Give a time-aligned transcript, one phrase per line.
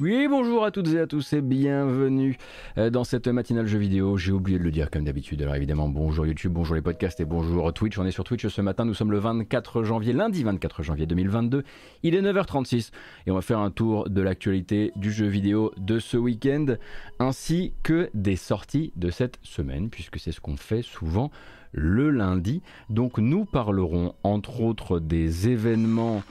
[0.00, 2.38] Oui, bonjour à toutes et à tous et bienvenue
[2.78, 4.16] euh, dans cette matinale jeu vidéo.
[4.16, 5.42] J'ai oublié de le dire comme d'habitude.
[5.42, 7.98] Alors évidemment, bonjour YouTube, bonjour les podcasts et bonjour Twitch.
[7.98, 8.86] On est sur Twitch ce matin.
[8.86, 11.64] Nous sommes le 24 janvier, lundi 24 janvier 2022.
[12.02, 12.92] Il est 9h36
[13.26, 16.76] et on va faire un tour de l'actualité du jeu vidéo de ce week-end
[17.18, 21.30] ainsi que des sorties de cette semaine puisque c'est ce qu'on fait souvent
[21.72, 22.62] le lundi.
[22.88, 26.22] Donc nous parlerons entre autres des événements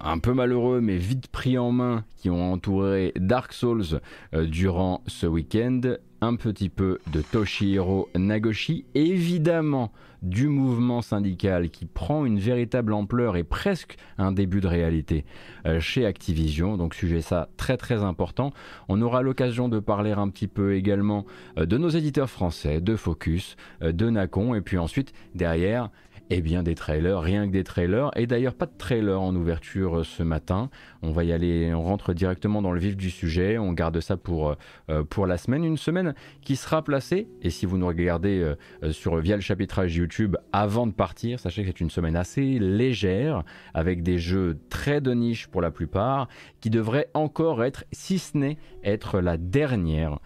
[0.00, 4.00] un peu malheureux mais vite pris en main qui ont entouré Dark Souls
[4.32, 5.80] euh, durant ce week-end,
[6.22, 13.36] un petit peu de Toshihiro Nagoshi, évidemment du mouvement syndical qui prend une véritable ampleur
[13.36, 15.26] et presque un début de réalité
[15.66, 18.52] euh, chez Activision, donc sujet ça très très important.
[18.88, 21.26] On aura l'occasion de parler un petit peu également
[21.58, 25.90] euh, de nos éditeurs français, de Focus, de Nacon, et puis ensuite derrière
[26.30, 28.10] eh bien des trailers, rien que des trailers.
[28.16, 30.70] Et d'ailleurs pas de trailer en ouverture euh, ce matin.
[31.06, 33.58] On va y aller, on rentre directement dans le vif du sujet.
[33.58, 34.54] On garde ça pour, euh,
[34.88, 35.62] euh, pour la semaine.
[35.62, 38.54] Une semaine qui sera placée, et si vous nous regardez
[38.90, 43.42] sur, via le chapitrage YouTube avant de partir, sachez que c'est une semaine assez légère,
[43.74, 46.28] avec des jeux très de niche pour la plupart,
[46.60, 50.18] qui devrait encore être, si ce n'est être la dernière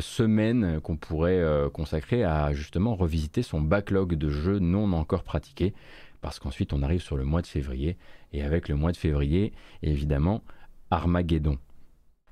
[0.00, 5.74] semaine qu'on pourrait consacrer à justement revisiter son backlog de jeux non encore pratiqués
[6.22, 7.98] parce qu'ensuite on arrive sur le mois de février,
[8.32, 10.42] et avec le mois de février, évidemment,
[10.90, 11.58] Armageddon,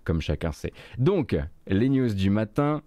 [0.05, 0.73] comme chacun sait.
[0.97, 2.83] Donc, les news du matin,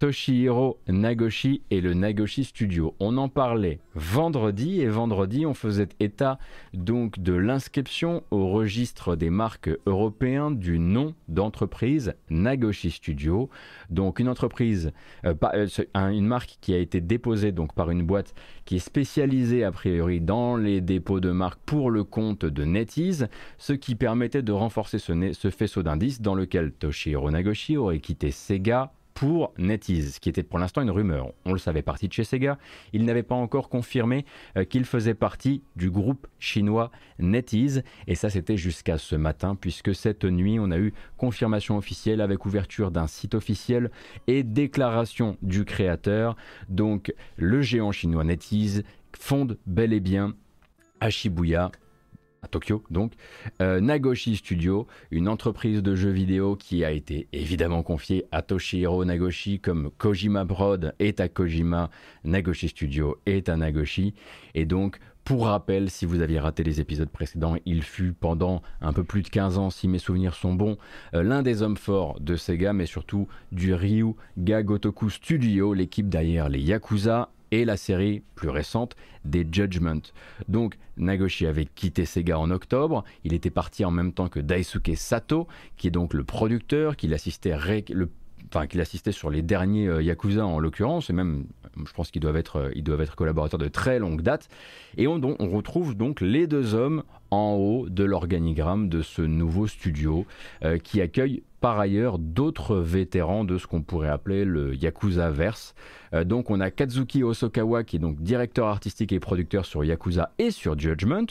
[0.00, 2.94] Toshihiro Nagoshi et le Nagoshi Studio.
[3.00, 6.38] On en parlait vendredi et vendredi on faisait état
[6.72, 13.50] donc de l'inscription au registre des marques européens du nom d'entreprise Nagoshi Studio.
[13.90, 14.90] Donc une entreprise,
[15.26, 19.64] euh, euh, une marque qui a été déposée donc par une boîte qui est spécialisée
[19.64, 24.40] a priori dans les dépôts de marques pour le compte de NetEase, ce qui permettait
[24.40, 30.18] de renforcer ce, ce faisceau d'indices dans lequel Toshihiro Nagoshi aurait quitté Sega pour NetEase,
[30.18, 31.32] qui était pour l'instant une rumeur.
[31.44, 32.58] On le savait parti de chez Sega.
[32.92, 34.24] Il n'avait pas encore confirmé
[34.56, 37.82] euh, qu'il faisait partie du groupe chinois NetEase.
[38.06, 42.46] Et ça, c'était jusqu'à ce matin, puisque cette nuit, on a eu confirmation officielle avec
[42.46, 43.90] ouverture d'un site officiel
[44.26, 46.36] et déclaration du créateur.
[46.68, 48.82] Donc, le géant chinois NetEase
[49.16, 50.34] fonde bel et bien
[51.00, 51.70] à Shibuya
[52.42, 53.12] à Tokyo donc,
[53.60, 59.04] euh, Nagoshi Studio, une entreprise de jeux vidéo qui a été évidemment confiée à Toshihiro
[59.04, 61.90] Nagoshi comme Kojima Brod est à Kojima,
[62.24, 64.14] Nagoshi Studio est à Nagoshi.
[64.54, 68.92] Et donc, pour rappel, si vous aviez raté les épisodes précédents, il fut pendant un
[68.92, 70.76] peu plus de 15 ans, si mes souvenirs sont bons,
[71.14, 76.48] euh, l'un des hommes forts de Sega, mais surtout du Ryu Gagotoku Studio, l'équipe derrière
[76.48, 80.00] les Yakuza et la série plus récente des Judgment.
[80.48, 84.92] Donc Nagoshi avait quitté Sega en octobre, il était parti en même temps que Daisuke
[84.96, 85.46] Sato,
[85.76, 87.56] qui est donc le producteur, qui l'assistait
[87.90, 88.10] le
[88.52, 91.44] enfin qu'il assistait sur les derniers euh, Yakuza en l'occurrence, et même
[91.76, 94.48] je pense qu'ils doivent être, euh, doivent être collaborateurs de très longue date.
[94.96, 100.26] Et on, retrouve donc les deux hommes en haut de l'organigramme de ce nouveau studio
[100.64, 105.74] euh, qui accueille par ailleurs d'autres vétérans de ce qu'on pourrait appeler le Yakuza verse.
[106.14, 110.32] Euh, donc on a Kazuki Osokawa qui est donc directeur artistique et producteur sur Yakuza
[110.38, 111.26] et sur Judgment.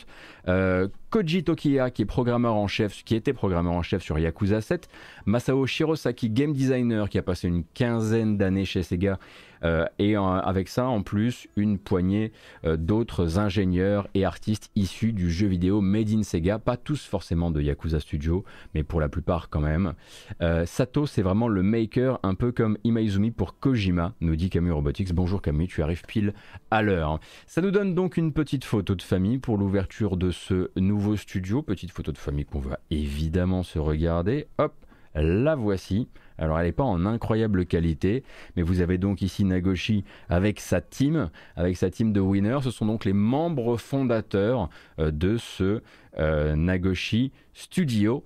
[1.10, 4.88] Koji Tokiya qui est programmeur en chef, qui était programmeur en chef sur Yakuza 7.
[5.26, 9.18] Masao Shirosaki, game designer qui a passé une quinzaine d'années chez Sega
[9.64, 12.32] euh, et avec ça, en plus, une poignée
[12.66, 17.52] euh, d'autres ingénieurs et artistes issus du jeu vidéo Made in Sega, pas tous forcément
[17.52, 18.44] de Yakuza Studio,
[18.74, 19.94] mais pour la plupart quand même.
[20.42, 24.72] Euh, Sato, c'est vraiment le maker, un peu comme Imaizumi pour Kojima, nous dit Camus
[24.72, 25.14] Robotics.
[25.14, 26.34] Bonjour Camus, tu arrives pile
[26.72, 27.20] à l'heure.
[27.48, 31.62] Ça nous donne donc une petite photo de famille pour l'ouverture de ce nouveau studio,
[31.62, 34.48] petite photo de famille qu'on va évidemment se regarder.
[34.58, 34.74] Hop,
[35.16, 36.08] la voici.
[36.40, 38.24] Alors elle n'est pas en incroyable qualité,
[38.56, 42.60] mais vous avez donc ici Nagoshi avec sa team, avec sa team de winners.
[42.64, 44.70] Ce sont donc les membres fondateurs
[45.00, 45.82] euh, de ce
[46.18, 48.24] euh, Nagoshi Studio.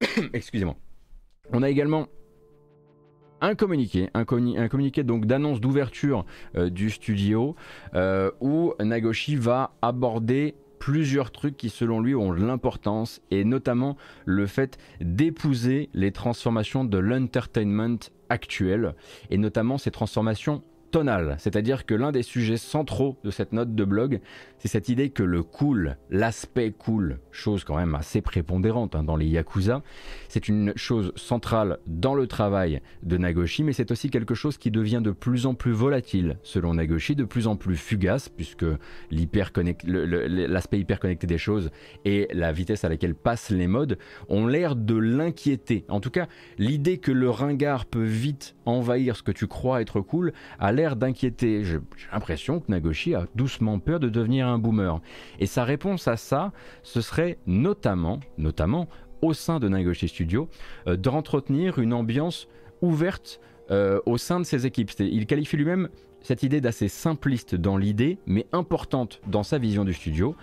[0.32, 0.76] Excusez-moi.
[1.52, 2.06] On a également
[3.40, 6.24] un communiqué, un, communiqué d'annonce d'ouverture
[6.56, 7.54] euh, du studio
[8.40, 14.78] où Nagoshi va aborder plusieurs trucs qui selon lui ont l'importance et notamment le fait
[15.00, 17.98] d'épouser les transformations de l'entertainment
[18.28, 18.94] actuel
[19.30, 20.62] et notamment ces transformations
[21.38, 24.20] c'est-à-dire que l'un des sujets centraux de cette note de blog,
[24.58, 29.16] c'est cette idée que le cool, l'aspect cool, chose quand même assez prépondérante hein, dans
[29.16, 29.82] les Yakuza,
[30.28, 34.70] c'est une chose centrale dans le travail de Nagoshi, mais c'est aussi quelque chose qui
[34.70, 38.66] devient de plus en plus volatile selon Nagoshi, de plus en plus fugace, puisque
[39.10, 41.70] l'aspect hyper connecté des choses
[42.04, 43.98] et la vitesse à laquelle passent les modes
[44.28, 45.84] ont l'air de l'inquiéter.
[45.88, 46.26] En tout cas,
[46.58, 50.96] l'idée que le ringard peut vite envahir ce que tu crois être cool a l'air
[50.96, 51.64] d'inquiéter.
[51.64, 51.80] J'ai
[52.12, 55.00] l'impression que Nagoshi a doucement peur de devenir un boomer.
[55.40, 56.52] Et sa réponse à ça,
[56.82, 58.88] ce serait notamment, notamment
[59.20, 60.48] au sein de Nagoshi Studio,
[60.86, 62.46] euh, d'entretenir une ambiance
[62.80, 63.40] ouverte
[63.72, 64.92] euh, au sein de ses équipes.
[65.00, 65.88] Il qualifie lui-même
[66.22, 70.36] cette idée d'assez simpliste dans l'idée, mais importante dans sa vision du studio.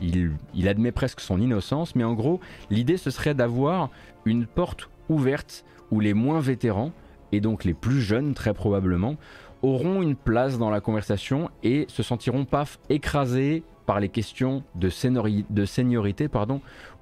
[0.00, 2.40] Il, il, admet presque son innocence, mais en gros,
[2.70, 3.90] l'idée ce serait d'avoir
[4.24, 6.92] une porte ouverte où les moins vétérans,
[7.30, 9.16] et donc les plus jeunes très probablement,
[9.62, 14.88] auront une place dans la conversation et se sentiront paf écrasés par les questions de,
[14.88, 16.28] seniorité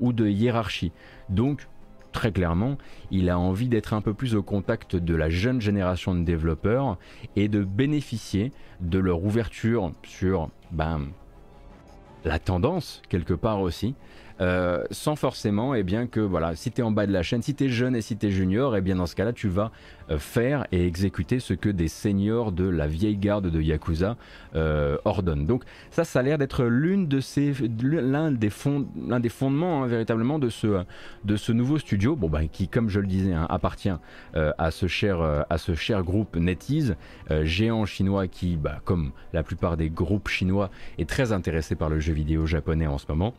[0.01, 0.93] ou de hiérarchie.
[1.29, 1.69] Donc,
[2.13, 2.77] très clairement,
[3.11, 6.99] il a envie d'être un peu plus au contact de la jeune génération de développeurs
[7.37, 11.09] et de bénéficier de leur ouverture sur ben,
[12.25, 13.95] la tendance, quelque part aussi,
[14.41, 17.23] euh, sans forcément et eh bien, que voilà, si tu es en bas de la
[17.23, 19.15] chaîne, si tu es jeune et si tu es junior, et eh bien dans ce
[19.15, 19.71] cas-là, tu vas
[20.11, 24.17] euh, faire et exécuter ce que des seniors de la vieille garde de Yakuza
[24.55, 25.45] euh, ordonnent.
[25.45, 28.51] Donc ça, ça a l'air d'être l'un des,
[29.31, 33.47] fondements hein, véritablement de ce, nouveau studio, bon, bah, qui, comme je le disais, hein,
[33.51, 33.93] appartient
[34.35, 35.21] à, ce cher,
[35.51, 36.97] à ce cher groupe NetEase,
[37.43, 42.01] géant chinois qui, bah, comme la plupart des groupes chinois, est très intéressé par le
[42.01, 43.35] jeu vidéo japonais en ce moment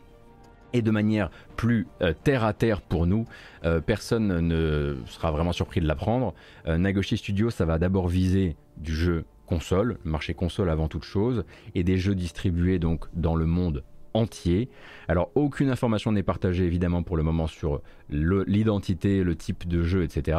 [0.72, 3.26] et de manière plus euh, terre à terre pour nous,
[3.64, 6.34] euh, personne ne sera vraiment surpris de l'apprendre.
[6.66, 11.44] Euh, Nagoshi Studio, ça va d'abord viser du jeu console, marché console avant toute chose,
[11.74, 14.68] et des jeux distribués donc dans le monde entier.
[15.08, 20.04] Alors aucune information n'est partagée évidemment pour le moment sur l'identité, le, type de jeu,
[20.04, 20.38] etc.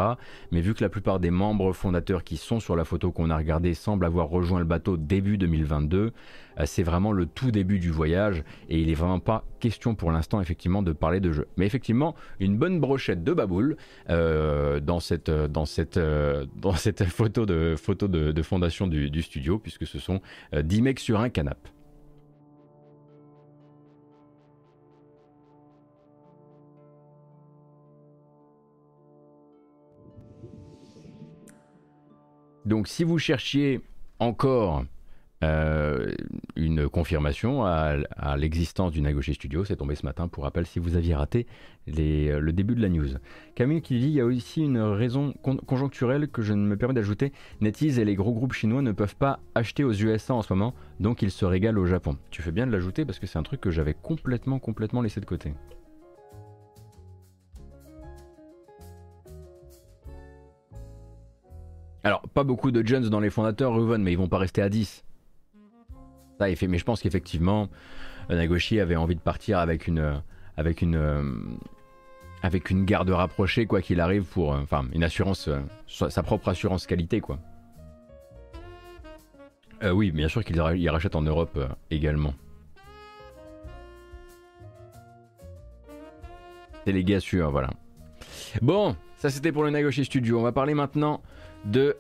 [0.51, 3.37] Mais vu que la plupart des membres fondateurs qui sont sur la photo qu'on a
[3.37, 6.13] regardée semblent avoir rejoint le bateau début 2022,
[6.59, 10.11] euh, c'est vraiment le tout début du voyage et il n'est vraiment pas question pour
[10.11, 11.47] l'instant effectivement de parler de jeu.
[11.57, 13.77] Mais effectivement, une bonne brochette de baboule
[14.09, 14.79] euh, euh,
[15.47, 20.21] dans cette photo de, photo de, fondation du, du, studio puisque ce sont
[20.55, 21.72] 10 mecs sur un canapé.
[32.65, 33.81] Donc si vous cherchiez
[34.19, 34.86] encore
[35.44, 36.13] euh,
[36.56, 37.98] une confirmation à,
[38.38, 41.45] l'existence du Nagoshi Studio, c'est tombé ce matin pour rappel si vous aviez raté
[41.89, 43.10] euh, le début de la news.
[43.56, 45.33] Camille qui dit il y a aussi une raison
[45.65, 47.33] conjoncturelle que je ne me permets d'ajouter.
[47.60, 50.74] NetEase et les gros groupes chinois ne peuvent pas acheter aux USA en ce moment,
[51.01, 52.18] donc ils se régalent au Japon.
[52.31, 55.19] Tu fais bien de l'ajouter parce que c'est un truc que j'avais complètement complètement laissé
[55.19, 55.54] de côté.
[62.03, 64.67] Alors, pas beaucoup de Jones dans les fondateurs, Ruven, mais ils vont pas rester à
[64.67, 65.05] 10.
[66.38, 67.69] Ça, il fait, mais je pense qu'effectivement,
[68.29, 70.15] euh, Nagoshi avait envie de partir avec une, euh,
[70.57, 71.23] avec une, euh,
[72.41, 75.50] avec une garde rapprochée, quoi qu'il arrive, pour, enfin, une assurance,
[75.88, 77.39] sa propre assurance qualité, quoi.
[79.94, 80.59] oui, bien sûr qu'il
[80.89, 81.59] rachète en Europe
[81.91, 82.33] également.
[86.85, 87.69] C'est les gars sûrs, voilà.
[88.61, 90.39] Bon, ça c'était pour le Nagoshi Studio.
[90.39, 91.21] On va parler maintenant
[91.65, 91.95] de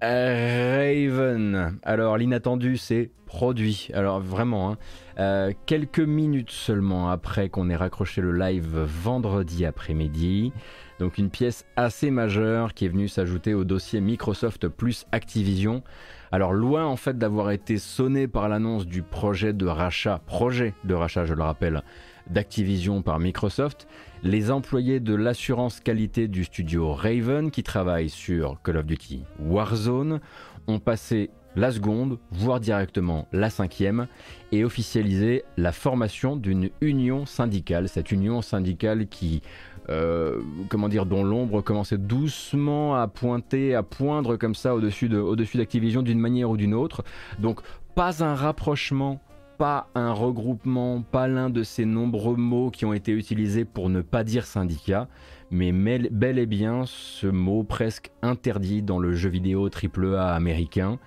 [0.00, 1.78] Raven.
[1.82, 3.88] Alors l'inattendu c'est produit.
[3.94, 4.78] Alors vraiment, hein.
[5.18, 10.52] euh, quelques minutes seulement après qu'on ait raccroché le live vendredi après-midi.
[11.00, 15.82] Donc une pièce assez majeure qui est venue s'ajouter au dossier Microsoft plus Activision.
[16.30, 20.94] Alors loin en fait d'avoir été sonné par l'annonce du projet de rachat, projet de
[20.94, 21.82] rachat je le rappelle,
[22.28, 23.86] d'Activision par Microsoft,
[24.24, 30.20] les employés de l'assurance qualité du studio Raven qui travaillent sur Call of Duty Warzone
[30.66, 34.08] ont passé la seconde, voire directement la cinquième,
[34.50, 37.88] et officialisé la formation d'une union syndicale.
[37.88, 39.42] Cette union syndicale qui,
[39.90, 40.40] euh,
[40.70, 46.18] comment dire, dont l'ombre commençait doucement à pointer, à poindre comme ça au-dessus d'Activision d'une
[46.18, 47.04] manière ou d'une autre.
[47.38, 47.60] Donc
[47.94, 49.20] pas un rapprochement
[49.58, 54.00] pas un regroupement, pas l'un de ces nombreux mots qui ont été utilisés pour ne
[54.00, 55.08] pas dire syndicat,
[55.50, 60.98] mais bel et bien ce mot presque interdit dans le jeu vidéo AAA américain,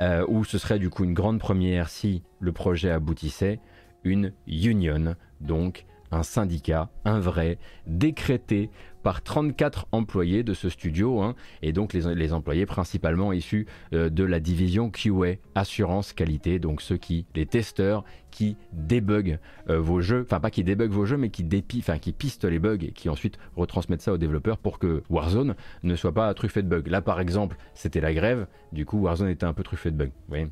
[0.00, 3.60] euh, où ce serait du coup une grande première si le projet aboutissait,
[4.02, 8.70] une union, donc un syndicat, un vrai, décrété
[9.02, 14.24] par 34 employés de ce studio, hein, et donc les, employés principalement issus euh, de
[14.24, 19.38] la division QA, assurance qualité, donc ceux qui, les testeurs qui débug
[19.70, 22.44] euh, vos jeux, enfin pas qui débug vos jeux, mais qui dépi, enfin qui pistent
[22.44, 26.34] les bugs et qui ensuite retransmettent ça aux développeurs pour que Warzone ne soit pas
[26.34, 26.90] truffé de bugs.
[26.90, 30.06] Là par exemple, c'était la grève, du coup Warzone était un peu truffé de bugs.
[30.06, 30.48] Vous voyez,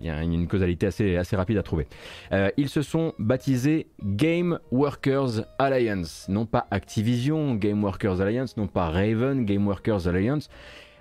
[0.00, 1.88] il y a une causalité assez, assez rapide à trouver.
[2.30, 8.68] Euh, ils se sont baptisés Game Workers Alliance, non pas Activision Game Workers Alliance, non
[8.68, 10.48] pas Raven Game Workers Alliance.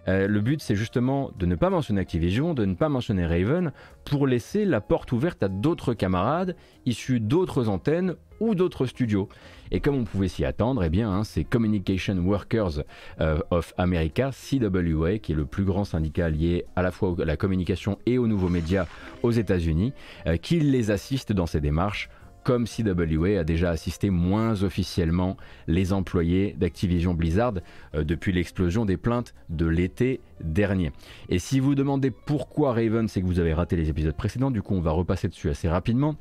[0.07, 3.71] Euh, le but, c'est justement de ne pas mentionner Activision, de ne pas mentionner Raven,
[4.03, 9.29] pour laisser la porte ouverte à d'autres camarades issus d'autres antennes ou d'autres studios.
[9.71, 12.83] Et comme on pouvait s'y attendre, eh hein, c'est Communication Workers
[13.21, 17.25] euh, of America, CWA, qui est le plus grand syndicat lié à la fois à
[17.25, 18.85] la communication et aux nouveaux médias
[19.23, 19.93] aux États-Unis,
[20.27, 22.09] euh, qui les assiste dans ces démarches
[22.45, 25.35] comme CWA a déjà assisté moins officiellement
[25.67, 27.55] les employés d'Activision Blizzard
[27.95, 30.91] euh, depuis l'explosion des plaintes de l'été dernier.
[31.27, 34.61] Et si vous demandez pourquoi Raven, c'est que vous avez raté les épisodes précédents, du
[34.61, 36.15] coup on va repasser dessus assez rapidement.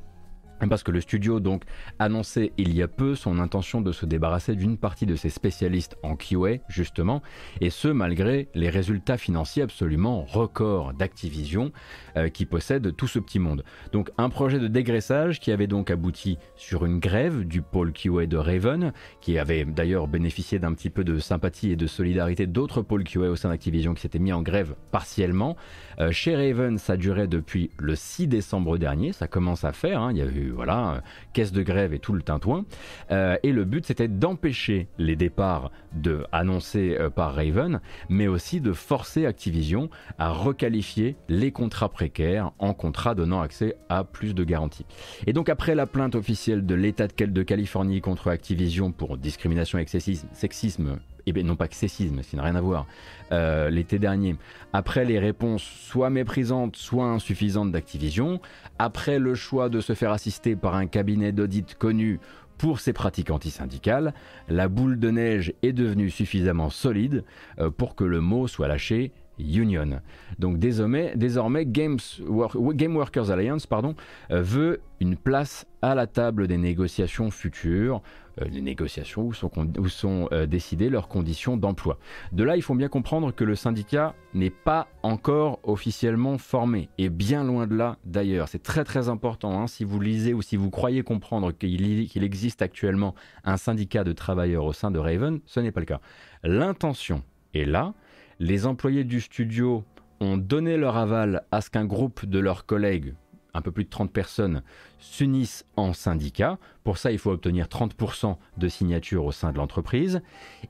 [0.69, 1.63] Parce que le studio donc
[1.99, 5.97] annonçait il y a peu son intention de se débarrasser d'une partie de ses spécialistes
[6.01, 7.21] en QA justement,
[7.61, 11.71] et ce malgré les résultats financiers absolument records d'Activision
[12.17, 13.63] euh, qui possède tout ce petit monde.
[13.91, 18.25] Donc un projet de dégraissage qui avait donc abouti sur une grève du pôle QA
[18.25, 22.81] de Raven, qui avait d'ailleurs bénéficié d'un petit peu de sympathie et de solidarité d'autres
[22.81, 25.55] pôles QA au sein d'Activision qui s'étaient mis en grève partiellement.
[25.99, 30.11] Euh, chez Raven, ça durait depuis le 6 décembre dernier, ça commence à faire, hein.
[30.11, 31.01] il y a eu voilà,
[31.33, 32.65] caisse de grève et tout le tintouin.
[33.11, 38.61] Euh, et le but c'était d'empêcher les départs de, annoncés euh, par Raven, mais aussi
[38.61, 44.43] de forcer Activision à requalifier les contrats précaires en contrats donnant accès à plus de
[44.43, 44.85] garanties.
[45.27, 49.85] Et donc après la plainte officielle de l'État de Californie contre Activision pour discrimination et
[49.87, 52.85] sexisme et bien non pas que sexisme, ça n'a rien à voir,
[53.31, 54.35] euh, l'été dernier,
[54.73, 58.39] après les réponses soit méprisantes, soit insuffisantes d'Activision,
[58.79, 62.19] après le choix de se faire assister par un cabinet d'audit connu
[62.57, 64.13] pour ses pratiques antisyndicales,
[64.47, 67.23] la boule de neige est devenue suffisamment solide
[67.59, 70.01] euh, pour que le mot soit lâché Union.
[70.39, 73.95] Donc désormais, désormais Game Workers Alliance pardon,
[74.31, 78.01] euh, veut une place à la table des négociations futures,
[78.41, 81.97] euh, des négociations où sont, où sont euh, décidées leurs conditions d'emploi.
[82.31, 87.09] De là, il faut bien comprendre que le syndicat n'est pas encore officiellement formé, et
[87.09, 88.47] bien loin de là d'ailleurs.
[88.47, 92.61] C'est très très important, hein, si vous lisez ou si vous croyez comprendre qu'il existe
[92.61, 96.01] actuellement un syndicat de travailleurs au sein de Raven, ce n'est pas le cas.
[96.43, 97.21] L'intention
[97.53, 97.93] est là,
[98.39, 99.83] les employés du studio
[100.19, 103.13] ont donné leur aval à ce qu'un groupe de leurs collègues,
[103.53, 104.63] un peu plus de 30 personnes,
[104.99, 106.57] s'unissent en syndicat.
[106.83, 110.21] Pour ça, il faut obtenir 30% de signatures au sein de l'entreprise.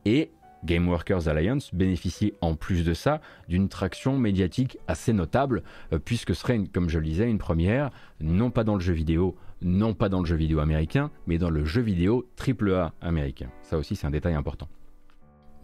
[0.05, 0.31] Et
[0.63, 6.33] Game Workers Alliance bénéficie en plus de ça d'une traction médiatique assez notable, euh, puisque
[6.33, 9.93] ce serait, comme je le disais, une première, non pas dans le jeu vidéo, non
[9.93, 13.49] pas dans le jeu vidéo américain, mais dans le jeu vidéo AAA américain.
[13.61, 14.67] Ça aussi, c'est un détail important.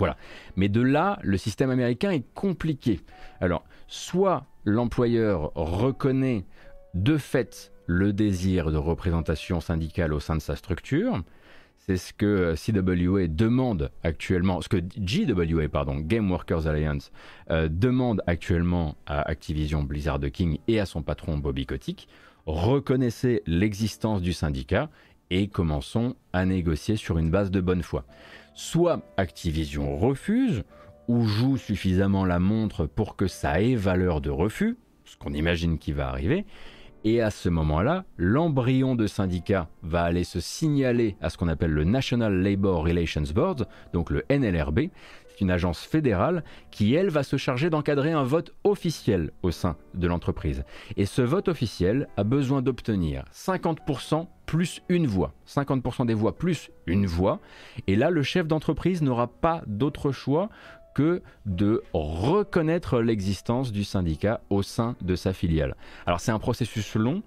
[0.02, 0.18] Voilà.
[0.56, 3.02] Mais de là, le système américain est compliqué.
[3.40, 6.44] Alors, soit l'employeur reconnaît
[6.96, 11.22] de fait le désir de représentation syndicale au sein de sa structure,
[11.78, 17.12] c'est ce que CWA demande actuellement, ce que GWA, pardon, Game Workers Alliance,
[17.52, 22.08] euh, demande actuellement à Activision Blizzard King et à son patron Bobby Kotick.
[22.48, 24.90] Reconnaissez l'existence du syndicat
[25.30, 28.04] et commençons à négocier sur une base de bonne foi.
[28.54, 30.64] Soit Activision refuse,
[31.08, 35.78] ou joue suffisamment la montre pour que ça ait valeur de refus, ce qu'on imagine
[35.78, 36.46] qui va arriver,
[37.04, 41.72] et à ce moment-là, l'embryon de syndicat va aller se signaler à ce qu'on appelle
[41.72, 44.82] le National Labor Relations Board, donc le NLRB.
[45.42, 50.08] Une agence fédérale qui, elle, va se charger d'encadrer un vote officiel au sein de
[50.08, 50.64] l'entreprise.
[50.96, 55.34] Et ce vote officiel a besoin d'obtenir 50% plus une voix.
[55.48, 57.40] 50% des voix plus une voix.
[57.88, 60.50] Et là, le chef d'entreprise n'aura pas d'autre choix
[60.94, 65.76] que de reconnaître l'existence du syndicat au sein de sa filiale.
[66.06, 67.24] Alors c'est un processus long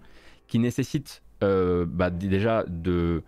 [0.47, 3.23] qui nécessite euh, bah, déjà de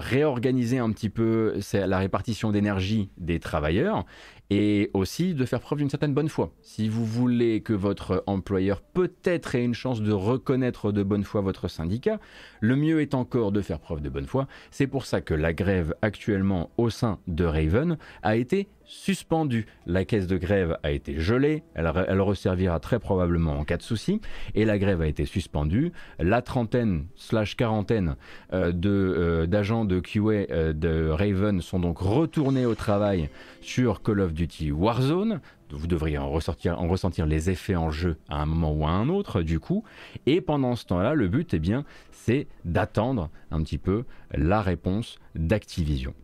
[0.00, 4.04] réorganiser un petit peu la répartition d'énergie des travailleurs
[4.50, 6.52] et aussi de faire preuve d'une certaine bonne foi.
[6.60, 11.40] Si vous voulez que votre employeur peut-être ait une chance de reconnaître de bonne foi
[11.40, 12.18] votre syndicat,
[12.60, 14.48] le mieux est encore de faire preuve de bonne foi.
[14.70, 19.66] C'est pour ça que la grève actuellement au sein de Raven a été suspendu.
[19.86, 23.82] La caisse de grève a été gelée, elle, elle resservira très probablement en cas de
[23.82, 24.20] souci,
[24.56, 25.92] et la grève a été suspendue.
[26.18, 28.16] La trentaine slash quarantaine
[28.52, 33.28] euh, euh, d'agents de, QA euh, de Raven sont donc retournés au travail
[33.60, 34.39] sur Call of Duty
[34.72, 35.40] Warzone.
[35.70, 39.42] Vous devriez en, ressentir les effets en jeu à un moment ou à un autre,
[39.42, 39.84] du coup.
[40.26, 45.18] Et pendant ce temps-là, le but, eh bien, c'est d'attendre un petit peu la réponse
[45.34, 46.14] d'Activision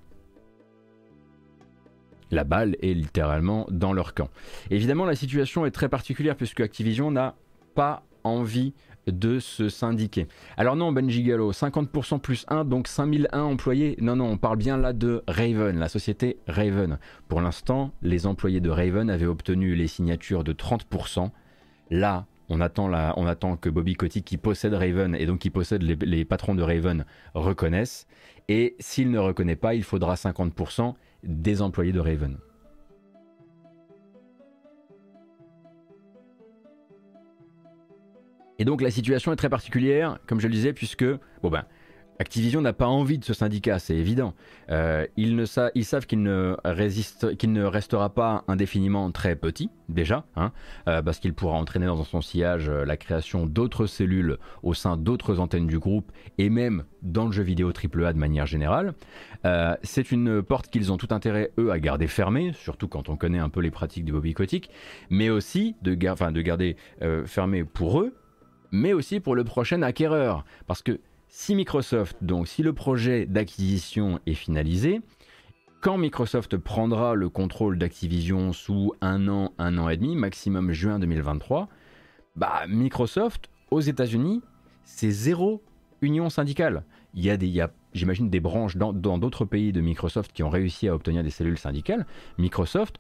[2.32, 4.28] la balle est littéralement dans leur camp.
[4.70, 7.36] Évidemment, la situation est très particulière puisque Activision n'a
[7.76, 8.74] pas envie
[9.06, 10.26] de se syndiquer.
[10.56, 13.96] Alors non, Benji Gallo, 50% plus 1, donc 5001 employés.
[14.00, 16.98] Non, non, on parle bien là de Raven, la société Raven.
[17.28, 21.30] Pour l'instant, les employés de Raven avaient obtenu les signatures de 30%.
[21.90, 25.82] Là, on attend, on attend que Bobby Kotick, qui possède Raven et donc qui possède
[25.82, 28.06] les, les patrons de Raven, reconnaissent.
[28.48, 30.94] Et s'il ne reconnaît pas, il faudra 50%
[31.24, 32.38] des employés de Raven.
[38.58, 41.04] Et donc la situation est très particulière, comme je le disais, puisque
[41.42, 41.64] bon ben,
[42.18, 44.34] Activision n'a pas envie de ce syndicat, c'est évident.
[44.70, 45.44] Euh, ils, ne
[45.74, 46.56] ils, savent qu'il ne,
[47.34, 50.52] qu'il ne restera pas indéfiniment très petit, déjà, hein,
[50.88, 54.96] euh, parce qu'il pourra entraîner dans son sillage euh, la création d'autres cellules au sein
[54.96, 58.94] d'autres antennes du groupe, et même dans le jeu vidéo AAA de manière générale.
[59.82, 63.38] c'est une porte qu'ils ont tout intérêt, eux, à garder fermée, surtout quand on connaît
[63.38, 64.70] un peu les pratiques du Bobby Kotick,
[65.10, 66.76] mais aussi de, de garder
[67.26, 68.14] fermée pour eux,
[68.70, 70.44] mais aussi pour le prochain acquéreur.
[70.66, 75.00] Parce que si Microsoft, donc si le projet d'acquisition est finalisé,
[75.80, 80.98] quand Microsoft prendra le contrôle d'Activision sous un an, un an et demi, maximum juin
[80.98, 81.68] 2023,
[82.34, 84.42] bah Microsoft aux États-Unis,
[84.84, 85.62] c'est zéro
[86.00, 86.84] union syndicale.
[87.14, 90.88] Il y a des, j'imagine des branches dans d'autres pays de Microsoft qui ont réussi
[90.88, 92.06] à obtenir des cellules syndicales.
[92.38, 92.98] Microsoft,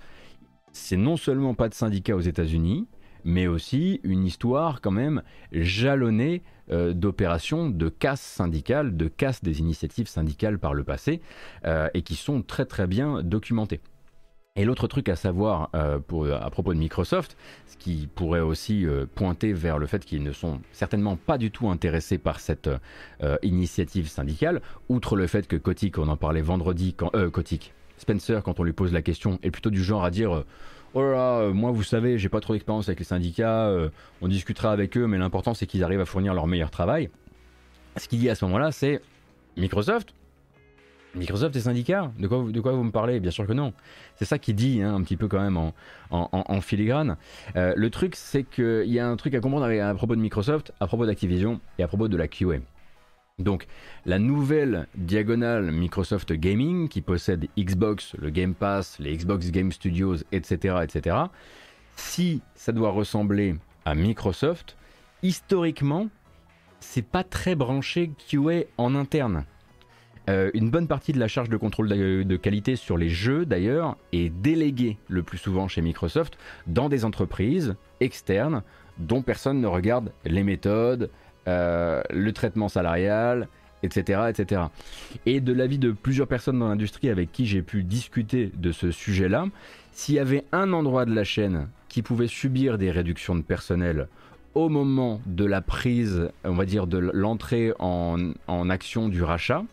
[0.72, 2.86] c'est non seulement pas de syndicat aux États-Unis,
[3.26, 9.58] mais aussi une histoire quand même jalonnée euh, d'opérations de casse syndicale, de casse des
[9.58, 11.20] initiatives syndicales par le passé,
[11.64, 13.80] euh, et qui sont très très bien documentées.
[14.54, 15.98] Et l'autre truc à savoir euh,
[16.40, 20.60] à propos de Microsoft, ce qui pourrait aussi pointer vers le fait qu'ils ne sont
[20.72, 22.70] certainement pas du tout intéressés par cette
[23.42, 28.58] initiative syndicale, outre le fait que Kotick, on en parlait vendredi, quand, Kotick, Spencer, quand
[28.58, 30.42] on lui pose la question, est plutôt du genre à dire
[30.96, 33.90] oh euh, moi vous savez, j'ai pas trop d'expérience avec les syndicats, euh,
[34.22, 37.10] on discutera avec eux, mais l'important c'est qu'ils arrivent à fournir leur meilleur travail.
[37.96, 39.00] Ce qu'il dit à ce moment-là, c'est
[39.56, 40.14] Microsoft
[41.14, 43.20] Microsoft et syndicats de quoi, vous me parlez?
[43.20, 43.72] Bien sûr que non.
[44.16, 45.56] C'est ça qu'il dit hein, un petit peu quand même
[46.10, 47.16] en, filigrane.
[47.56, 50.72] Euh, le truc, c'est qu'il y a un truc à comprendre à propos de Microsoft,
[50.78, 52.58] à propos d'Activision et à propos de la QA.
[53.38, 53.66] Donc
[54.06, 60.16] la nouvelle diagonale Microsoft Gaming qui possède Xbox, le Game Pass, les Xbox Game Studios,
[60.32, 61.16] etc., etc.
[61.96, 64.78] Si ça doit ressembler à Microsoft,
[65.22, 66.08] historiquement,
[66.80, 69.44] c'est pas très branché QA en interne.
[70.30, 73.98] Euh, une bonne partie de la charge de contrôle de qualité sur les jeux, d'ailleurs,
[74.12, 78.62] est déléguée le plus souvent chez Microsoft dans des entreprises externes
[78.98, 81.10] dont personne ne regarde les méthodes,
[81.48, 83.48] euh, le traitement salarial,
[83.82, 84.62] etc., etc.
[85.26, 88.90] Et de l'avis de plusieurs personnes dans l'industrie avec qui j'ai pu discuter de ce
[88.90, 89.46] sujet-là,
[89.92, 94.08] s'il y avait un endroit de la chaîne qui pouvait subir des réductions de personnel
[94.54, 99.64] au moment de la prise, on va dire, de l'entrée en, en action du rachat,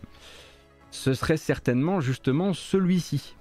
[0.92, 3.36] ce serait certainement justement celui-ci.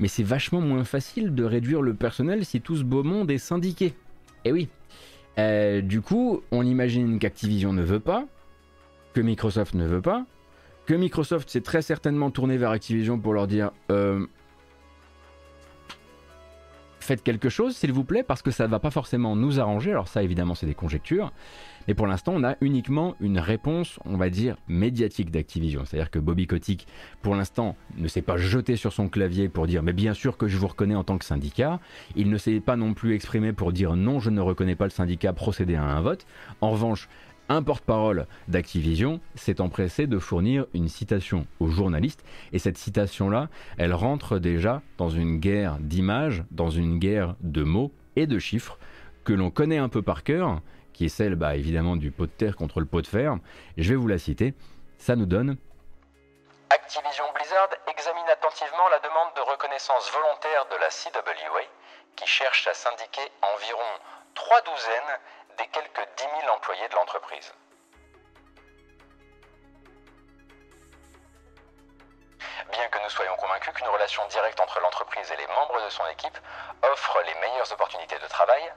[0.00, 3.38] Mais c'est vachement moins facile de réduire le personnel si tout ce beau monde est
[3.38, 3.94] syndiqué.
[4.44, 4.68] Eh oui,
[5.38, 8.26] euh, du coup, on imagine qu'Activision ne veut pas,
[9.14, 10.26] que Microsoft ne veut pas,
[10.86, 14.26] que Microsoft s'est très certainement tourné vers Activision pour leur dire euh,
[17.08, 19.90] faites quelque chose s'il vous plaît parce que ça ne va pas forcément nous arranger.
[19.90, 21.32] Alors ça évidemment c'est des conjectures.
[21.88, 25.86] Mais pour l'instant, on a uniquement une réponse, on va dire, médiatique d'Activision.
[25.86, 26.86] C'est-à-dire que Bobby Kotick,
[27.22, 30.48] pour l'instant, ne s'est pas jeté sur son clavier pour dire mais bien sûr que
[30.48, 31.80] je vous reconnais en tant que syndicat.
[32.14, 34.90] Il ne s'est pas non plus exprimé pour dire non, je ne reconnais pas le
[34.90, 36.26] syndicat, procéder à un vote.
[36.60, 37.08] En revanche,
[37.48, 43.94] un porte-parole d'Activision s'est empressé de fournir une citation aux journalistes, et cette citation-là, elle
[43.94, 48.78] rentre déjà dans une guerre d'images, dans une guerre de mots et de chiffres
[49.24, 50.60] que l'on connaît un peu par cœur,
[50.92, 53.36] qui est celle bah, évidemment du pot de terre contre le pot de fer.
[53.76, 54.54] je vais vous la citer.
[54.98, 55.56] Ça nous donne
[56.70, 61.62] Activision Blizzard examine attentivement la demande de reconnaissance volontaire de la CWA
[62.16, 63.92] qui cherche à syndiquer environ
[64.34, 65.14] trois douzaines
[65.58, 67.52] des quelques 10 000 employés de l'entreprise.
[72.70, 76.06] Bien que nous soyons convaincus qu'une relation directe entre l'entreprise et les membres de son
[76.08, 76.38] équipe
[76.82, 78.72] offre les meilleures opportunités de travail,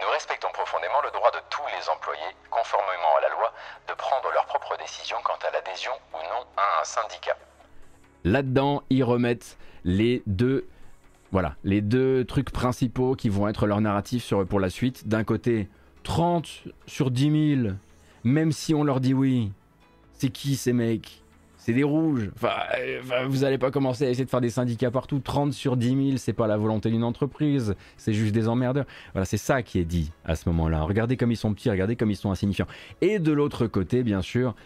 [0.00, 3.52] nous respectons profondément le droit de tous les employés, conformément à la loi,
[3.88, 7.36] de prendre leurs propres décisions quant à l'adhésion ou non à un syndicat.
[8.24, 10.68] Là-dedans, ils remettent les deux,
[11.32, 15.08] voilà, les deux trucs principaux qui vont être leur narratif pour la suite.
[15.08, 15.68] D'un côté,
[16.04, 17.74] 30 sur 10 000,
[18.22, 19.50] même si on leur dit oui,
[20.12, 21.18] c'est qui ces mecs?
[21.56, 22.28] C'est des rouges.
[22.34, 22.54] Enfin,
[23.28, 25.20] vous n'allez pas commencer à essayer de faire des syndicats partout.
[25.20, 27.76] 30 sur 10 000, c'est pas la volonté d'une entreprise.
[27.96, 28.84] C'est juste des emmerdeurs.
[29.12, 30.82] Voilà, c'est ça qui est dit à ce moment-là.
[30.82, 32.66] Regardez comme ils sont petits, regardez comme ils sont insignifiants.
[33.00, 34.56] Et de l'autre côté, bien sûr,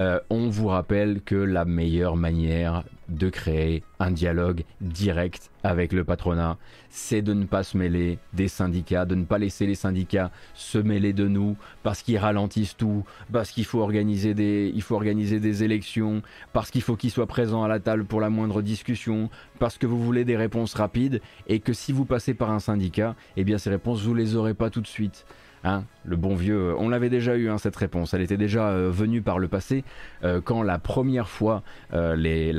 [0.00, 6.04] euh, on vous rappelle que la meilleure manière de créer un dialogue direct avec le
[6.04, 6.58] patronat,
[6.90, 10.78] c'est de ne pas se mêler des syndicats, de ne pas laisser les syndicats se
[10.78, 15.62] mêler de nous parce qu'ils ralentissent tout, parce qu'il faut organiser des, faut organiser des
[15.64, 19.78] élections, parce qu'il faut qu'ils soient présents à la table pour la moindre discussion, parce
[19.78, 23.44] que vous voulez des réponses rapides et que si vous passez par un syndicat, eh
[23.44, 25.24] bien ces réponses vous les aurez pas tout de suite.
[25.64, 28.68] Hein, le bon vieux, euh, on l'avait déjà eu hein, cette réponse, elle était déjà
[28.68, 29.84] euh, venue par le passé
[30.22, 32.54] euh, quand la première fois les,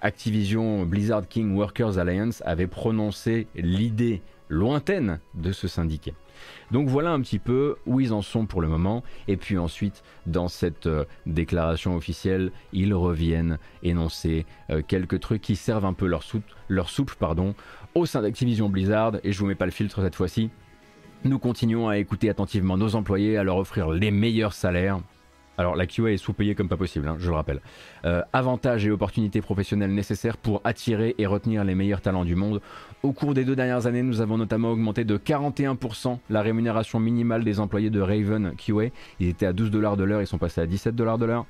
[0.00, 6.12] Activision Blizzard King Workers Alliance avaient prononcé l'idée lointaine de ce syndicat.
[6.70, 9.02] Donc voilà un petit peu où ils en sont pour le moment.
[9.26, 10.88] Et puis ensuite, dans cette
[11.26, 14.46] déclaration officielle, ils reviennent énoncer
[14.86, 17.54] quelques trucs qui servent un peu leur soupe, leur soupe pardon,
[17.94, 19.16] au sein d'Activision Blizzard.
[19.24, 20.50] Et je vous mets pas le filtre cette fois-ci.
[21.24, 25.00] Nous continuons à écouter attentivement nos employés, à leur offrir les meilleurs salaires.
[25.58, 27.60] Alors la QA est sous-payée comme pas possible, hein, je le rappelle.
[28.04, 32.60] Euh, avantages et opportunités professionnelles nécessaires pour attirer et retenir les meilleurs talents du monde.
[33.02, 37.42] Au cours des deux dernières années, nous avons notamment augmenté de 41% la rémunération minimale
[37.42, 38.90] des employés de Raven QA.
[39.18, 41.46] Ils étaient à 12 dollars de l'heure, ils sont passés à 17 dollars de l'heure.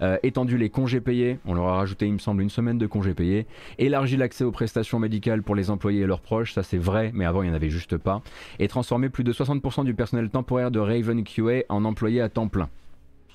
[0.00, 2.88] Euh, étendu les congés payés, on leur a rajouté il me semble une semaine de
[2.88, 3.46] congés payés,
[3.78, 7.24] élargi l'accès aux prestations médicales pour les employés et leurs proches, ça c'est vrai, mais
[7.24, 8.22] avant il n'y en avait juste pas,
[8.58, 12.48] et transformé plus de 60% du personnel temporaire de Raven QA en employés à temps
[12.48, 12.68] plein.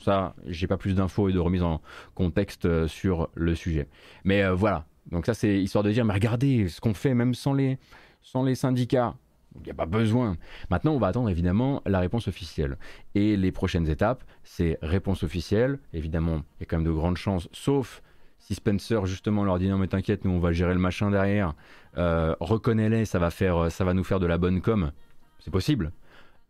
[0.07, 1.81] Ça, j'ai pas plus d'infos et de remise en
[2.15, 3.89] contexte euh, sur le sujet.
[4.23, 7.33] Mais euh, voilà, donc ça c'est histoire de dire, mais regardez ce qu'on fait même
[7.33, 7.77] sans les,
[8.21, 9.15] sans les syndicats.
[9.57, 10.37] Il n'y a pas besoin.
[10.69, 12.77] Maintenant, on va attendre évidemment la réponse officielle.
[13.15, 15.77] Et les prochaines étapes, c'est réponse officielle.
[15.91, 18.01] Évidemment, il y a quand même de grandes chances, sauf
[18.39, 21.53] si Spencer justement leur dit non mais t'inquiète, nous on va gérer le machin derrière.
[21.97, 24.93] Euh, reconnais-les, ça va faire, ça va nous faire de la bonne com.
[25.39, 25.91] C'est possible.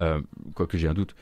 [0.03, 0.21] Euh,
[0.53, 1.15] quoique j'ai un doute.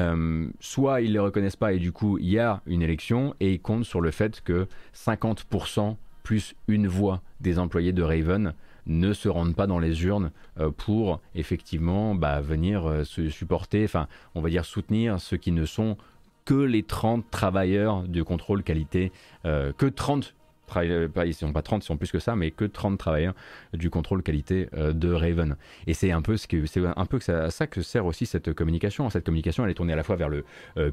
[0.00, 3.54] Euh, soit ils les reconnaissent pas et du coup il y a une élection et
[3.54, 8.54] ils comptent sur le fait que 50% plus une voix des employés de Raven
[8.86, 10.30] ne se rendent pas dans les urnes
[10.60, 14.06] euh, pour effectivement bah, venir euh, se supporter, enfin
[14.36, 15.96] on va dire soutenir ceux qui ne sont
[16.44, 19.12] que les 30 travailleurs de contrôle qualité,
[19.44, 20.34] que 30
[20.76, 23.34] ils sont pas 30, ils sont plus que ça, mais que 30 travailleurs
[23.72, 25.56] du contrôle qualité de Raven.
[25.86, 28.52] Et c'est un peu ce que c'est un peu à ça que sert aussi cette
[28.52, 29.08] communication.
[29.10, 30.44] Cette communication, elle est tournée à la fois vers le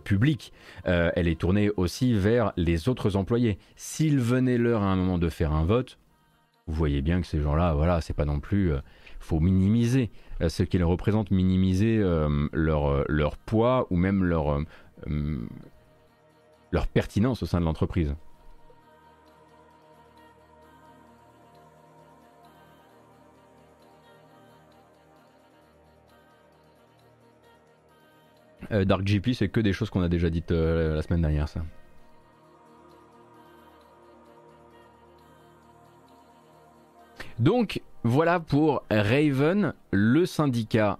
[0.03, 3.57] public, elle est tournée aussi vers les autres employés.
[3.75, 5.97] S'il venait l'heure à un moment de faire un vote,
[6.67, 8.73] vous voyez bien que ces gens-là, voilà, c'est pas non plus.
[8.73, 8.79] Euh,
[9.19, 10.11] faut minimiser
[10.41, 14.59] euh, ce qu'ils représentent, minimiser euh, leur, leur poids ou même leur,
[16.71, 18.15] leur pertinence au sein de l'entreprise.
[28.71, 31.47] Dark GP, c'est que des choses qu'on a déjà dites la semaine dernière.
[37.39, 40.99] Donc voilà pour Raven, le syndicat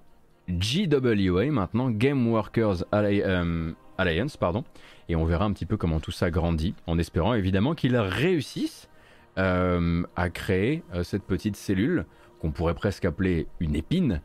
[0.49, 4.63] GWA, maintenant Game Workers euh, Alliance, pardon.
[5.07, 8.89] Et on verra un petit peu comment tout ça grandit, en espérant évidemment qu'ils réussissent
[9.37, 12.05] euh, à créer euh, cette petite cellule
[12.41, 14.21] qu'on pourrait presque appeler une épine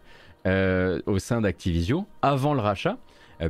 [0.46, 2.96] au sein d'Activision avant le rachat.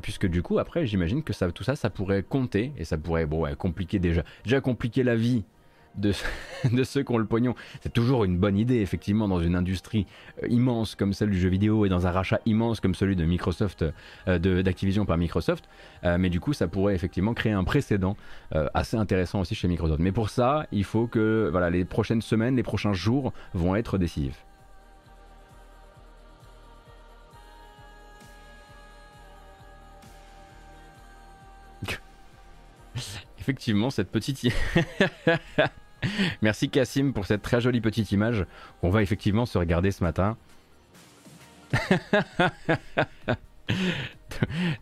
[0.03, 3.26] Puisque du coup après j'imagine que tout ça ça pourrait compter et ça pourrait
[3.59, 5.44] compliquer déjà déjà compliquer la vie
[5.98, 7.55] de, ceux qui ont le pognon.
[7.83, 10.07] C'est toujours une bonne idée, effectivement, dans une industrie
[10.42, 13.24] euh, immense comme celle du jeu vidéo et dans un rachat immense comme celui de
[13.24, 13.85] Microsoft,
[14.29, 15.68] euh, d'Activision par Microsoft.
[16.05, 18.16] Euh, mais du coup, ça pourrait effectivement créer un précédent
[18.74, 20.00] assez intéressant aussi chez Microsoft.
[20.00, 24.44] Mais pour ça, il faut que les prochaines semaines, les prochains jours vont être décisifs.
[33.40, 34.46] Effectivement, cette petite...
[36.42, 38.46] Merci Cassim pour cette très jolie petite image
[38.81, 40.37] qu'on va effectivement se regarder ce matin.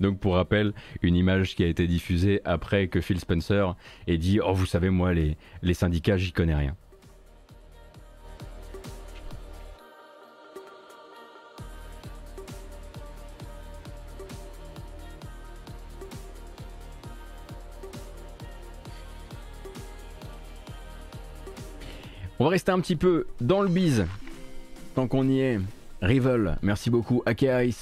[0.01, 3.75] donc pour rappel, une image qui a été diffusée après que Phil Spencer
[4.07, 6.77] ait dit Oh, vous savez, moi, les syndicats, j'y connais rien.
[22.49, 24.07] Va rester un petit peu dans le bise
[24.95, 25.61] tant qu'on y est.
[26.01, 27.23] Rival, merci beaucoup.
[27.27, 27.75] Akeais,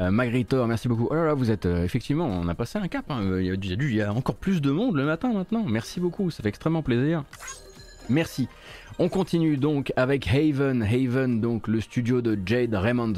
[0.00, 1.08] euh, Magritor, merci beaucoup.
[1.10, 3.06] Oh là là, vous êtes euh, effectivement, on a passé un cap.
[3.10, 3.22] Hein.
[3.38, 5.64] Il, y a, y a, encore plus de monde le matin maintenant.
[5.66, 7.24] Merci beaucoup, ça fait extrêmement plaisir.
[8.10, 8.48] Merci.
[8.98, 10.82] On continue donc avec Haven.
[10.82, 13.14] Haven, donc le studio de Jade Raymond,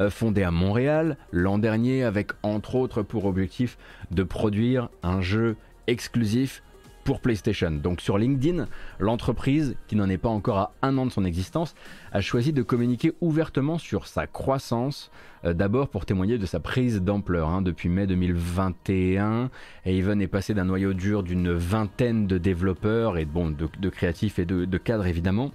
[0.00, 3.76] euh, fondé à Montréal l'an dernier, avec entre autres pour objectif
[4.12, 5.56] de produire un jeu
[5.88, 6.62] exclusif
[7.08, 7.70] pour PlayStation.
[7.70, 8.66] Donc sur LinkedIn,
[8.98, 11.74] l'entreprise, qui n'en est pas encore à un an de son existence,
[12.12, 15.10] a choisi de communiquer ouvertement sur sa croissance,
[15.46, 17.48] euh, d'abord pour témoigner de sa prise d'ampleur.
[17.48, 17.62] Hein.
[17.62, 19.48] Depuis mai 2021,
[19.86, 24.44] Haven est passé d'un noyau dur d'une vingtaine de développeurs et bon, de, créatifs et
[24.44, 25.50] de, de cadres évidemment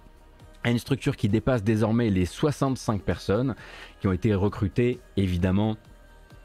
[0.64, 3.54] à une structure qui dépasse désormais les 65 personnes
[4.02, 5.78] qui ont été recrutées évidemment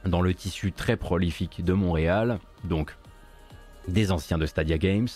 [0.04, 2.94] dans le tissu très prolifique de Montréal, donc
[3.88, 5.08] des anciens de Stadia Games,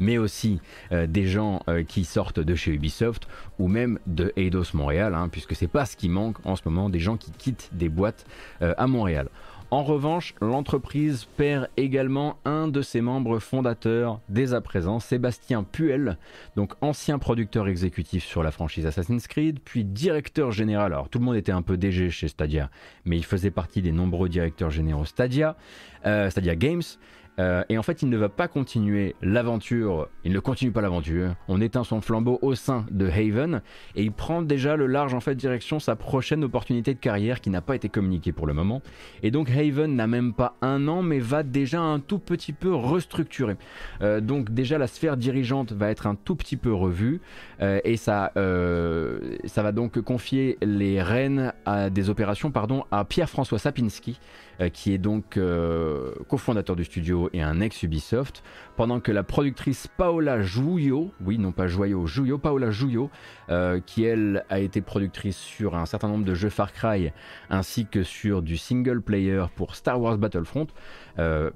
[0.00, 0.60] mais aussi
[0.92, 3.28] euh, des gens euh, qui sortent de chez Ubisoft
[3.58, 6.88] ou même de Eidos Montréal, hein, puisque c'est pas ce qui manque en ce moment,
[6.88, 8.26] des gens qui quittent des boîtes
[8.62, 9.28] euh, à Montréal.
[9.70, 16.16] En revanche, l'entreprise perd également un de ses membres fondateurs dès à présent, Sébastien Puel,
[16.56, 20.94] donc ancien producteur exécutif sur la franchise Assassin's Creed, puis directeur général.
[20.94, 22.70] Alors tout le monde était un peu DG chez Stadia,
[23.04, 25.54] mais il faisait partie des nombreux directeurs généraux Stadia,
[26.02, 26.80] Stadia Games.
[27.38, 31.34] Euh, et en fait, il ne va pas continuer l'aventure, il ne continue pas l'aventure,
[31.46, 33.62] on éteint son flambeau au sein de Haven,
[33.94, 37.50] et il prend déjà le large en fait direction sa prochaine opportunité de carrière qui
[37.50, 38.82] n'a pas été communiquée pour le moment.
[39.22, 42.74] Et donc Haven n'a même pas un an, mais va déjà un tout petit peu
[42.74, 43.56] restructurer.
[44.02, 47.20] Euh, donc déjà la sphère dirigeante va être un tout petit peu revue,
[47.60, 53.58] euh, et ça, ça va donc confier les rênes à des opérations pardon, à Pierre-François
[53.58, 54.18] Sapinski,
[54.72, 58.42] qui est donc euh, cofondateur du studio et un ex-Ubisoft,
[58.76, 63.10] pendant que la productrice Paola Jouyo, oui non pas Joyau, Jouyo, Paola Jouyo,
[63.50, 67.12] euh, qui elle a été productrice sur un certain nombre de jeux Far Cry,
[67.50, 70.66] ainsi que sur du single player pour Star Wars Battlefront,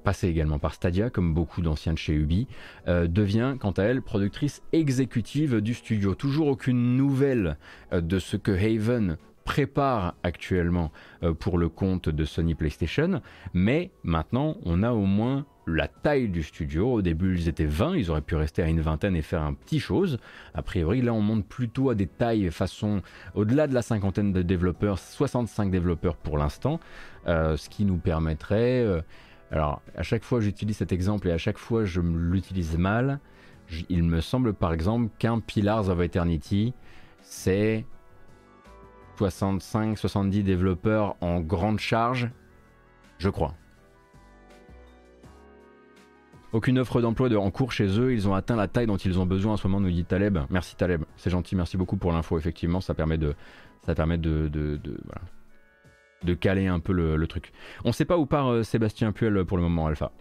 [0.03, 2.49] passé également par Stadia, comme beaucoup d'anciens de chez Ubi,
[2.89, 6.17] devient quant à elle productrice exécutive du studio.
[6.17, 7.57] Toujours aucune nouvelle
[7.93, 13.21] de ce que Haven prépare actuellement euh, pour le compte de Sony PlayStation,
[13.55, 16.93] mais maintenant on a au moins la taille du studio.
[16.93, 19.55] Au début, ils étaient 20, ils auraient pu rester à une vingtaine et faire un
[19.55, 20.19] petit chose.
[20.55, 23.03] A priori, là, on monte plutôt à des tailles façon
[23.35, 26.81] au-delà de la cinquantaine de développeurs, 65 développeurs pour l'instant,
[27.27, 28.81] euh, ce qui nous permettrait.
[28.81, 29.01] Euh,
[29.51, 33.21] alors, à chaque fois, j'utilise cet exemple et à chaque fois, je l'utilise mal.
[33.89, 36.75] il me semble par exemple qu'un Pillars of Eternity,
[37.23, 37.87] c'est
[39.19, 42.31] 65-70 développeurs en grande charge,
[43.19, 43.55] je crois.
[46.53, 49.19] Aucune offre d'emploi de en cours chez eux, ils ont atteint la taille dont ils
[49.19, 50.39] ont besoin en ce moment, nous dit Taleb.
[50.51, 53.35] Merci Taleb, c'est gentil, merci beaucoup pour l'info, effectivement, ça permet de,
[53.87, 54.79] ça permet de, de,
[56.23, 57.53] de, caler un peu le, truc.
[57.85, 60.13] On ne sait pas où part euh, Sébastien Puel pour le moment, Alpha.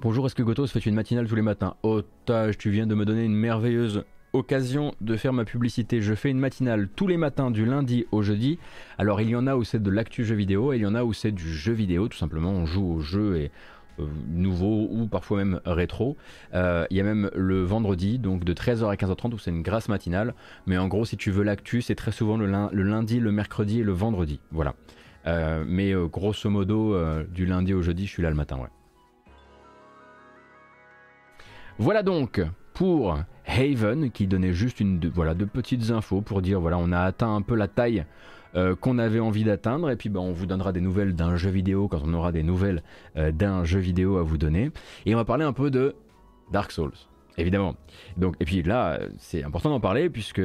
[0.00, 1.76] Bonjour, est-ce que Gotos fait une matinale tous les matins?
[1.82, 6.00] Otage, tu viens de me donner une merveilleuse occasion de faire ma publicité.
[6.00, 8.58] Je fais une matinale tous les matins du lundi au jeudi.
[8.98, 10.94] Alors il y en a où c'est de l'actu jeu vidéo et il y en
[10.94, 12.08] a où c'est du jeu vidéo.
[12.08, 13.50] Tout simplement, on joue au jeu et
[13.98, 16.16] euh, nouveau ou parfois même rétro.
[16.54, 19.62] Euh, il y a même le vendredi, donc de 13h à 15h30 où c'est une
[19.62, 20.34] grasse matinale.
[20.66, 23.84] Mais en gros, si tu veux l'actu, c'est très souvent le, lundi, le mercredi et
[23.84, 24.40] le vendredi.
[24.50, 24.74] Voilà.
[25.26, 28.58] Euh, mais grosso modo, du lundi au jeudi, je suis là le matin.
[31.80, 32.40] Voilà donc
[32.78, 36.92] pour Haven qui donnait juste une, de, voilà, de petites infos pour dire voilà on
[36.92, 38.06] a atteint un peu la taille
[38.54, 41.50] euh, qu'on avait envie d'atteindre et puis ben, on vous donnera des nouvelles d'un jeu
[41.50, 42.84] vidéo quand on aura des nouvelles
[43.16, 44.70] euh, d'un jeu vidéo à vous donner.
[45.06, 45.96] Et on va parler un peu de
[46.52, 46.92] Dark Souls
[47.38, 47.76] évidemment.
[48.16, 50.42] Donc, et puis là, c'est important d'en parler puisque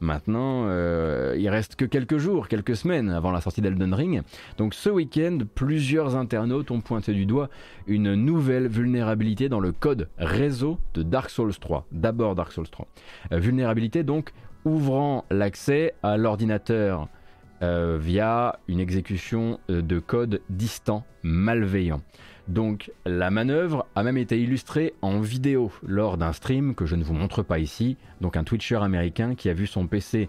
[0.00, 4.22] maintenant, euh, il reste que quelques jours, quelques semaines avant la sortie d'Elden Ring.
[4.58, 7.48] Donc ce week-end, plusieurs internautes ont pointé du doigt
[7.86, 11.86] une nouvelle vulnérabilité dans le code réseau de Dark Souls 3.
[11.92, 12.88] D'abord Dark Souls 3.
[13.32, 14.32] Euh, vulnérabilité donc
[14.64, 17.08] ouvrant l'accès à l'ordinateur
[17.62, 22.00] euh, via une exécution de code distant malveillant.
[22.50, 27.04] Donc la manœuvre a même été illustrée en vidéo lors d'un stream que je ne
[27.04, 27.96] vous montre pas ici.
[28.20, 30.28] Donc un Twitcher américain qui a vu son PC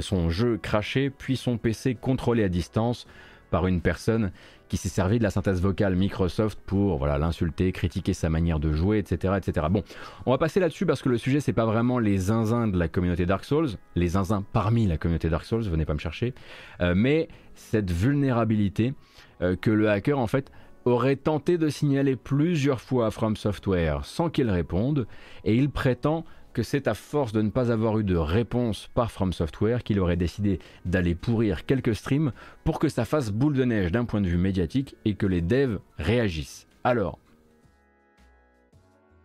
[0.00, 3.06] son jeu craché, puis son PC contrôlé à distance
[3.50, 4.32] par une personne
[4.68, 8.72] qui s'est servi de la synthèse vocale Microsoft pour voilà l'insulter, critiquer sa manière de
[8.72, 9.66] jouer, etc., etc.
[9.70, 9.84] Bon,
[10.26, 12.88] on va passer là-dessus parce que le sujet c'est pas vraiment les zinzins de la
[12.88, 16.34] communauté Dark Souls, les zinzins parmi la communauté Dark Souls, venez pas me chercher,
[16.80, 18.94] euh, mais cette vulnérabilité
[19.42, 20.50] euh, que le hacker en fait
[20.86, 25.06] aurait tenté de signaler plusieurs fois à From Software sans qu'il réponde,
[25.44, 29.10] et il prétend que c'est à force de ne pas avoir eu de réponse par
[29.10, 32.32] From Software qu'il aurait décidé d'aller pourrir quelques streams
[32.64, 35.42] pour que ça fasse boule de neige d'un point de vue médiatique et que les
[35.42, 36.66] devs réagissent.
[36.82, 37.18] Alors,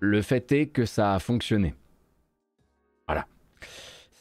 [0.01, 1.75] le fait est que ça a fonctionné.
[3.07, 3.27] Voilà.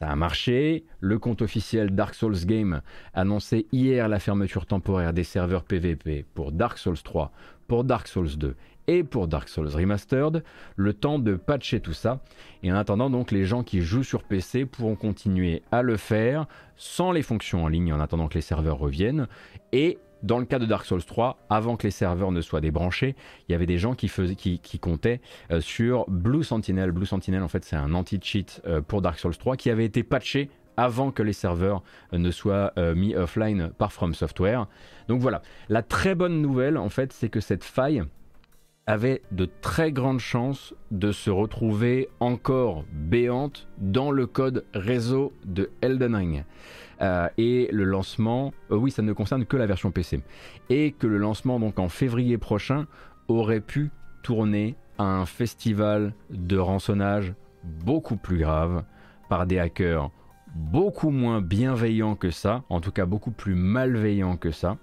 [0.03, 0.85] Ça a marché.
[1.01, 2.81] Le compte officiel Dark Souls Game
[3.13, 7.31] annonçait hier la fermeture temporaire des serveurs PvP pour Dark Souls 3,
[7.69, 10.43] pour Dark Souls 2 et pour Dark Souls Remastered,
[10.77, 12.21] le temps de patcher tout ça.
[12.63, 16.47] Et en attendant, donc, les gens qui jouent sur PC pourront continuer à le faire
[16.77, 19.29] sans les fonctions en ligne en attendant que les serveurs reviennent.
[19.73, 23.15] Et dans le cas de Dark Souls 3, avant que les serveurs ne soient débranchés,
[23.49, 26.93] il y avait des gens qui, faisaient, qui, comptaient euh, sur Blue Sentinel.
[26.93, 30.03] Blue Sentinel, en fait, c'est un anti-cheat euh, pour Dark Souls 3 qui avait été
[30.03, 34.67] patché avant que les serveurs euh, ne soient mis offline par From Software.
[35.09, 38.03] Donc voilà, la très bonne nouvelle, en fait, c'est que cette faille
[38.87, 45.71] avait de très grandes chances de se retrouver encore béante dans le code réseau de
[45.81, 46.45] Elden Ring.
[47.03, 50.23] Euh, et le lancement, euh, oui, ça ne concerne que la version PC.
[50.69, 52.87] Et que le lancement, donc en février prochain,
[53.29, 53.91] aurait pu
[54.23, 57.35] tourner à un festival de rançonnage
[57.65, 58.85] beaucoup plus grave
[59.29, 60.11] par des hackers
[60.55, 64.79] beaucoup moins bienveillants que ça, en tout cas beaucoup plus malveillants que ça.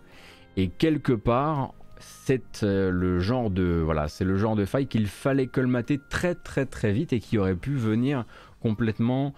[0.56, 5.08] Et quelque part, c'est euh, le genre de voilà, c'est le genre de faille qu'il
[5.08, 8.26] fallait colmater très très très vite et qui aurait pu venir
[8.62, 9.34] complètement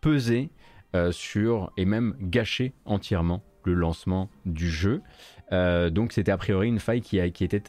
[0.00, 0.50] peser
[1.10, 5.02] sur et même gâcher entièrement le lancement du jeu.
[5.52, 7.62] Euh, donc c'était a priori une faille qui, était,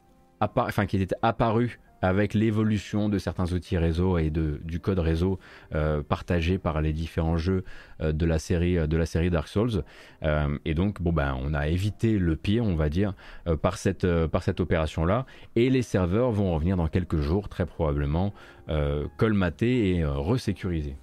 [1.21, 5.39] apparue avec l'évolution de certains outils réseau et du code réseau
[5.73, 7.63] euh, partagé par les différents jeux
[8.01, 9.83] euh, de, la série, Dark Souls.
[10.23, 13.13] Euh, et donc, bon, ben, on a évité le pire, on va dire,
[13.61, 15.25] par cette, par cette opération-là.
[15.55, 18.33] Et les serveurs vont revenir dans quelques jours, très probablement,
[19.17, 20.97] colmatés et resécurisés.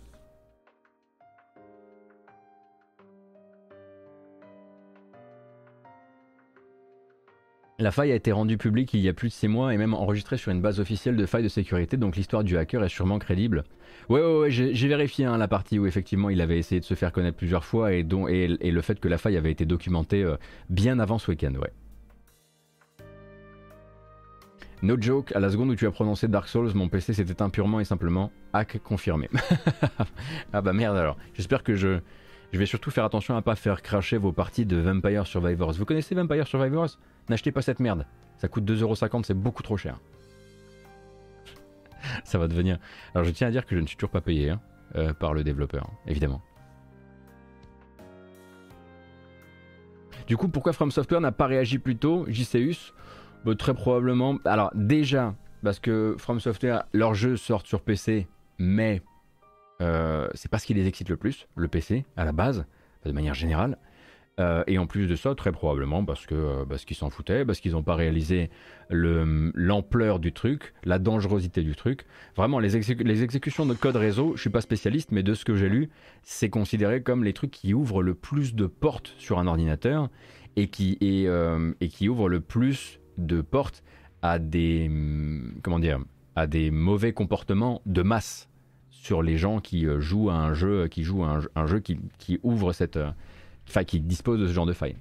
[7.81, 9.95] La faille a été rendue publique il y a plus de 6 mois et même
[9.95, 13.19] enregistrée sur une base officielle de failles de sécurité, donc l'histoire du hacker est sûrement
[13.19, 13.65] crédible.
[14.11, 16.93] Ouais, ouais, ouais j'ai vérifié hein, la partie où effectivement il avait essayé de se
[16.93, 20.37] faire connaître plusieurs fois et, le fait que la faille avait été documentée euh,
[20.69, 21.73] bien avant ce week-end, ouais.
[24.83, 27.49] No joke, à la seconde où tu as prononcé Dark Souls, mon PC s'était éteint
[27.49, 29.31] purement et simplement hack confirmé.
[30.53, 32.01] ah bah merde alors, j'espère que je...
[32.53, 35.73] Je vais surtout faire attention à pas faire cracher vos parties de Vampire Survivors.
[35.73, 36.99] Vous connaissez Vampire Survivors?
[37.29, 38.07] N'achetez pas cette merde.
[38.39, 40.01] Ça coûte 2,50€, c'est beaucoup trop cher.
[42.25, 42.79] Ça va devenir.
[43.15, 44.61] Alors je tiens à dire que je ne suis toujours pas payé hein,
[44.97, 46.43] euh, par le développeur, évidemment.
[50.27, 52.25] Du coup, pourquoi From Software n'a pas réagi plus tôt?
[52.29, 52.95] JCUS
[53.45, 54.39] bah, Très probablement.
[54.45, 59.03] Alors, déjà, parce que From Software, leurs jeux sortent sur PC, mais
[59.81, 62.67] euh, c'est pas ce qui les excite le plus, le PC, à la base,
[63.05, 63.79] de manière générale.
[64.39, 67.45] Euh, et en plus de ça, très probablement parce que euh, parce qu'ils s'en foutaient,
[67.45, 68.49] parce qu'ils n'ont pas réalisé
[68.89, 72.07] l'ampleur du truc, la dangerosité du truc.
[72.37, 75.55] Vraiment, les, les, exécutions de code réseau, je suis pas spécialiste, mais de ce que
[75.57, 75.91] j'ai lu,
[76.23, 80.09] c'est considéré comme les trucs qui ouvrent le plus de portes sur un ordinateur
[80.57, 83.83] et qui et, qui ouvrent le plus de portes
[84.23, 84.91] à des
[85.63, 86.01] comment dire
[86.35, 88.50] à des mauvais comportements de masse
[89.03, 92.99] sur les gens qui jouent à un jeu qui jouent un, jeu qui, ouvre cette
[93.69, 94.97] enfin qui dispose de ce genre de faille.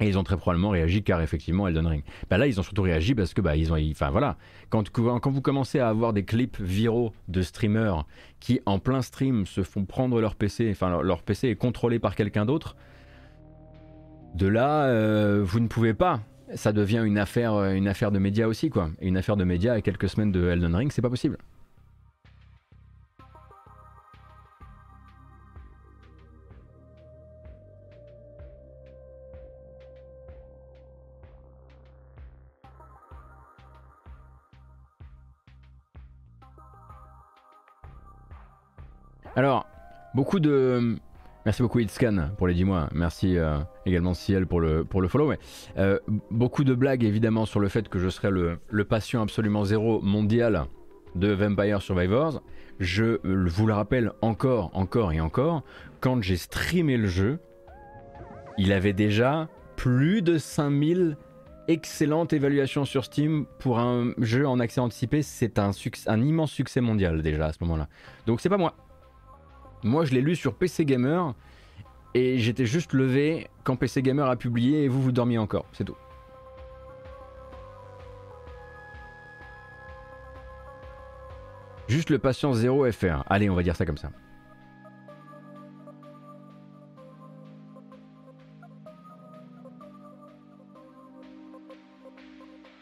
[0.00, 2.02] Et ils ont très probablement réagi car effectivement Elden Ring.
[2.28, 4.36] Bah là ils ont surtout réagi parce que bah ils ont, enfin voilà,
[4.68, 8.04] quand, vous commencez à avoir des clips viraux de streamers
[8.40, 12.16] qui en plein stream se font prendre leur PC, enfin leur, PC est contrôlé par
[12.16, 12.76] quelqu'un d'autre,
[14.34, 16.20] de là euh, vous ne pouvez pas.
[16.54, 18.90] Ça devient une affaire, une affaire de médias aussi quoi.
[19.00, 21.38] Une affaire de médias à quelques semaines de Elden Ring, c'est pas possible.
[39.36, 39.66] Alors,
[40.14, 40.96] beaucoup de.
[41.44, 42.88] Merci beaucoup Itscan pour les 10 mois.
[42.94, 45.32] Merci euh, également Ciel pour le, pour le follow.
[45.76, 45.98] Euh,
[46.30, 50.66] beaucoup de blagues évidemment sur le fait que je serais le, patient absolument zéro mondial
[51.16, 52.42] de Vampire Survivors.
[52.80, 55.62] je vous le rappelle encore, encore et encore,
[56.00, 57.40] quand j'ai streamé le jeu,
[58.56, 61.18] il avait déjà plus de 5000
[61.68, 65.22] excellentes évaluations sur Steam pour un jeu en accès anticipé.
[65.22, 65.72] C'est un,
[66.06, 67.88] un immense succès mondial déjà à ce moment-là.
[68.26, 68.74] Donc c'est pas moi.
[69.84, 71.34] Moi je l'ai lu sur PC Gamer
[72.14, 75.66] et j'étais juste levé quand PC Gamer a publié et vous vous dormiez encore.
[75.72, 75.96] C'est tout.
[81.86, 83.24] Juste le patient 0 FR.
[83.26, 84.10] Allez, on va dire ça comme ça.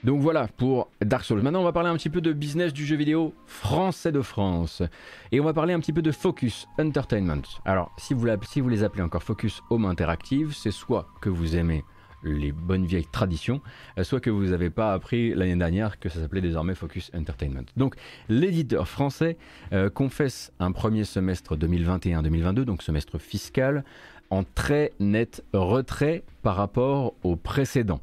[0.04, 1.42] Donc voilà pour Dark Souls.
[1.42, 4.82] Maintenant, on va parler un petit peu de business du jeu vidéo français de France.
[5.30, 7.42] Et on va parler un petit peu de Focus Entertainment.
[7.64, 11.84] Alors, si vous, les appelez encore Focus Home Interactive, c'est soit que vous aimez
[12.24, 13.60] les bonnes vieilles traditions,
[13.98, 17.66] euh, soit que vous n'avez pas appris l'année dernière que ça s'appelait désormais Focus Entertainment.
[17.76, 17.96] Donc
[18.28, 19.36] l'éditeur français
[19.72, 23.84] euh, confesse un premier semestre 2021-2022, donc semestre fiscal,
[24.30, 28.00] en très net retrait par rapport au précédent.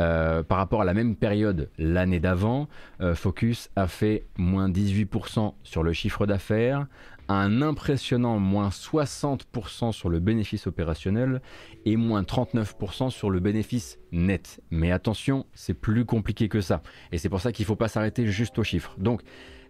[0.00, 2.68] Euh, par rapport à la même période l'année d'avant,
[3.14, 6.86] Focus a fait moins 18% sur le chiffre d'affaires,
[7.28, 11.42] un impressionnant moins 60% sur le bénéfice opérationnel
[11.84, 14.60] et moins 39% sur le bénéfice net.
[14.70, 16.82] Mais attention, c'est plus compliqué que ça.
[17.12, 18.94] Et c'est pour ça qu'il ne faut pas s'arrêter juste aux chiffres.
[18.98, 19.22] Donc,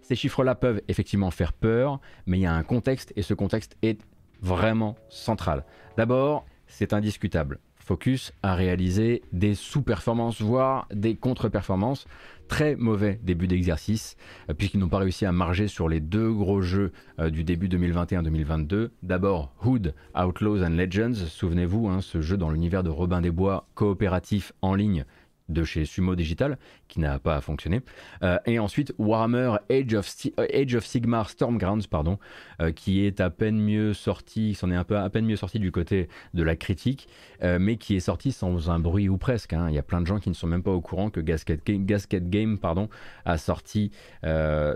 [0.03, 3.77] ces chiffres-là peuvent effectivement faire peur, mais il y a un contexte et ce contexte
[3.83, 4.01] est
[4.41, 5.65] vraiment central.
[5.97, 7.59] D'abord, c'est indiscutable.
[7.89, 12.07] Focus a réalisé des sous-performances, voire des contre-performances
[12.47, 14.19] très mauvais début d'exercice,
[14.51, 17.67] euh, puisqu'ils n'ont pas réussi à marger sur les deux gros jeux euh, du début
[17.69, 18.91] 2021-2022.
[19.03, 23.67] D'abord Hood, Outlaws and Legends, souvenez-vous, hein, ce jeu dans l'univers de Robin des Bois
[23.75, 25.07] coopératif en ligne
[25.49, 27.81] de chez Sumo Digital, qui n'a pas fonctionné.
[28.23, 32.19] Euh, et ensuite Warhammer Age of, euh, Age of Sigmar Stormgrounds, pardon,
[32.61, 35.59] euh, qui est à peine mieux sorti, s'en est un peu à peine mieux sorti
[35.59, 37.09] du côté de la critique,
[37.43, 39.53] mais qui est sorti sans un bruit ou presque.
[39.53, 39.69] Hein.
[39.69, 42.29] Il y a plein de gens qui ne sont même pas au courant que Gasket
[42.31, 42.89] Game, pardon,
[43.25, 43.93] a sorti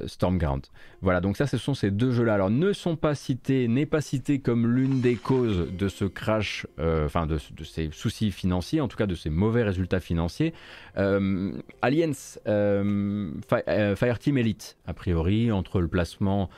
[0.07, 0.70] Stormgrounds.
[1.01, 2.35] Voilà, donc ça, ce sont ces deux jeux-là.
[2.35, 6.66] Alors, ne sont pas cités, n'est pas cité comme l'une des causes de ce crash,
[6.79, 10.55] enfin de ces soucis financiers, en tout cas de ces mauvais résultats financiers.
[10.98, 13.30] Euh, Alliance euh,
[13.68, 16.50] euh, Fireteam Elite, a priori, entre le placement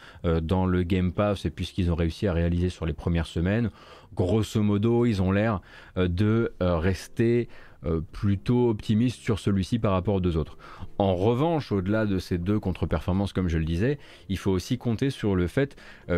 [0.43, 3.27] dans le Game Pass et puis ce qu'ils ont réussi à réaliser sur les premières
[3.27, 3.71] semaines,
[4.15, 5.61] grosso modo, ils ont l'air
[5.97, 7.49] de rester
[8.13, 10.57] plutôt optimistes sur celui-ci par rapport aux deux autres.
[10.99, 13.99] En revanche, au-delà de ces deux contre-performances, comme je le disais,
[14.29, 15.77] il faut aussi compter sur le fait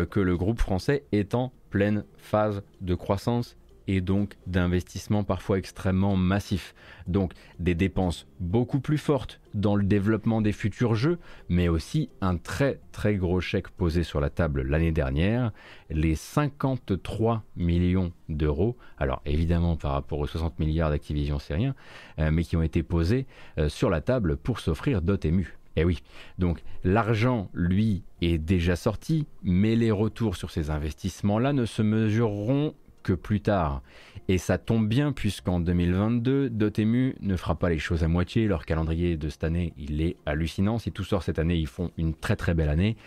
[0.09, 3.57] que le groupe français est en pleine phase de croissance
[3.87, 6.75] et donc d'investissements parfois extrêmement massifs.
[7.07, 11.17] Donc des dépenses beaucoup plus fortes dans le développement des futurs jeux,
[11.49, 15.51] mais aussi un très très gros chèque posé sur la table l'année dernière,
[15.89, 21.75] les 53 millions d'euros, alors évidemment par rapport aux 60 milliards d'Activision c'est rien,
[22.19, 23.25] euh, mais qui ont été posés
[23.57, 25.57] euh, sur la table pour s'offrir Dotemu.
[25.79, 26.01] Eh oui,
[26.39, 32.73] donc l'argent, lui, est déjà sorti, mais les retours sur ces investissements-là ne se mesureront
[33.13, 33.81] plus tard.
[34.27, 38.47] Et ça tombe bien puisqu'en 2022, Dotemu ne fera pas les choses à moitié.
[38.47, 40.79] Leur calendrier de cette année, il est hallucinant.
[40.79, 42.97] Si tout sort cette année, ils font une très très belle année.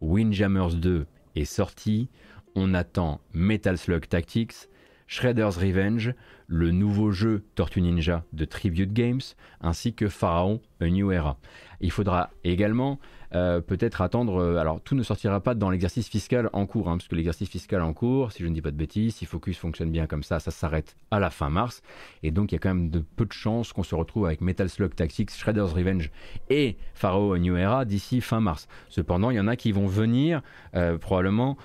[0.00, 1.06] Windjammers 2
[1.36, 2.08] est sorti.
[2.54, 4.68] On attend Metal Slug Tactics,
[5.06, 6.14] Shredder's Revenge,
[6.46, 9.20] le nouveau jeu Tortue Ninja de Tribute Games,
[9.60, 11.38] ainsi que Pharaon A New Era.
[11.80, 12.98] Il faudra également
[13.34, 14.40] euh, peut-être attendre.
[14.40, 17.48] Euh, alors, tout ne sortira pas dans l'exercice fiscal en cours, hein, parce que l'exercice
[17.48, 20.22] fiscal en cours, si je ne dis pas de bêtises, si Focus fonctionne bien comme
[20.22, 21.82] ça, ça s'arrête à la fin mars.
[22.22, 24.40] Et donc, il y a quand même de peu de chances qu'on se retrouve avec
[24.40, 26.10] Metal Slug Tactics, Shredder's Revenge
[26.48, 28.68] et Pharaoh New Era d'ici fin mars.
[28.88, 30.42] Cependant, il y en a qui vont venir
[30.74, 31.56] euh, probablement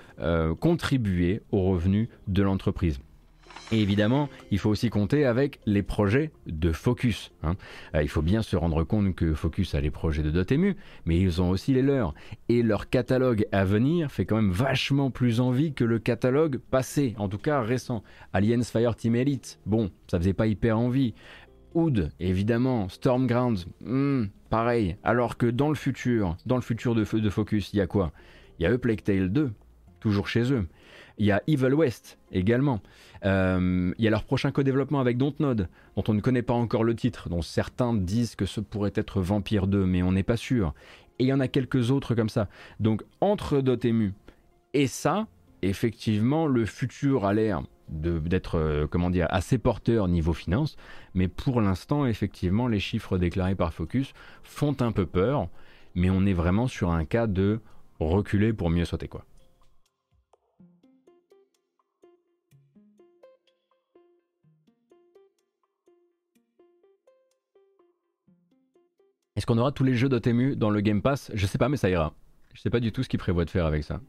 [0.59, 2.99] contribuer aux revenus de l'entreprise.
[3.71, 7.31] Et évidemment, il faut aussi compter avec les projets de Focus.
[7.41, 7.55] Hein.
[7.95, 11.19] Euh, il faut bien se rendre compte que Focus a les projets de Dotemu, mais
[11.19, 12.13] ils ont aussi les leurs.
[12.47, 17.15] Et leur catalogue à venir fait quand même vachement plus envie que le catalogue passé,
[17.17, 18.03] en tout cas récent.
[18.33, 21.15] Aliens Fireteam Elite, bon, ça faisait pas hyper envie.
[21.73, 24.95] Oud, évidemment, Stormgrounds, hmm, pareil.
[25.03, 28.11] Alors que dans le futur, dans le futur de, de Focus, il y a quoi?
[28.59, 29.51] Il y a A Plague Tale 2,
[29.99, 30.67] toujours chez eux.
[31.17, 32.81] Il y a Evil West également.
[33.25, 36.83] Euh, il y a leur prochain co-développement avec Dontnod, dont on ne connaît pas encore
[36.83, 40.37] le titre, dont certains disent que ce pourrait être Vampire 2, mais on n'est pas
[40.37, 40.73] sûr.
[41.19, 42.49] Et il y en a quelques autres comme ça.
[42.79, 44.13] Donc entre Dotemu
[44.73, 45.27] et ça,
[45.61, 50.75] effectivement, le futur a l'air d'être euh, comment dire assez porteur niveau finance,
[51.13, 54.13] mais pour l'instant, effectivement, les chiffres déclarés par Focus
[54.43, 55.47] font un peu peur,
[55.93, 57.61] mais on est vraiment sur un cas de
[57.99, 59.23] reculer pour mieux sauter quoi.
[69.35, 71.29] Est-ce qu'on aura tous les jeux d'Otemu dans le Game Pass?
[71.33, 72.15] Je sais pas, mais ça ira.
[72.53, 73.99] Je sais pas du tout ce qu'il prévoit de faire avec ça.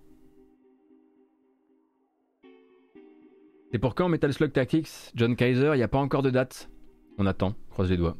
[3.72, 4.88] C'est pour quand Metal Slug Tactics?
[5.16, 6.70] John Kaiser, il n'y a pas encore de date?
[7.18, 8.16] On attend, croise les doigts.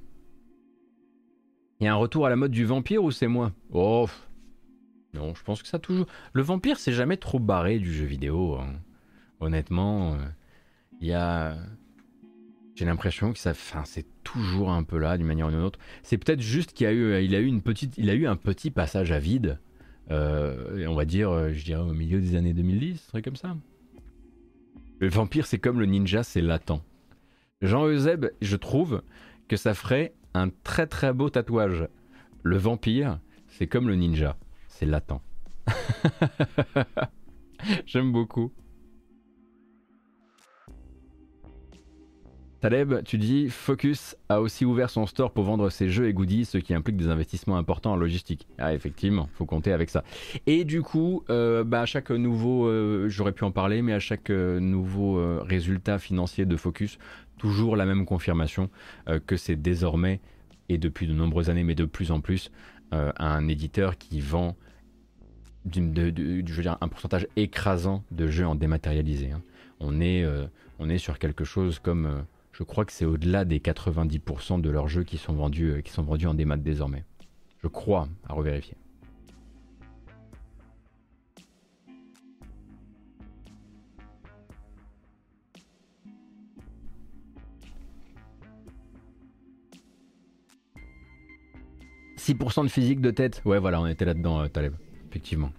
[1.79, 3.53] Il y a un retour à la mode du vampire ou c'est moi?
[3.71, 4.09] Oh
[5.15, 6.07] Non, je pense que ça toujours.
[6.33, 8.57] Le vampire, c'est jamais trop barré du jeu vidéo.
[8.57, 8.81] Hein.
[9.39, 10.17] Honnêtement,
[11.01, 11.57] il y a.
[12.77, 15.79] J'ai l'impression que ça, enfin, c'est toujours un peu là d'une manière ou d'une autre.
[16.03, 18.37] C'est peut-être juste qu'il a eu, il a eu une petite, il a eu un
[18.37, 19.59] petit passage à vide.
[20.11, 23.57] Euh, on va dire, je dirais au milieu des années 2010, un comme ça.
[24.99, 26.83] Le vampire, c'est comme le ninja, c'est latent.
[27.62, 29.03] Jean Euseb, je trouve
[29.49, 31.89] que ça ferait un très très beau tatouage.
[32.43, 34.37] Le vampire, c'est comme le ninja,
[34.68, 35.22] c'est latent.
[37.87, 38.53] J'aime beaucoup.
[42.67, 46.47] Taleb, tu dis Focus a aussi ouvert son store pour vendre ses jeux et goodies,
[46.47, 48.49] ce qui implique des investissements importants en logistique.
[48.59, 50.03] Ah, effectivement, faut compter avec ça.
[50.49, 54.01] Et du coup, euh, bah, à chaque nouveau, euh, j'aurais pu en parler, mais à
[54.01, 56.99] chaque euh, nouveau résultat financier de Focus,
[57.39, 58.69] toujours la même confirmation
[59.27, 60.21] que c'est désormais,
[60.69, 62.51] et depuis de nombreuses années, mais de plus en plus,
[62.91, 64.57] un éditeur qui vend
[65.73, 69.31] je veux dire, un pourcentage écrasant de jeux en dématérialisé.
[69.31, 69.43] Hein.
[69.79, 70.25] On, est,
[70.81, 72.25] on est sur quelque chose comme
[72.57, 75.93] je crois que c'est au-delà des 90% de leurs jeux qui sont vendus, euh, qui
[75.93, 77.05] sont vendus en démat désormais.
[77.63, 78.79] Je crois, à revérifier.
[92.17, 93.43] «6% de physique de tête.
[93.45, 94.73] Ouais, voilà, on était là-dedans, euh, Taleb.
[95.11, 95.53] Effectivement.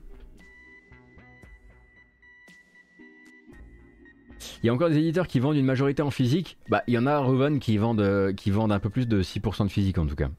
[4.64, 6.58] Il y a encore des éditeurs qui vendent une majorité en physique.
[6.70, 9.72] Bah, il y en a, vendent, euh, qui vendent un peu plus de 6% de
[9.72, 10.30] physique en tout cas.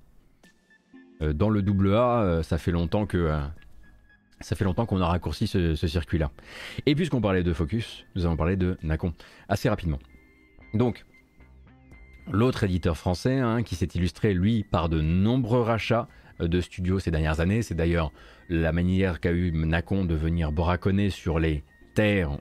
[1.23, 3.31] Euh, dans le double A, euh, ça fait longtemps que.
[4.41, 6.31] ça fait longtemps qu'on a raccourci ce, circuit-là.
[6.87, 9.13] Et puisqu'on parlait de Focus, nous allons parler de Nacon
[9.49, 9.99] assez rapidement.
[10.75, 11.05] Donc,
[12.31, 16.09] l'autre éditeur français hein, qui s'est illustré, lui, par de nombreux rachats
[16.41, 18.13] de studios ces dernières années, c'est d'ailleurs
[18.49, 21.65] la manière qu'a eu Nacon de venir braconner sur les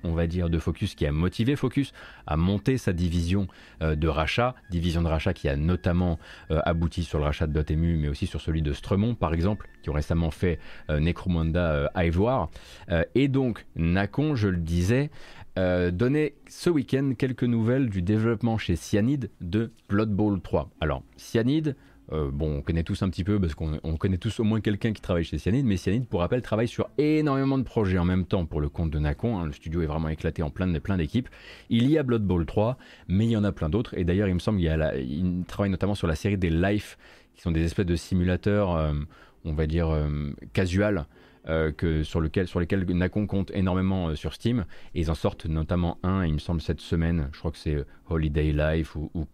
[0.04, 1.94] on va dire, de Focus qui a motivé Focus
[2.26, 3.48] à monter sa division
[3.82, 6.20] euh, de rachat, division de rachat qui a notamment
[6.52, 9.68] euh, abouti sur le rachat de Dotemu, mais aussi sur celui de Stremont, par exemple,
[9.82, 12.50] qui ont récemment fait euh, Necromunda Ivoire.
[13.16, 15.10] et donc, Nacon, je le disais,
[15.56, 20.70] donnait ce week-end quelques nouvelles du développement chez Cyanide de Blood Bowl 3.
[20.82, 21.76] Alors, Cyanide,
[22.14, 24.94] euh, bon, on connaît tous un petit peu parce qu'on connaît tous au moins quelqu'un
[24.94, 28.26] qui travaille chez Cyanide, mais Cyanide, pour rappel, travaille sur énormément de projets en même
[28.26, 29.38] temps pour le compte de Nacon.
[29.38, 29.46] Hein.
[29.46, 31.28] le studio est vraiment éclaté en plein, plein d'équipes.
[31.70, 32.78] Il y a Blood Bowl 3,
[33.08, 33.98] mais il y en a plein d'autres.
[33.98, 36.98] Et d'ailleurs, il me semble qu'il travaille notamment sur la série des Life,
[37.36, 38.94] qui sont des espèces de simulateurs, euh,
[39.44, 41.06] on va dire, euh, casual.
[41.78, 45.98] que sur, lequel, sur lesquels Nacon compte énormément sur Steam et ils en sortent notamment
[46.04, 49.26] un il me semble cette semaine je crois que c'est Holiday Life ou, ou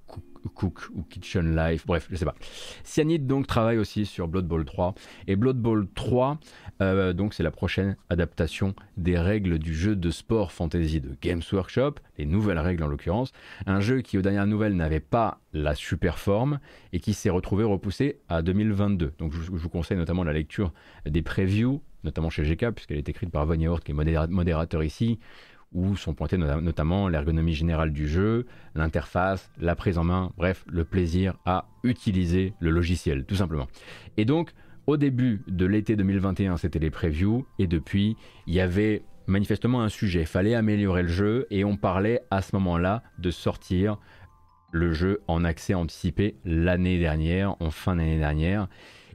[0.49, 2.35] Cook ou Kitchen Life, bref, je sais pas.
[2.83, 4.95] Cyanide donc travaille aussi sur Blood Bowl 3
[5.27, 6.39] et Blood Bowl 3
[6.81, 11.41] euh, donc c'est la prochaine adaptation des règles du jeu de sport fantasy de Games
[11.51, 13.31] Workshop, les nouvelles règles en l'occurrence,
[13.65, 16.59] un jeu qui aux dernières nouvelles n'avait pas la super forme
[16.91, 19.13] et qui s'est retrouvé repoussé à 2022.
[19.19, 20.73] Donc je, vous conseille notamment la lecture
[21.05, 25.19] des previews, notamment chez GK puisqu'elle est écrite par Von Hort qui est modérateur ici
[25.73, 28.45] où sont pointés notamment l'ergonomie générale du jeu,
[28.75, 33.67] l'interface, la prise en main, bref, le plaisir à utiliser le logiciel, tout simplement.
[34.17, 34.51] Et donc,
[34.85, 38.17] au début de l'été 2021, c'était les previews, et depuis,
[38.47, 42.55] il y avait manifestement un sujet, fallait améliorer le jeu, et on parlait à ce
[42.55, 43.97] moment-là de sortir
[44.71, 48.67] le jeu en accès anticipé l'année dernière, en fin d'année dernière.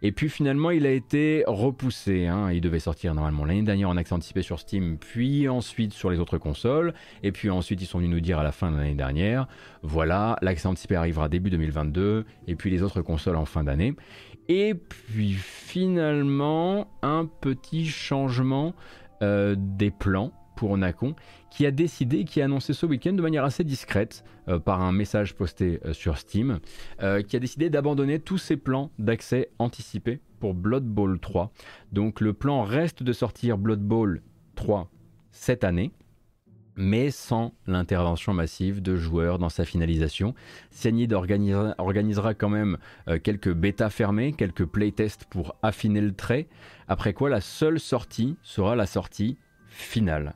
[0.03, 2.27] Et puis finalement, il a été repoussé.
[2.27, 2.51] Hein.
[2.53, 6.19] Il devait sortir normalement l'année dernière en accès anticipé sur Steam, puis ensuite sur les
[6.19, 6.95] autres consoles.
[7.23, 9.49] Et puis ensuite, ils sont venus nous dire à la fin de l'année dernière,
[9.83, 13.95] voilà, l'accès anticipé arrivera début 2022, et puis les autres consoles en fin d'année.
[14.49, 18.75] Et puis finalement, un petit changement
[19.23, 21.15] euh, des plans pour Nacon,
[21.59, 24.93] qui a décidé, qui a annoncé ce week-end de manière assez discrète, euh, par un
[24.93, 26.61] message posté euh, sur Steam,
[27.03, 31.51] euh, qui a décidé d'abandonner tous ses plans d'accès anticipé pour Blood Bowl 3.
[31.91, 34.23] Donc le plan reste de sortir Blood Bowl
[34.55, 34.89] 3
[35.33, 35.91] cette année,
[36.77, 40.37] mais sans l'intervention massive de joueurs dans sa finalisation.
[40.71, 42.79] Cyanide organisera, quand même
[43.25, 46.47] quelques bêtas fermées, quelques playtests pour affiner le trait,
[46.87, 49.39] après quoi la seule sortie sera la sortie
[49.69, 50.35] finale.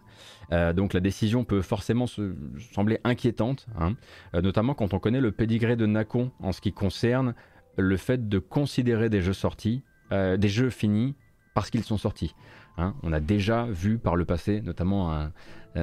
[0.53, 2.35] Euh, donc la décision peut forcément se,
[2.72, 3.95] sembler inquiétante, hein,
[4.35, 7.35] euh, notamment quand on connaît le pédigré de Nacon en ce qui concerne
[7.78, 11.14] le fait de considérer des jeux sortis, des jeux finis
[11.55, 12.35] parce qu'ils sont sortis.
[12.78, 12.95] Hein.
[13.03, 15.33] On a déjà vu par le passé, notamment un,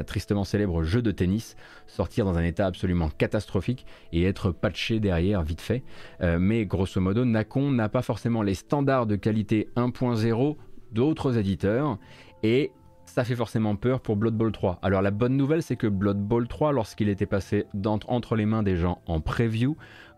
[0.05, 1.55] tristement célèbre jeu de tennis,
[1.87, 5.83] sortir dans un état absolument catastrophique et être patché derrière vite fait.
[6.21, 10.57] Euh, mais grosso modo, Nacon n'a pas forcément les standards de qualité 1.0
[10.91, 11.97] d'autres éditeurs
[12.43, 12.71] et
[13.09, 14.79] ça fait forcément peur pour Blood Bowl 3.
[14.81, 17.65] Alors la bonne nouvelle c'est que Blood Bowl 3 lorsqu'il était passé
[18.07, 19.75] entre les mains des gens en preview,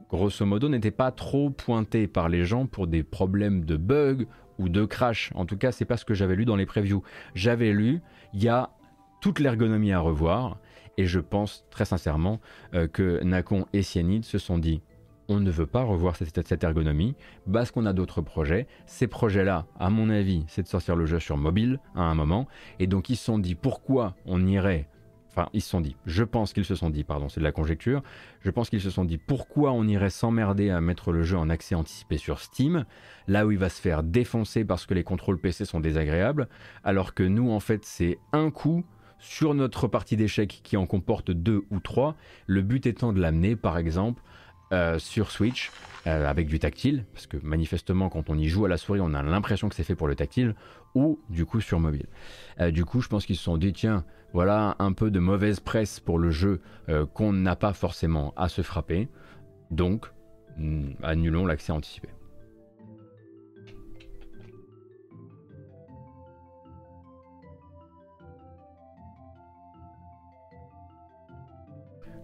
[0.09, 4.25] grosso modo n'était pas trop pointé par les gens pour des problèmes de bugs
[4.59, 5.31] ou de crash.
[5.35, 7.01] En tout cas, c'est pas ce que j'avais lu dans les previews.
[7.33, 8.01] J'avais lu,
[8.33, 8.69] il y a
[9.21, 10.57] toute l'ergonomie à revoir.
[10.97, 12.41] Et je pense très sincèrement
[12.73, 14.81] euh, que Nacon et Cyanide se sont dit
[15.27, 17.15] on ne veut pas revoir cette, ergonomie
[17.51, 18.67] parce qu'on a d'autres projets.
[18.85, 22.47] Ces projets-là, à mon avis, c'est de sortir le jeu sur mobile à un moment.
[22.79, 24.87] Et donc ils se sont dit pourquoi on irait
[25.33, 27.53] Enfin, ils se sont dit, je pense qu'ils se sont dit, pardon, c'est de la
[27.53, 28.03] conjecture,
[28.41, 31.49] je pense qu'ils se sont dit pourquoi on irait s'emmerder à mettre le jeu en
[31.49, 32.83] accès anticipé sur Steam,
[33.29, 36.49] là où il va se faire défoncer parce que les contrôles PC sont désagréables,
[36.83, 38.83] alors que nous, en fait, c'est un coup
[39.19, 42.15] sur notre partie d'échecs qui en comporte deux ou trois,
[42.47, 44.21] le but étant de l'amener par exemple
[44.71, 45.71] euh, sur Switch
[46.07, 49.13] euh, avec du tactile, parce que manifestement quand on y joue à la souris on
[49.13, 50.55] a l'impression que c'est fait pour le tactile,
[50.95, 52.07] ou du coup sur mobile.
[52.59, 55.59] Euh, du coup je pense qu'ils se sont dit tiens voilà un peu de mauvaise
[55.59, 56.61] presse pour le jeu
[57.13, 59.09] qu'on n'a pas forcément à se frapper,
[59.71, 60.05] donc
[61.03, 62.07] annulons l'accès anticipé.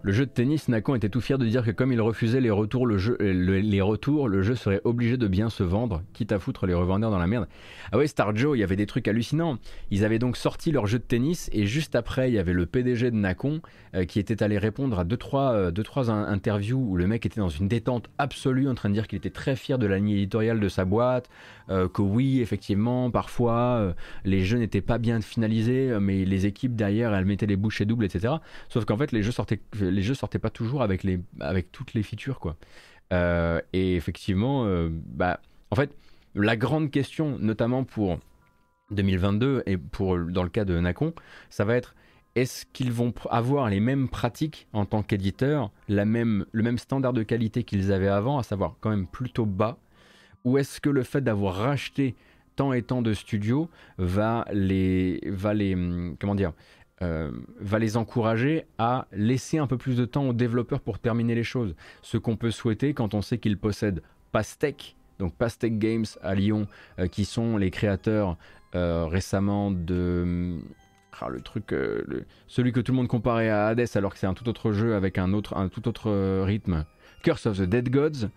[0.02, 2.50] Le jeu de tennis, Nacon était tout fier de dire que comme il refusait les
[2.50, 6.30] retours, le jeu, euh, les retours, le jeu serait obligé de bien se vendre, quitte
[6.30, 7.48] à foutre les revendeurs dans la merde.
[7.90, 9.58] Ah ouais, Star Joe, il y avait des trucs hallucinants.
[9.90, 12.64] Ils avaient donc sorti leur jeu de tennis et juste après, il y avait le
[12.64, 13.60] PDG de Nacon
[13.96, 17.26] euh, qui était allé répondre à deux trois, euh, deux, trois interviews où le mec
[17.26, 19.96] était dans une détente absolue en train de dire qu'il était très fier de la
[19.96, 21.28] ligne éditoriale de sa boîte,
[21.68, 23.94] que oui, effectivement, parfois
[24.24, 28.06] les jeux n'étaient pas bien finalisés, mais les équipes derrière, elles mettaient les bouchées doubles,
[28.06, 28.34] etc.
[28.70, 29.60] Sauf qu'en fait, les jeux sortaient
[29.90, 32.56] les jeux sortaient pas toujours avec, les, avec toutes les features, quoi.
[33.12, 35.94] Euh, et effectivement, euh, bah, en fait,
[36.34, 38.18] la grande question, notamment pour
[38.90, 41.12] 2022 et pour dans le cas de Nacon,
[41.50, 41.94] ça va être
[42.34, 47.22] est-ce qu'ils vont avoir les mêmes pratiques en tant qu'éditeur, même, le même standard de
[47.22, 49.78] qualité qu'ils avaient avant, à savoir quand même plutôt bas,
[50.44, 52.14] ou est-ce que le fait d'avoir racheté
[52.54, 53.68] tant et tant de studios
[53.98, 56.52] va les, va les, hum, comment dire,
[57.00, 57.30] euh,
[57.60, 61.44] va les encourager à laisser un peu plus de temps aux développeurs pour terminer les
[61.44, 61.76] choses.
[62.02, 66.66] Ce qu'on peut souhaiter quand on sait qu'ils possèdent Pastec, donc Pastec Games à Lyon,
[66.98, 68.36] euh, qui sont les créateurs
[68.74, 70.58] euh, récemment de...
[71.20, 71.74] Ah, le truc,
[72.46, 74.94] celui que tout le monde comparait à Hades alors que c'est un tout autre jeu
[74.94, 76.84] avec un, autre, un tout autre rythme.
[77.24, 78.28] Curse of the Dead Gods,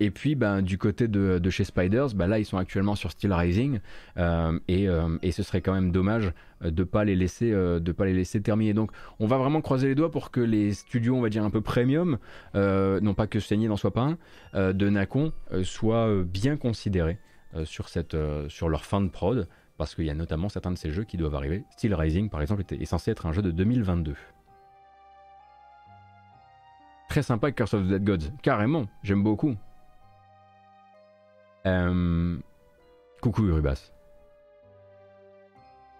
[0.00, 3.34] et puis ben, du côté de, chez Spiders, ben, là ils sont actuellement sur Steel
[3.34, 3.80] Rising
[4.16, 6.32] euh, et, ce serait quand même dommage
[6.62, 8.74] de pas les laisser de pas les laisser terminer.
[8.74, 11.50] Donc on va vraiment croiser les doigts pour que les studios on va dire un
[11.50, 12.18] peu premium,
[12.54, 14.16] non pas que Saigné n'en soit pas
[14.54, 15.32] un, de Nacon
[15.62, 17.18] soient bien considérés
[17.64, 18.16] sur, cette,
[18.48, 21.16] sur leur fin de prod parce qu'il y a notamment certains de ces jeux qui
[21.16, 21.64] doivent arriver.
[21.70, 24.14] Steel Rising par exemple est censé être un jeu de 2022.
[27.08, 28.32] Très sympa Curse of the Dead Gods.
[28.42, 29.54] Carrément, j'aime beaucoup.
[31.66, 32.38] Euh,
[33.20, 33.92] coucou Urubas.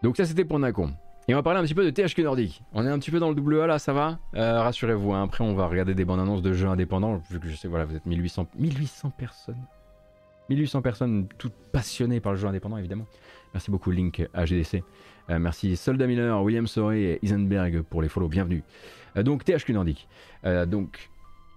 [0.02, 0.92] Donc ça c'était pour Nacon.
[1.28, 2.62] Et on va parler un petit peu de THQ Nordic.
[2.72, 4.18] On est un petit peu dans le double A là, ça va?
[4.36, 5.24] Euh, Rassurez-vous, hein.
[5.24, 7.84] après on va regarder des bandes annonces de jeux indépendants, vu que je sais, voilà,
[7.84, 9.56] vous êtes 1800, 1800 personnes.
[10.50, 13.06] 1800 personnes toutes passionnées par le jeu indépendant évidemment.
[13.54, 14.84] Merci beaucoup Link AGDC.
[15.30, 18.62] Euh, merci Soldat Miller, William Sorey et Isenberg pour les follow, bienvenue.
[19.16, 20.08] Euh, donc THQ Nordic.
[20.68, 21.10] Donc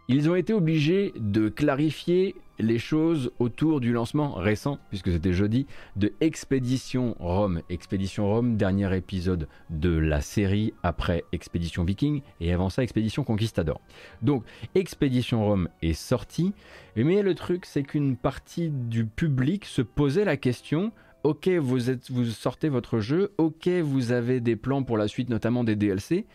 [0.09, 5.67] ils ont été obligés de clarifier les choses autour du lancement récent, puisque c'était jeudi,
[5.95, 7.61] de Expédition Rome.
[7.69, 13.79] Expédition Rome, dernier épisode de la série après Expédition Viking et avant ça Expédition Conquistador.
[14.23, 14.43] Donc
[14.73, 16.53] Expédition Rome est sorti,
[16.95, 20.91] mais le truc c'est qu'une partie du public se posait la question
[21.23, 21.77] ok, vous,
[22.09, 26.25] vous sortez votre jeu, ok, vous avez des plans pour la suite, notamment des DLC,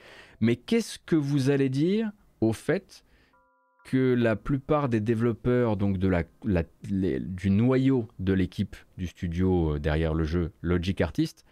[0.40, 2.10] mais qu'est-ce que vous allez dire
[2.40, 3.02] au fait
[3.84, 10.24] que la plupart des développeurs donc du noyau de l'équipe du studio euh, derrière le
[10.24, 11.44] jeu Logic Artist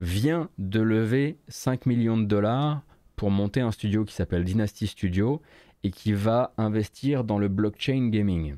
[0.00, 2.82] vient de lever 5 millions de dollars
[3.16, 5.42] pour monter un studio qui s'appelle Dynasty Studio
[5.84, 8.56] et qui va investir dans le blockchain gaming.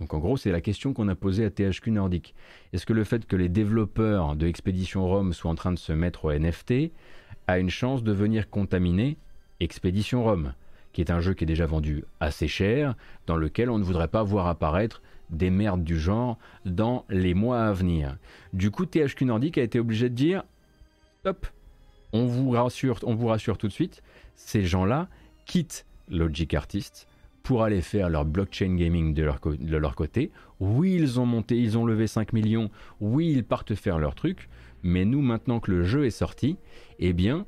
[0.00, 2.34] Donc en gros, c'est la question qu'on a posée à THQ Nordic.
[2.72, 5.92] Est-ce que le fait que les développeurs de Expedition Rome soient en train de se
[5.92, 6.92] mettre au NFT
[7.46, 9.18] a une chance de venir contaminer
[9.60, 10.54] Expedition Rome,
[10.92, 12.94] qui est un jeu qui est déjà vendu assez cher,
[13.26, 17.64] dans lequel on ne voudrait pas voir apparaître des merdes du genre dans les mois
[17.64, 18.16] à venir.
[18.52, 20.42] Du coup, THQ Nordic a été obligé de dire
[21.20, 21.46] stop,
[22.12, 24.02] on vous rassure, on vous rassure tout de suite,
[24.34, 25.08] ces gens-là
[25.46, 27.06] quittent Logic Artist
[27.42, 30.30] pour aller faire leur blockchain gaming de leur, de leur, côté.
[30.58, 32.70] Oui, ils ont monté, ils ont levé 5 millions,
[33.00, 34.48] oui, ils partent faire leur truc,
[34.82, 36.56] mais nous, maintenant que le jeu est sorti,
[36.98, 37.46] eh bien,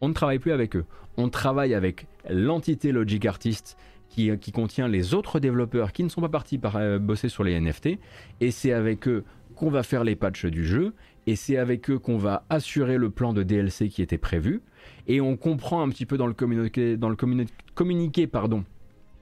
[0.00, 0.84] on ne travaille plus avec eux.
[1.20, 3.76] On travaille avec l'entité Logic Artist
[4.08, 7.44] qui, qui, contient les autres développeurs qui ne sont pas partis par, euh, bosser sur
[7.44, 7.98] les NFT,
[8.40, 10.94] et c'est avec eux qu'on va faire les patchs du jeu,
[11.26, 14.62] et c'est avec eux qu'on va assurer le plan de DLC qui était prévu,
[15.08, 16.96] et on comprend un petit peu dans le communiqué,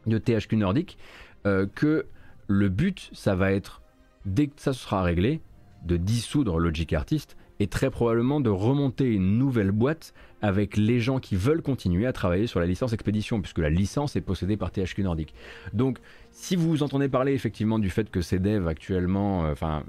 [0.07, 0.99] de THQ Nordic
[1.47, 2.07] euh, que
[2.47, 3.83] le but, ça va être,
[4.25, 5.41] dès que ça sera réglé,
[5.85, 11.19] de dissoudre Logic Artist et très probablement de remonter une nouvelle boîte avec les gens
[11.19, 14.71] qui veulent continuer à travailler sur la licence Expédition, puisque la licence est possédée par
[14.71, 15.35] THQ Nordic.
[15.73, 15.99] Donc,
[16.31, 19.83] si vous entendez parler effectivement du fait que ces devs actuellement, euh, enfin,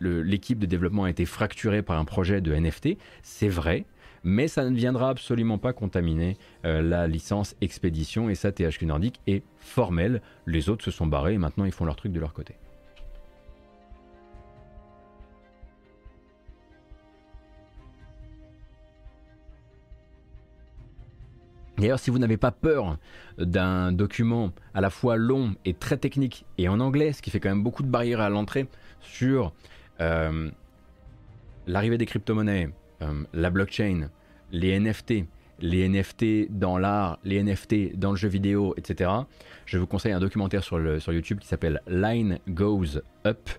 [0.00, 3.84] l'équipe de développement a été fracturée par un projet de NFT, c'est vrai,
[4.22, 9.20] mais ça ne viendra absolument pas contaminer euh, la licence Expédition, et ça, THQ Nordic
[9.26, 10.22] est formel.
[10.46, 12.54] Les autres se sont barrés et maintenant ils font leur truc de leur côté.
[21.78, 22.96] D'ailleurs, si vous n'avez pas peur
[23.38, 27.40] d'un document à la fois long et très technique et en anglais, ce qui fait
[27.40, 28.66] quand même beaucoup de barrières à l'entrée
[29.00, 29.52] sur
[30.00, 30.50] euh,
[31.66, 32.70] l'arrivée des crypto-monnaies,
[33.02, 34.08] euh, la blockchain,
[34.52, 35.26] les NFT,
[35.60, 39.10] les NFT dans l'art, les NFT dans le jeu vidéo, etc.,
[39.66, 40.78] je vous conseille un documentaire sur,
[41.12, 43.50] YouTube qui s'appelle Line Goes Up,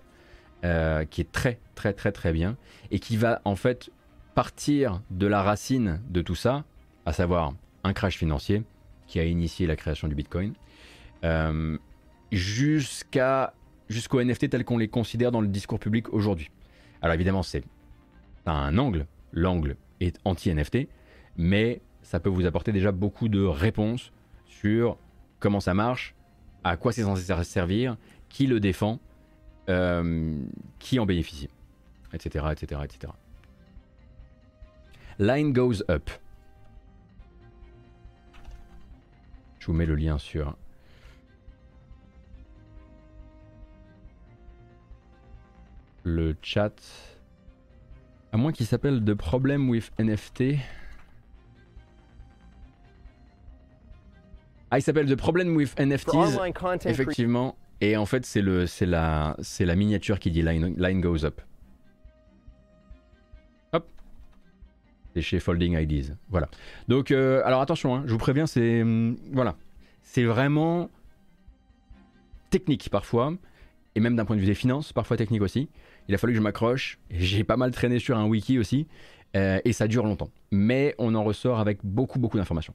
[0.64, 2.56] euh, qui est très très très très bien
[2.90, 3.90] et qui va en fait
[4.34, 6.64] partir de la racine de tout ça,
[7.06, 7.52] à savoir
[7.84, 8.62] un crash financier
[9.06, 10.54] qui a initié la création du Bitcoin,
[11.24, 11.78] euh,
[12.30, 13.54] jusqu'à
[13.88, 16.50] jusqu'aux NFT tels qu'on les considère dans le discours public aujourd'hui.
[17.00, 17.64] Alors évidemment, c'est
[18.44, 20.88] un angle, l'angle est anti-NFT,
[21.36, 24.12] mais ça peut vous apporter déjà beaucoup de réponses
[24.46, 24.98] sur
[25.40, 26.14] comment ça marche,
[26.64, 27.96] à quoi c'est censé servir,
[28.28, 29.00] qui le défend,
[29.68, 30.38] euh,
[30.78, 31.48] qui en bénéficie,
[32.12, 33.12] etc., etc., etc.
[35.18, 36.10] Line goes up.
[39.68, 40.56] Vous mets le lien sur
[46.04, 46.72] le chat.
[48.32, 50.56] À moins qu'il s'appelle The Problem with NFT.
[54.70, 56.14] Ah, il s'appelle The Problem with NFTs.
[56.86, 57.56] Effectivement.
[57.82, 61.26] Et en fait, c'est le, c'est la, c'est la miniature qui dit line, line goes
[61.26, 61.42] up.
[65.20, 66.14] Chez Folding IDs.
[66.30, 66.48] Voilà.
[66.88, 69.56] Donc, euh, alors attention, hein, je vous préviens, c'est hum, voilà,
[70.02, 70.90] c'est vraiment
[72.50, 73.34] technique parfois,
[73.94, 75.68] et même d'un point de vue des finances, parfois technique aussi.
[76.08, 76.98] Il a fallu que je m'accroche.
[77.10, 78.86] J'ai pas mal traîné sur un wiki aussi,
[79.36, 80.30] euh, et ça dure longtemps.
[80.50, 82.74] Mais on en ressort avec beaucoup, beaucoup d'informations.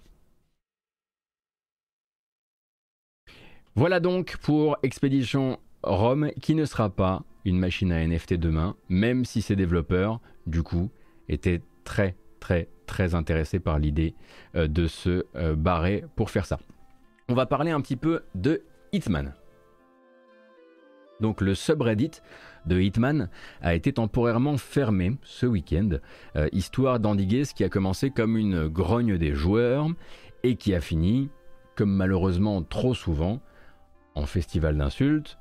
[3.75, 9.25] Voilà donc pour Expédition Rome, qui ne sera pas une machine à NFT demain, même
[9.25, 10.91] si ses développeurs, du coup,
[11.27, 12.15] étaient très
[12.85, 14.15] très intéressé par l'idée
[14.55, 16.59] euh, de se euh, barrer pour faire ça.
[17.29, 19.33] On va parler un petit peu de Hitman.
[21.19, 22.11] Donc le subreddit
[22.65, 23.29] de Hitman
[23.61, 25.89] a été temporairement fermé ce week-end,
[26.35, 29.87] euh, histoire d'endiguer ce qui a commencé comme une grogne des joueurs
[30.43, 31.29] et qui a fini,
[31.75, 33.41] comme malheureusement trop souvent,
[34.15, 35.37] en festival d'insultes,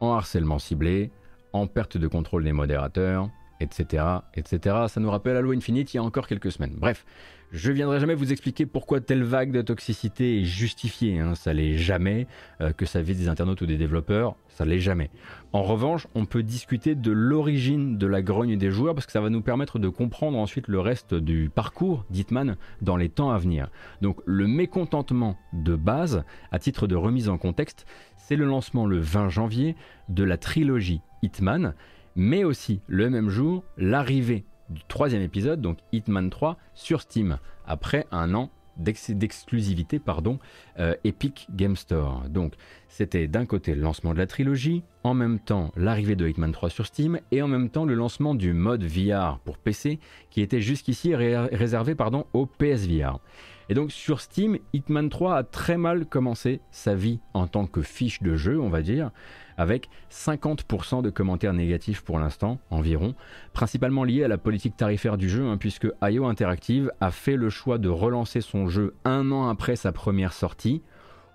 [0.00, 1.10] en harcèlement ciblé,
[1.52, 3.30] en perte de contrôle des modérateurs,
[3.60, 4.04] etc.,
[4.34, 4.76] etc.
[4.88, 6.74] Ça nous rappelle Halo Infinite il y a encore quelques semaines.
[6.76, 7.04] Bref,
[7.52, 11.36] je viendrai jamais vous expliquer pourquoi telle vague de toxicité est justifiée, hein.
[11.36, 12.26] ça l'est jamais,
[12.60, 15.10] euh, que ça vise des internautes ou des développeurs, ça l'est jamais.
[15.52, 19.20] En revanche, on peut discuter de l'origine de la grogne des joueurs parce que ça
[19.20, 23.38] va nous permettre de comprendre ensuite le reste du parcours d'Hitman dans les temps à
[23.38, 23.70] venir.
[24.02, 27.86] Donc le mécontentement de base, à titre de remise en contexte,
[28.16, 29.76] c'est le lancement le 20 janvier
[30.08, 31.74] de la trilogie Hitman
[32.16, 38.06] mais aussi le même jour l'arrivée du troisième épisode, donc Hitman 3, sur Steam, après
[38.10, 40.38] un an d'exclusivité pardon,
[40.78, 42.24] euh, Epic Game Store.
[42.28, 42.54] Donc
[42.88, 46.70] c'était d'un côté le lancement de la trilogie, en même temps l'arrivée de Hitman 3
[46.70, 49.98] sur Steam, et en même temps le lancement du mode VR pour PC,
[50.30, 53.20] qui était jusqu'ici réservé pardon, au PSVR.
[53.68, 57.82] Et donc sur Steam, Hitman 3 a très mal commencé sa vie en tant que
[57.82, 59.10] fiche de jeu, on va dire,
[59.56, 63.14] avec 50% de commentaires négatifs pour l'instant, environ,
[63.52, 67.50] principalement liés à la politique tarifaire du jeu, hein, puisque IO Interactive a fait le
[67.50, 70.82] choix de relancer son jeu un an après sa première sortie,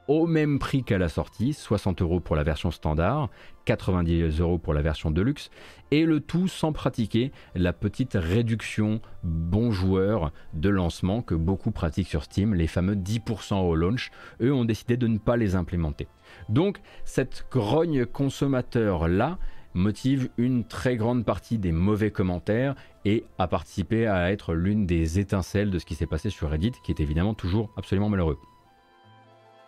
[0.07, 3.29] au même prix qu'à la sortie, 60 euros pour la version standard,
[3.65, 5.49] 90 euros pour la version deluxe,
[5.91, 12.07] et le tout sans pratiquer la petite réduction bon joueur de lancement que beaucoup pratiquent
[12.07, 14.11] sur Steam, les fameux 10% au launch.
[14.41, 16.07] Eux ont décidé de ne pas les implémenter.
[16.49, 19.37] Donc cette grogne consommateur-là
[19.73, 22.75] motive une très grande partie des mauvais commentaires
[23.05, 26.73] et a participé à être l'une des étincelles de ce qui s'est passé sur Reddit,
[26.83, 28.37] qui est évidemment toujours absolument malheureux.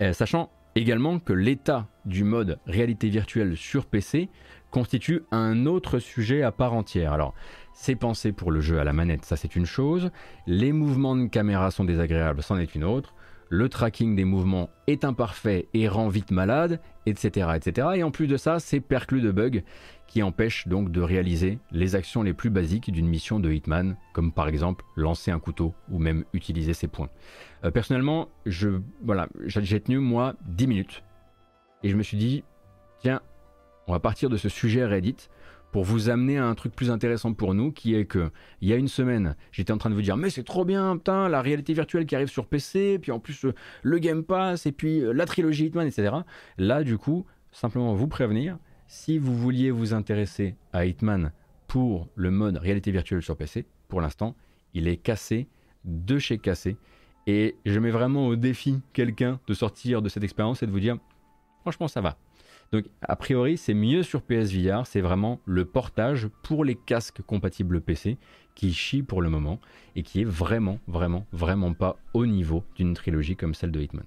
[0.02, 4.30] Euh, sachant également que l'état du mode réalité virtuelle sur PC
[4.72, 7.14] constitue un autre sujet à part entière.
[7.14, 7.34] Alors,
[7.74, 10.10] c'est pensé pour le jeu à la manette, ça c'est une chose.
[10.48, 13.14] Les mouvements de caméra sont désagréables, c'en est une autre.
[13.50, 17.50] Le tracking des mouvements est imparfait et rend vite malade, etc.
[17.56, 17.88] etc.
[17.96, 19.62] Et en plus de ça, c'est perclus de bugs
[20.08, 24.32] qui empêchent donc de réaliser les actions les plus basiques d'une mission de Hitman, comme
[24.32, 27.10] par exemple lancer un couteau ou même utiliser ses points.
[27.64, 28.70] Euh, personnellement, je,
[29.04, 31.04] voilà, j'ai tenu moi 10 minutes
[31.82, 32.44] et je me suis dit,
[33.00, 33.22] tiens,
[33.88, 35.30] on va partir de ce sujet Reddit
[35.74, 38.30] pour vous amener à un truc plus intéressant pour nous, qui est que
[38.62, 40.96] il y a une semaine, j'étais en train de vous dire mais c'est trop bien,
[40.96, 44.68] putain, la réalité virtuelle qui arrive sur PC, puis en plus euh, le Game Pass
[44.68, 46.16] et puis euh, la trilogie Hitman, etc.
[46.60, 51.32] Là, du coup, simplement vous prévenir, si vous vouliez vous intéresser à Hitman
[51.68, 54.36] pour le mode réalité virtuelle sur PC, pour l'instant,
[54.76, 55.48] il est cassé
[55.86, 56.78] de chez cassé.
[57.26, 60.80] Et je mets vraiment au défi quelqu'un de sortir de cette expérience et de vous
[60.80, 60.98] dire,
[61.62, 62.16] franchement, ça va.
[62.74, 67.82] Donc, a priori, c'est mieux sur PSVR, c'est vraiment le portage pour les casques compatibles
[67.82, 68.18] PC
[68.56, 69.60] qui chie pour le moment
[69.96, 74.06] et qui est vraiment, vraiment, vraiment pas au niveau d'une trilogie comme celle de Hitman.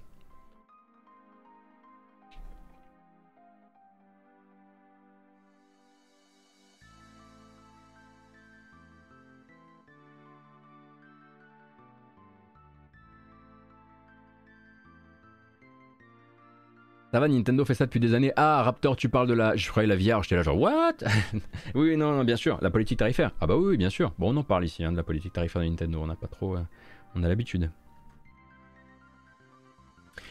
[17.17, 18.31] Ça va, Nintendo fait ça depuis des années.
[18.37, 19.57] Ah, Raptor, tu parles de la.
[19.57, 20.97] Je croyais la VR, j'étais là genre, what?
[21.75, 23.31] Oui, non, non, bien sûr, la politique tarifaire.
[23.41, 24.13] Ah, bah oui, bien sûr.
[24.19, 26.27] Bon, on en parle ici, hein, de la politique tarifaire de Nintendo, on n'a pas
[26.27, 26.57] trop.
[26.57, 26.61] Euh,
[27.15, 27.71] on a l'habitude.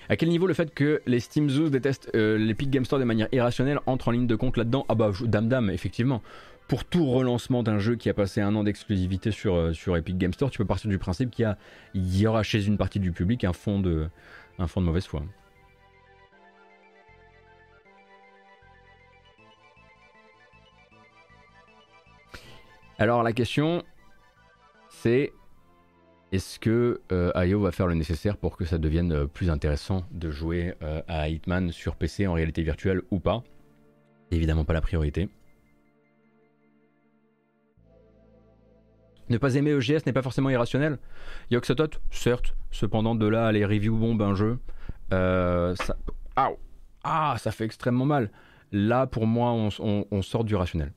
[0.09, 3.03] À quel niveau le fait que les Steam Zoos détestent euh, l'Epic Game Store de
[3.03, 4.85] manière irrationnelle entre en ligne de compte là-dedans?
[4.87, 6.21] Ah bah dame dame effectivement.
[6.67, 10.19] Pour tout relancement d'un jeu qui a passé un an d'exclusivité sur, euh, sur Epic
[10.19, 11.51] Game Store, tu peux partir du principe qu'il
[11.95, 14.07] y, y, aura chez une partie du public un fond de,
[14.59, 15.23] un fond de mauvaise foi.
[22.97, 23.83] Alors la question,
[24.89, 25.33] c'est
[26.31, 30.05] est-ce que euh, IO va faire le nécessaire pour que ça devienne euh, plus intéressant
[30.11, 33.43] de jouer euh, à Hitman sur PC en réalité virtuelle ou pas?
[34.31, 35.29] Évidemment pas la priorité.
[39.27, 40.97] Ne pas aimer EGS n'est pas forcément irrationnel.
[41.51, 44.59] Yoxotot, certes, cependant de là à les review bombes un jeu.
[45.11, 45.73] Ah,
[47.37, 48.31] ça fait extrêmement mal.
[48.71, 50.93] Là, pour moi, on sort du rationnel.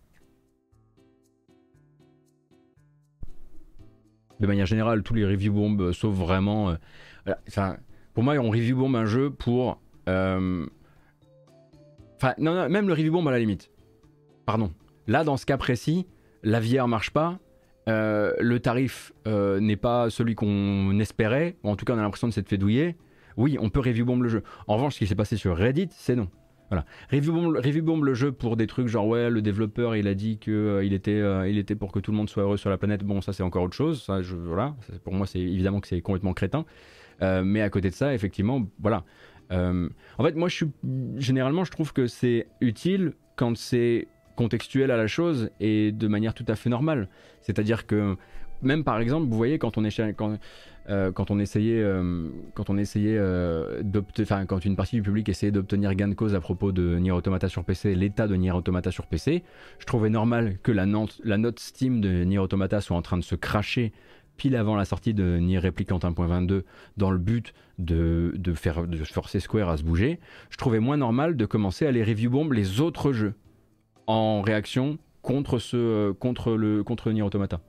[4.41, 6.76] De manière générale, tous les review bombes, euh, sauf vraiment.
[7.57, 7.74] Euh,
[8.14, 9.80] pour moi, on review bomb un jeu pour.
[10.09, 10.66] Euh,
[12.16, 13.70] enfin, non, non, même le review bomb à la limite.
[14.47, 14.72] Pardon.
[15.07, 16.07] Là, dans ce cas précis,
[16.43, 17.39] la VR marche pas.
[17.86, 22.49] le tarif n'est pas celui qu'on espérait, en tout cas on a l'impression de s'être
[22.49, 22.97] fait douiller,
[23.39, 24.43] oui, on peut review bomb le jeu.
[24.66, 26.28] En revanche, ce qui s'est passé sur Reddit, c'est non.
[26.71, 26.85] Voilà.
[27.11, 30.51] Review bomb, le jeu pour des trucs genre ouais le développeur il a dit que
[30.51, 32.77] euh, il était euh, il était pour que tout le monde soit heureux sur la
[32.77, 33.05] planète.
[33.05, 34.03] Bon ça c'est encore autre chose.
[34.03, 36.64] Ça voilà pour moi c'est évidemment que c'est complètement crétin.
[37.23, 39.05] Euh, mais à côté de ça effectivement voilà.
[39.51, 40.66] en fait moi je suis
[41.16, 46.35] généralement je trouve que c'est utile quand c'est contextuel à la chose et de manière
[46.35, 47.09] tout à fait normale.
[47.41, 48.16] C'est-à-dire que
[48.61, 50.39] même par exemple vous voyez quand on est quand
[50.89, 56.14] euh, quand on essayait, euh, euh, quand une partie du public essayait d'obtenir gain de
[56.14, 59.45] cause à propos de Nier Automata sur PC, l'état de Nier Automata sur PC,
[59.78, 63.34] je trouvais normal que la note, Steam de Nier Automata soit en train de se
[63.34, 63.93] cracher
[64.39, 66.62] pile avant la sortie de Nier Replicant 1.22
[66.97, 71.45] dans le but de, faire, forcer Square à se bouger, je trouvais moins normal de
[71.45, 73.34] commencer à les review bomb les autres jeux
[74.07, 75.59] en réaction contre
[77.11, 77.61] Nier Automata.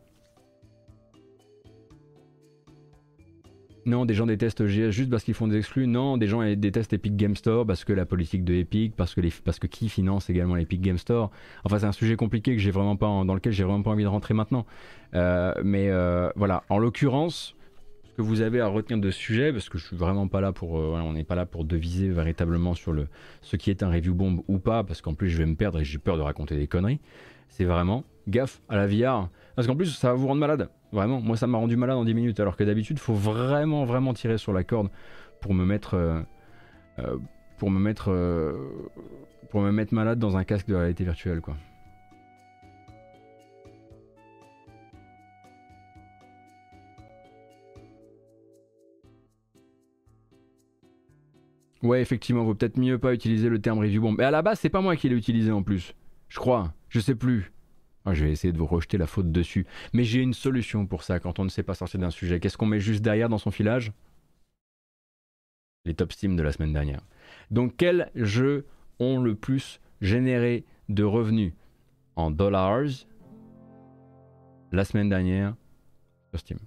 [3.86, 5.88] Non, des gens détestent GS juste parce qu'ils font des exclus.
[5.88, 9.22] Non, des gens détestent Epic Game Store parce que la politique de Epic, parce que,
[9.44, 11.32] parce que qui finance également l'Epic Game Store.
[11.64, 14.04] Enfin, c'est un sujet compliqué que j'ai vraiment pas dans lequel j'ai vraiment pas envie
[14.04, 14.66] de rentrer maintenant.
[15.16, 17.56] Euh, mais euh, voilà, en l'occurrence,
[18.20, 20.52] que vous avez à retenir de ce sujet, parce que je suis vraiment pas là
[20.52, 23.08] pour, euh, on n'est pas là pour deviser véritablement sur le,
[23.42, 25.80] ce qui est un review bomb ou pas, parce qu'en plus je vais me perdre
[25.80, 27.00] et j'ai peur de raconter des conneries.
[27.48, 30.70] C'est vraiment gaffe à la VR, parce qu'en plus ça va vous rendre malade.
[30.92, 34.14] Vraiment, moi ça m'a rendu malade en 10 minutes, alors que d'habitude faut vraiment vraiment
[34.14, 34.90] tirer sur la corde
[35.40, 36.22] pour me mettre, euh,
[37.00, 37.18] euh,
[37.58, 38.12] pour me mettre,
[39.50, 41.56] pour me mettre malade dans un casque de réalité virtuelle, quoi.
[51.82, 54.16] Ouais, effectivement, vaut peut-être mieux pas utiliser le terme review bomb.
[54.18, 55.94] Mais à la base, c'est pas moi qui l'ai utilisé en plus.
[56.28, 57.54] Je crois, je sais plus.
[58.06, 59.66] Ah, je vais essayer de vous rejeter la faute dessus.
[59.94, 62.40] Mais j'ai une solution pour ça quand on ne sait pas sortir d'un sujet.
[62.40, 63.92] Qu'est-ce qu'on met juste derrière dans son filage?
[65.86, 67.02] Les top Steam de la semaine dernière.
[67.52, 68.66] Donc, quels jeux
[69.00, 71.54] ont le plus généré de revenus?
[72.16, 73.06] En dollars
[74.72, 75.56] la semaine dernière
[76.32, 76.60] sur Steam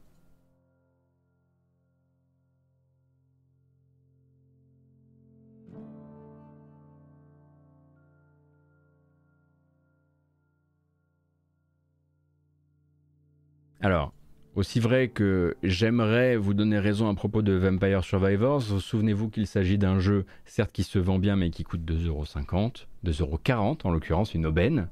[13.83, 14.15] Alors,
[14.55, 19.77] aussi vrai que j'aimerais vous donner raison à propos de Vampire Survivors, souvenez-vous qu'il s'agit
[19.77, 24.47] d'un jeu, certes qui se vend bien, mais qui coûte 2,50€, 2,40€ en l'occurrence, une
[24.47, 24.89] aubaine.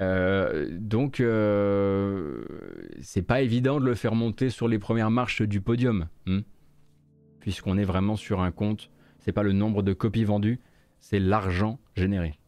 [0.00, 2.44] Euh, donc, euh,
[3.00, 6.42] c'est pas évident de le faire monter sur les premières marches du podium, hein,
[7.40, 8.90] puisqu'on est vraiment sur un compte.
[9.18, 10.60] C'est pas le nombre de copies vendues,
[11.00, 12.39] c'est l'argent généré.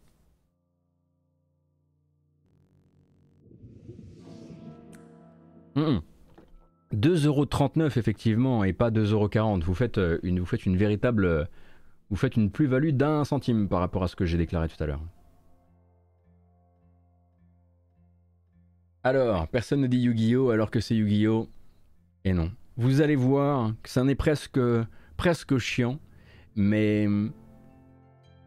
[5.76, 9.62] 2,39€ effectivement et pas 2,40€.
[9.62, 11.44] Vous faites euh, une, vous faites une véritable, euh,
[12.10, 14.86] vous faites une plus-value d'un centime par rapport à ce que j'ai déclaré tout à
[14.86, 15.02] l'heure.
[19.04, 21.48] Alors, personne ne dit Yu-Gi-Oh alors que c'est Yu-Gi-Oh.
[22.24, 22.52] Et non.
[22.76, 24.60] Vous allez voir que ça en presque,
[25.16, 25.98] presque chiant,
[26.54, 27.06] mais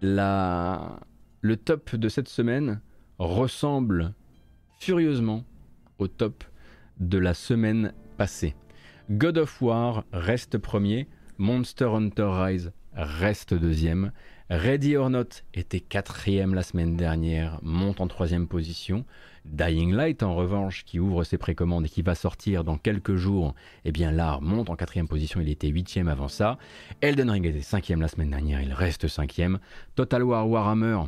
[0.01, 0.99] la,
[1.41, 2.82] le top de cette semaine
[3.17, 4.13] ressemble
[4.80, 5.43] furieusement
[5.99, 6.43] au top
[7.00, 8.56] de la semaine passée.
[9.10, 14.12] God of War reste premier, Monster Hunter Rise reste deuxième,
[14.50, 19.04] Ready or Not était quatrième la semaine dernière, monte en troisième position.
[19.46, 23.56] Dying Light, en revanche, qui ouvre ses précommandes et qui va sortir dans quelques jours,
[23.86, 26.58] eh bien là, monte en quatrième position, il était huitième avant ça.
[27.02, 29.60] Elden Ring était cinquième la semaine dernière, il reste cinquième.
[29.96, 31.00] Total War Warhammer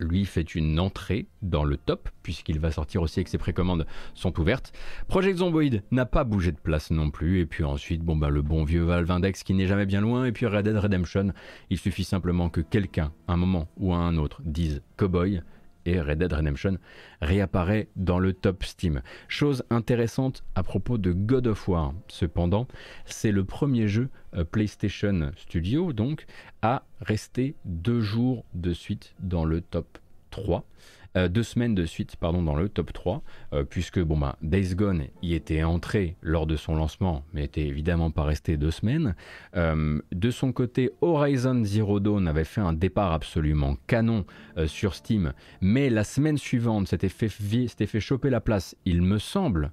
[0.00, 3.86] lui fait une entrée dans le top, puisqu'il va sortir aussi et que ses précommandes
[4.14, 4.72] sont ouvertes.
[5.06, 8.42] Project Zomboid n'a pas bougé de place non plus, et puis ensuite, bon bah le
[8.42, 11.32] bon vieux Valve Index qui n'est jamais bien loin, et puis Red Dead Redemption,
[11.70, 15.42] il suffit simplement que quelqu'un, un moment ou à un autre, dise Cowboy,
[15.88, 16.76] et Red Dead Redemption
[17.22, 19.02] réapparaît dans le top Steam.
[19.26, 22.68] Chose intéressante à propos de God of War, cependant,
[23.06, 26.26] c'est le premier jeu euh, PlayStation Studio donc
[26.62, 29.98] à rester deux jours de suite dans le top
[30.30, 30.64] 3.
[31.16, 34.74] Euh, deux semaines de suite pardon, dans le top 3, euh, puisque bon, bah, Days
[34.74, 39.14] Gone y était entré lors de son lancement, mais était évidemment pas resté deux semaines.
[39.56, 44.24] Euh, de son côté, Horizon Zero Dawn avait fait un départ absolument canon
[44.66, 49.70] sur Steam, mais la semaine suivante s'était fait, fait choper la place, il me semble,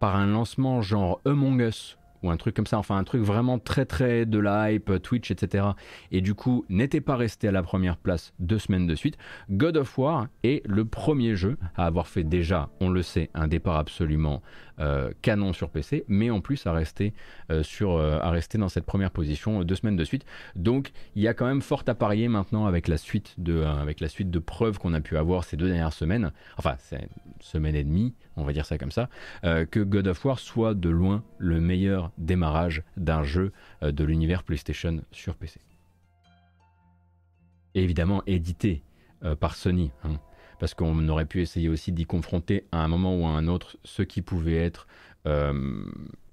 [0.00, 3.58] par un lancement genre Among Us ou un truc comme ça, enfin un truc vraiment
[3.58, 5.68] très très de la hype, Twitch, etc.
[6.10, 9.16] Et du coup, n'était pas resté à la première place deux semaines de suite.
[9.50, 13.48] God of War est le premier jeu à avoir fait déjà, on le sait, un
[13.48, 14.42] départ absolument
[14.78, 17.14] euh, canon sur PC, mais en plus à rester,
[17.50, 20.26] euh, sur, euh, à rester dans cette première position deux semaines de suite.
[20.54, 24.00] Donc il y a quand même fort à parier maintenant avec la suite de, avec
[24.00, 27.08] la suite de preuves qu'on a pu avoir ces deux dernières semaines, enfin c'est
[27.40, 29.08] semaine et demie, on va dire ça comme ça,
[29.42, 35.02] que God of War soit de loin le meilleur démarrage d'un jeu de l'univers PlayStation
[35.10, 35.60] sur PC.
[37.74, 38.82] évidemment édité
[39.40, 39.90] par Sony.
[40.04, 40.18] Hein
[40.58, 43.76] parce qu'on aurait pu essayer aussi d'y confronter à un moment ou à un autre
[43.84, 44.86] ce qui pouvait être...
[45.26, 45.84] Euh,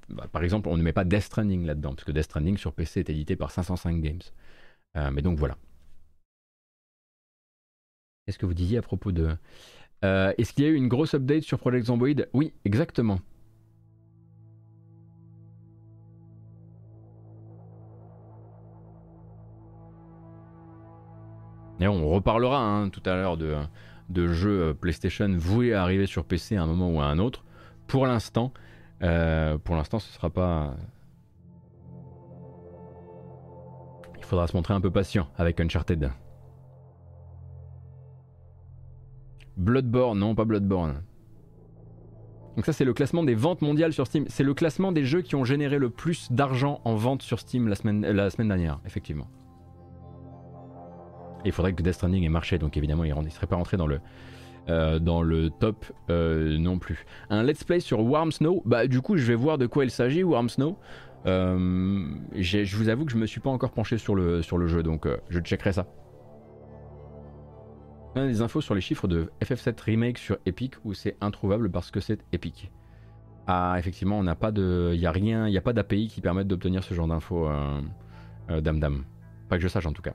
[0.10, 2.74] bah, par exemple, on ne met pas Death Stranding là-dedans, parce que Death Stranding sur
[2.74, 4.22] PC est édité par 505 Games.
[4.96, 5.58] Euh, mais donc voilà.
[8.26, 9.36] Qu'est-ce que vous disiez à propos de...
[10.04, 12.28] Euh, est-ce qu'il y a eu une grosse update sur Project Zomboid?
[12.34, 13.20] Oui, exactement.
[21.80, 26.24] Et on reparlera hein, tout à l'heure de, jeux euh, PlayStation voués à arriver sur
[26.24, 27.44] PC à un moment ou à un autre?
[27.88, 28.54] Pour l'instant,
[29.02, 30.76] euh, pour l'instant, ce sera pas.
[34.18, 36.12] Il faudra se montrer un peu patient avec Uncharted.
[39.58, 41.04] Bloodborne, non, pas Bloodborne.
[42.56, 44.26] Donc ça c'est le classement des ventes mondiales sur Steam.
[44.28, 47.68] C'est le classement des jeux qui ont généré le plus d'argent en vente sur Steam
[47.68, 49.28] la semaine, la semaine dernière, effectivement.
[51.46, 53.88] il faudrait que Death Stranding ait marché, donc évidemment il ne serait pas rentré dans
[53.88, 54.00] le,
[54.70, 57.06] euh, dans le top euh, non plus.
[57.30, 59.92] Un let's play sur Warm Snow, bah du coup je vais voir de quoi il
[59.92, 60.78] s'agit Warm Snow.
[61.26, 64.68] Euh, je vous avoue que je me suis pas encore penché sur le, sur le
[64.68, 65.88] jeu, donc je checkerai ça.
[68.16, 71.72] On a des infos sur les chiffres de FF7 Remake sur Epic où c'est introuvable
[71.72, 72.72] parce que c'est Epic.
[73.48, 74.92] Ah, effectivement, on n'a pas de.
[74.94, 77.48] Il n'y a rien, il n'y a pas d'API qui permettent d'obtenir ce genre d'infos,
[77.48, 77.82] euh,
[78.52, 79.04] euh, dame dame.
[79.50, 80.14] Pas que je sache en tout cas.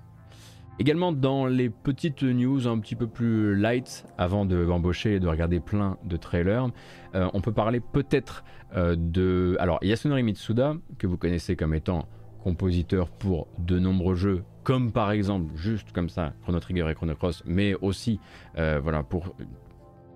[0.79, 5.59] Également dans les petites news un petit peu plus light, avant d'embaucher et de regarder
[5.59, 6.69] plein de trailers,
[7.17, 8.45] euh, on peut parler peut-être
[8.75, 9.57] de.
[9.59, 12.07] Alors, Yasunori Mitsuda, que vous connaissez comme étant
[12.39, 17.15] compositeur pour de nombreux jeux, comme par exemple, juste comme ça, Chrono Trigger et Chrono
[17.15, 18.21] Cross, mais aussi
[18.59, 19.35] euh, voilà, pour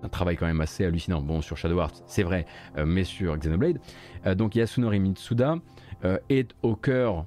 [0.03, 1.21] un travail quand même assez hallucinant.
[1.21, 2.45] Bon, sur Shadow Hearts, c'est vrai,
[2.77, 3.79] euh, mais sur Xenoblade.
[4.25, 5.57] Euh, donc Yasunori Mitsuda
[6.27, 7.25] est au cœur,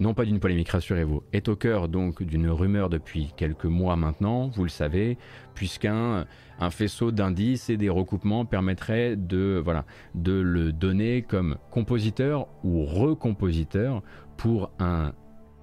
[0.00, 4.48] non pas d'une polémique, rassurez-vous, est au cœur donc d'une rumeur depuis quelques mois maintenant,
[4.48, 5.18] vous le savez,
[5.54, 6.26] puisqu'un
[6.60, 9.84] un faisceau d'indices et des recoupements permettrait de, voilà,
[10.14, 14.02] de le donner comme compositeur ou recompositeur
[14.38, 15.12] pour un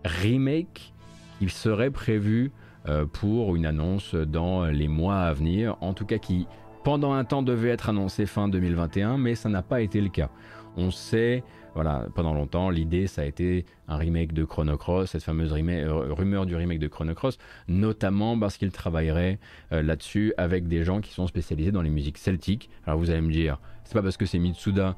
[0.04, 0.94] remake
[1.42, 2.52] il serait prévu
[2.88, 6.48] euh, pour une annonce dans les mois à venir, en tout cas qui
[6.84, 10.30] pendant un temps devait être annoncé fin 2021, mais ça n'a pas été le cas.
[10.78, 15.24] On sait, voilà, pendant longtemps, l'idée ça a été un remake de Chrono Cross, cette
[15.24, 19.40] fameuse euh, rumeur du remake de Chrono Cross, notamment parce qu'il travaillerait
[19.72, 22.70] euh, là-dessus avec des gens qui sont spécialisés dans les musiques celtiques.
[22.86, 24.96] Alors vous allez me dire, c'est pas parce que c'est Mitsuda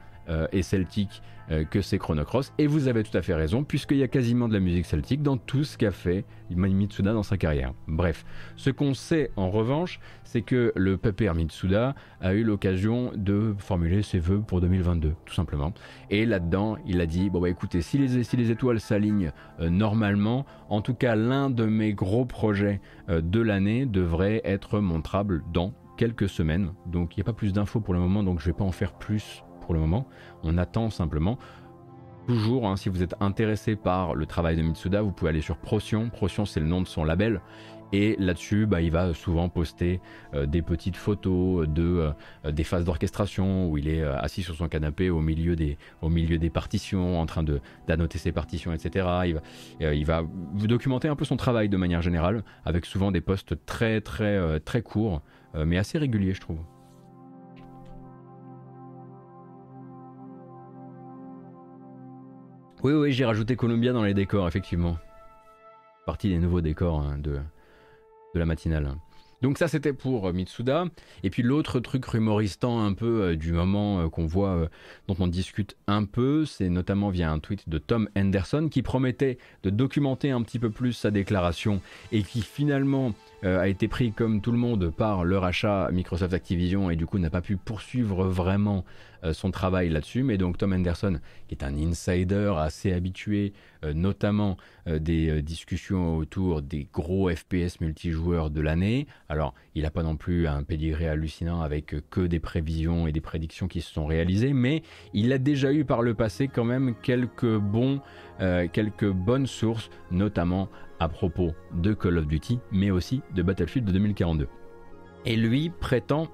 [0.51, 2.51] et celtique euh, que c'est Chrono Cross.
[2.57, 5.21] Et vous avez tout à fait raison, puisqu'il y a quasiment de la musique celtique
[5.21, 7.73] dans tout ce qu'a fait Mitsuda dans sa carrière.
[7.87, 8.25] Bref,
[8.57, 14.03] ce qu'on sait en revanche, c'est que le pépère Mitsuda a eu l'occasion de formuler
[14.03, 15.73] ses voeux pour 2022, tout simplement.
[16.09, 19.69] Et là-dedans, il a dit, bon bah écoutez, si les, si les étoiles s'alignent euh,
[19.69, 25.43] normalement, en tout cas l'un de mes gros projets euh, de l'année devrait être montrable
[25.53, 26.73] dans quelques semaines.
[26.85, 28.65] Donc il n'y a pas plus d'infos pour le moment, donc je ne vais pas
[28.65, 30.07] en faire plus pour le moment.
[30.43, 31.37] On attend simplement.
[32.25, 35.57] Toujours, hein, si vous êtes intéressé par le travail de Mitsuda, vous pouvez aller sur
[35.57, 36.09] Procyon.
[36.09, 37.41] Procyon, c'est le nom de son label.
[37.93, 40.01] Et là-dessus, bah, il va souvent poster
[40.33, 42.11] euh, des petites photos de,
[42.45, 45.77] euh, des phases d'orchestration où il est euh, assis sur son canapé au milieu des,
[46.01, 47.43] au milieu des partitions, en train
[47.87, 49.07] d'annoter ses partitions, etc.
[49.25, 53.21] Il va, il va documenter un peu son travail de manière générale, avec souvent des
[53.21, 55.21] posts très, très, très courts,
[55.55, 56.59] mais assez réguliers, je trouve.
[62.83, 64.97] Oui, oui, j'ai rajouté Columbia dans les décors, effectivement.
[66.05, 67.39] Partie des nouveaux décors hein, de,
[68.33, 68.93] de la matinale.
[69.41, 70.85] Donc ça c'était pour euh, Mitsuda.
[71.23, 74.67] Et puis l'autre truc rumoristant un peu euh, du moment euh, qu'on voit,
[75.07, 79.37] dont on discute un peu, c'est notamment via un tweet de Tom Henderson qui promettait
[79.63, 83.13] de documenter un petit peu plus sa déclaration et qui finalement
[83.43, 87.19] a été pris comme tout le monde par leur achat Microsoft Activision et du coup
[87.19, 88.83] n'a pas pu poursuivre vraiment
[89.23, 90.23] euh, son travail là-dessus.
[90.23, 94.57] Mais donc Tom Henderson, qui est un insider assez habitué, euh, notamment
[94.87, 99.07] euh, des discussions autour des gros FPS multijoueurs de l'année.
[99.29, 103.21] Alors, il n'a pas non plus un pédigré hallucinant avec que des prévisions et des
[103.21, 104.83] prédictions qui se sont réalisées, mais
[105.13, 108.01] il a déjà eu par le passé quand même quelques bons,
[108.39, 110.69] quelques bonnes sources, notamment
[110.99, 114.47] à propos de Call of Duty, mais aussi de Battlefield de 2042.
[115.25, 116.27] Et lui prétend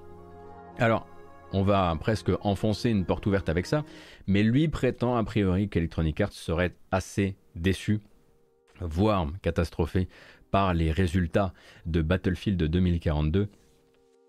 [0.79, 1.07] alors,
[1.51, 3.85] on va presque enfoncer une porte ouverte avec ça,
[4.25, 8.01] mais lui prétend a priori qu'Electronic Arts serait assez déçu,
[8.81, 10.09] voire catastrophé
[10.49, 11.53] par les résultats
[11.85, 13.49] de Battlefield 2042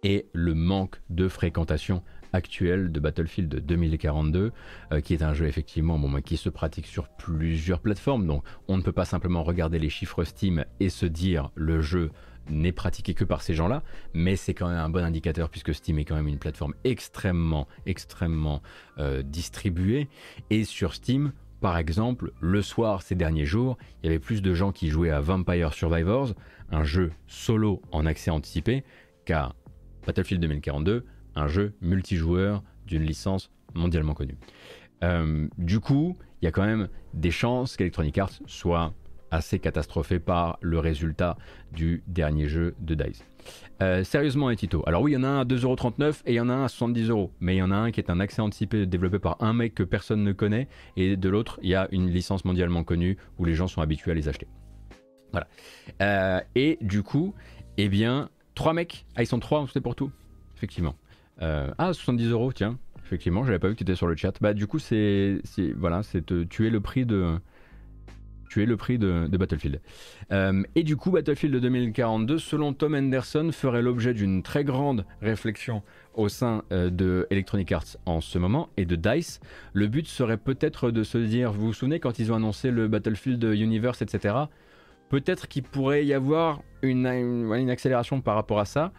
[0.03, 2.03] et le manque de fréquentation
[2.35, 4.53] actuelle de Battlefield 2042,
[4.93, 8.27] euh, qui est un jeu effectivement bon, qui se pratique sur plusieurs plateformes.
[8.27, 12.11] Donc on ne peut pas simplement regarder les chiffres Steam et se dire le jeu
[12.51, 13.83] n'est pratiqué que par ces gens-là,
[14.13, 17.67] mais c'est quand même un bon indicateur puisque Steam est quand même une plateforme extrêmement,
[17.87, 18.61] extrêmement
[18.99, 20.09] euh, distribuée.
[20.51, 21.33] Et sur Steam,
[21.63, 25.11] par exemple, le soir ces derniers jours, il y avait plus de gens qui jouaient
[25.11, 26.35] à Vampire Survivors,
[26.71, 28.85] un jeu solo en accès anticipé,
[29.25, 29.55] qu'à
[30.05, 34.37] Battlefield 2042, un jeu multijoueur d'une licence mondialement connue.
[35.03, 38.95] Euh, du coup, il y a quand même des chances qu'Electronic Arts soit
[39.31, 41.37] assez catastrophé par le résultat
[41.73, 43.25] du dernier jeu de DICE.
[43.83, 44.83] Euh, sérieusement, et Tito.
[44.87, 46.65] Alors oui, il y en a un à 2,39€ et il y en a un
[46.65, 47.31] à 70€.
[47.41, 49.75] Mais il y en a un qui est un accès anticipé développé par un mec
[49.75, 50.69] que personne ne connaît.
[50.97, 54.13] Et de l'autre, il y a une licence mondialement connue où les gens sont habitués
[54.13, 54.47] à les acheter.
[55.33, 55.49] Voilà.
[56.01, 57.35] Euh, et du coup,
[57.77, 59.05] eh bien, trois mecs.
[59.17, 60.13] Ah, ils sont trois, c'est pour tout.
[60.57, 60.95] Effectivement.
[61.43, 62.79] Euh, ah, 70€, tiens.
[63.05, 64.33] effectivement, j'avais pas vu que tu étais sur le chat.
[64.41, 65.41] Bah du coup c'est
[65.77, 67.39] voilà, c'est tu es le prix de
[68.55, 69.81] tu es le prix de, Battlefield.
[70.31, 75.83] Euh, et du coup, Battlefield 2042, selon Tom Henderson, ferait l'objet d'une très grande réflexion
[76.15, 79.41] au sein euh, de Electronic Arts en ce moment et de DICE.
[79.73, 82.87] Le but serait peut-être de se dire, vous vous souvenez quand ils ont annoncé le
[82.87, 84.37] Battlefield Universe, etc.
[85.09, 88.93] Peut-être qu'il pourrait y avoir une, une, accélération par rapport à ça.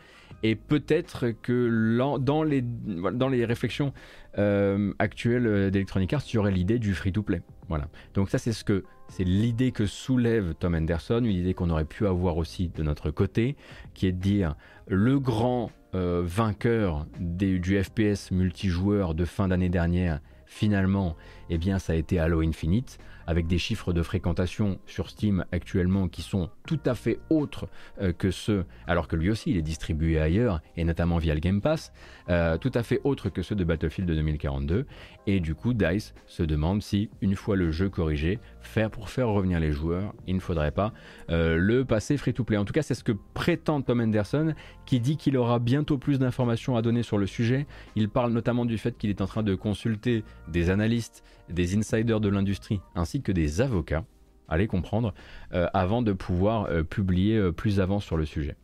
[0.43, 3.93] Et peut-être que dans les, réflexions
[4.37, 7.41] euh, actuelles d'Electronic Arts, il y aurait l'idée du free-to-play.
[7.67, 7.87] Voilà.
[8.13, 11.85] Donc ça, c'est ce que c'est l'idée que soulève Tom Henderson, une idée qu'on aurait
[11.85, 13.55] pu avoir aussi de notre côté,
[13.93, 14.55] qui est de dire
[14.87, 21.15] le grand euh, vainqueur du FPS multijoueur de fin d'année dernière, finalement,
[21.49, 26.07] eh bien, ça a été Halo Infinite avec des chiffres de fréquentation sur Steam actuellement
[26.07, 27.67] qui sont tout à fait autres
[28.01, 31.39] euh, que ceux, alors que lui aussi il est distribué ailleurs, et notamment via le
[31.39, 31.91] Game Pass,
[32.29, 34.85] euh, tout à fait autres que ceux de Battlefield 2042.
[35.27, 39.29] Et du coup, DICE se demande si, une fois le jeu corrigé, faire pour faire
[39.29, 40.93] revenir les joueurs, il ne faudrait pas
[41.29, 42.57] euh, le passer free-to-play.
[42.57, 44.53] En tout cas, c'est ce que prétend Tom Henderson,
[44.85, 47.65] qui dit qu'il aura bientôt plus d'informations à donner sur le sujet.
[47.95, 52.19] Il parle notamment du fait qu'il est en train de consulter des analystes, des insiders
[52.19, 54.05] de l'industrie, ainsi que des avocats,
[54.47, 55.13] allez comprendre,
[55.53, 58.55] euh, avant de pouvoir euh, publier euh, plus avant sur le sujet.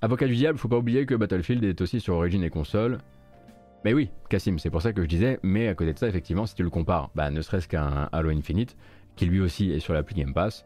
[0.00, 2.98] Avocat du diable, faut pas oublier que Battlefield est aussi sur Origin et console.
[3.84, 6.46] Mais oui, Cassim, c'est pour ça que je disais, mais à côté de ça, effectivement,
[6.46, 8.76] si tu le compares, bah, ne serait-ce qu'un Halo Infinite,
[9.14, 10.64] qui lui aussi est sur l'appli Game Pass,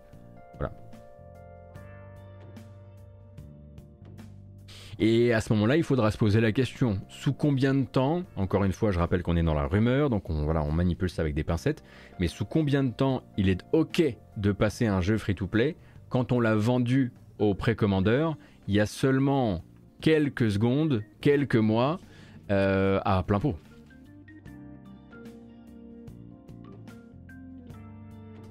[4.98, 8.64] Et à ce moment-là, il faudra se poser la question sous combien de temps Encore
[8.64, 11.20] une fois, je rappelle qu'on est dans la rumeur, donc on, voilà, on manipule ça
[11.20, 11.84] avec des pincettes.
[12.18, 14.02] Mais sous combien de temps il est OK
[14.38, 15.76] de passer un jeu free-to-play
[16.08, 18.36] quand on l'a vendu aux précommandeurs
[18.68, 19.62] il y a seulement
[20.00, 22.00] quelques secondes, quelques mois,
[22.50, 23.56] euh, à plein pot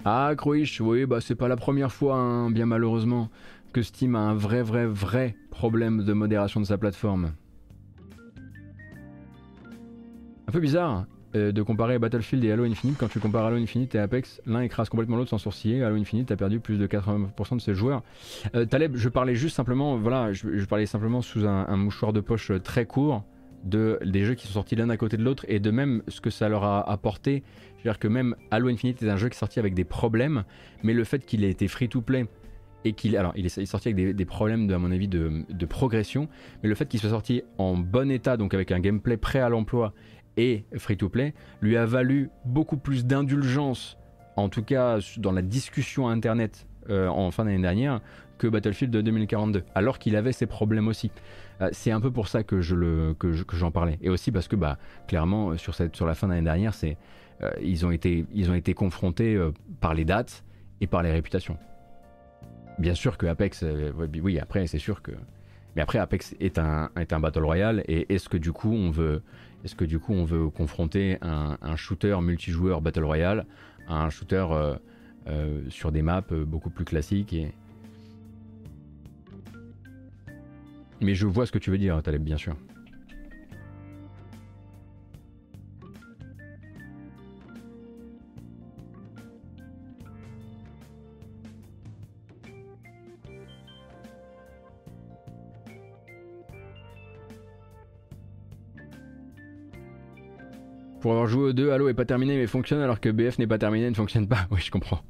[0.08, 3.30] Ah, Croich, oui, bah c'est pas la première fois, hein, bien malheureusement
[3.76, 7.34] que Steam a un vrai, vrai, vrai problème de modération de sa plateforme.
[10.48, 12.96] Un peu bizarre euh, de comparer Battlefield et Halo Infinite.
[12.98, 15.84] Quand tu compares Halo Infinite et Apex, l'un écrase complètement l'autre sans sourciller.
[15.84, 18.02] Halo Infinite a perdu plus de 80% de ses joueurs.
[18.56, 22.54] Euh, Taleb, je parlais juste simplement, voilà, je, parlais simplement sous un, mouchoir de poche
[22.64, 23.26] très court
[23.66, 26.22] de, des jeux qui sont sortis l'un à côté de l'autre et de même ce
[26.22, 27.44] que ça leur a apporté.
[27.74, 30.46] C'est-à-dire que même Halo Infinite est un jeu qui est sorti avec des problèmes,
[30.82, 32.26] mais le fait qu'il ait été free to play
[32.86, 36.30] et qu'il alors il est sorti avec des, problèmes de, à mon avis de, progression,
[36.64, 39.50] mais le fait qu'il soit sorti en bon état, donc avec un gameplay prêt à
[39.50, 39.94] l'emploi
[40.38, 43.98] et free to play, lui a valu beaucoup plus d'indulgence,
[44.36, 48.00] en tout cas dans la discussion internet euh, en fin d'année dernière,
[48.38, 51.10] que Battlefield de 2042, alors qu'il avait ses problèmes aussi.
[51.62, 54.56] Euh, c'est un peu pour ça que je que j'en parlais, et aussi parce que
[54.56, 56.98] bah clairement sur cette sur la fin d'année dernière, c'est
[57.42, 59.40] euh, ils ont été ils ont été confrontés
[59.82, 60.44] par les dates
[60.80, 61.58] et par les réputations.
[62.78, 63.92] Bien sûr que Apex, euh,
[64.22, 65.12] oui, après, c'est sûr que.
[65.76, 68.92] Mais après, Apex est un, est un battle royale et est-ce que du coup on
[68.92, 69.22] veut,
[69.66, 73.46] est-ce du coup on veut confronter un, shooter multijoueur battle royale
[73.88, 74.76] à un shooter euh,
[75.28, 77.36] euh, sur des maps beaucoup plus classiques.
[81.02, 82.56] Mais je vois ce que tu veux dire, Taleb, bien sûr.
[101.06, 103.46] Pour avoir joué aux deux, Halo est pas terminé mais fonctionne alors que BF n'est
[103.46, 104.48] pas terminé et ne fonctionne pas.
[104.50, 105.02] Oui, je comprends.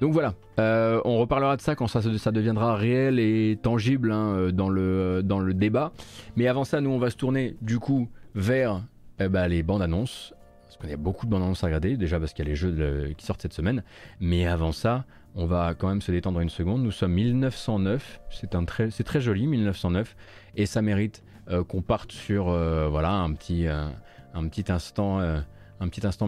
[0.00, 2.00] Donc voilà, euh, on reparlera de ça quand ça,
[2.32, 5.92] deviendra réel et tangible hein, euh, dans, le, dans le débat.
[6.36, 8.82] Mais avant ça, nous, on va se tourner du coup vers
[9.20, 10.32] eh ben, les bandes annonces.
[10.78, 12.56] Parce y a beaucoup de bandes annonces à regarder, déjà parce qu'il y a les
[12.56, 13.82] jeux qui sortent cette semaine.
[14.20, 15.04] Mais avant ça,
[15.34, 16.82] on va quand même se détendre une seconde.
[16.82, 20.16] Nous sommes 1909, c'est très, joli 1909
[20.54, 23.88] et ça mérite euh, qu'on parte sur euh, voilà un petit, euh,
[24.32, 25.18] un petit instant,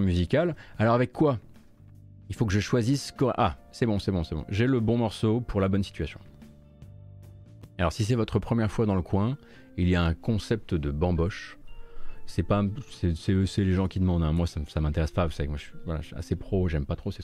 [0.00, 0.56] musical.
[0.78, 1.38] Alors avec quoi?
[2.28, 3.14] Il faut que je choisisse.
[3.36, 4.44] Ah, c'est bon, c'est bon, c'est bon.
[4.48, 6.18] J'ai le bon morceau pour la bonne situation.
[7.78, 9.38] Alors si c'est votre première fois dans le coin,
[9.76, 11.58] il y a un concept de bamboche.
[12.28, 12.64] C'est pas,
[13.02, 14.24] les gens qui demandent.
[14.24, 14.32] Hein.
[14.32, 15.26] Moi, ça, ça m'intéresse pas.
[15.26, 15.58] Vous savez, moi,
[16.00, 16.66] je suis assez pro.
[16.66, 17.22] J'aime pas trop ces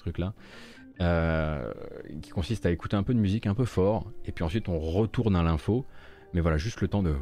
[0.98, 1.74] trucs-là.
[2.20, 4.78] qui consiste à écouter un peu de musique un peu fort, et puis ensuite on
[4.78, 5.84] retourne à l'info,
[6.32, 7.14] mais voilà, juste le temps de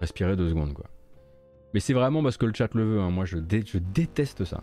[0.00, 0.86] respirer deux secondes, quoi.
[1.74, 3.10] Mais c'est vraiment parce que le chat le veut, hein.
[3.10, 4.62] moi je déteste ça.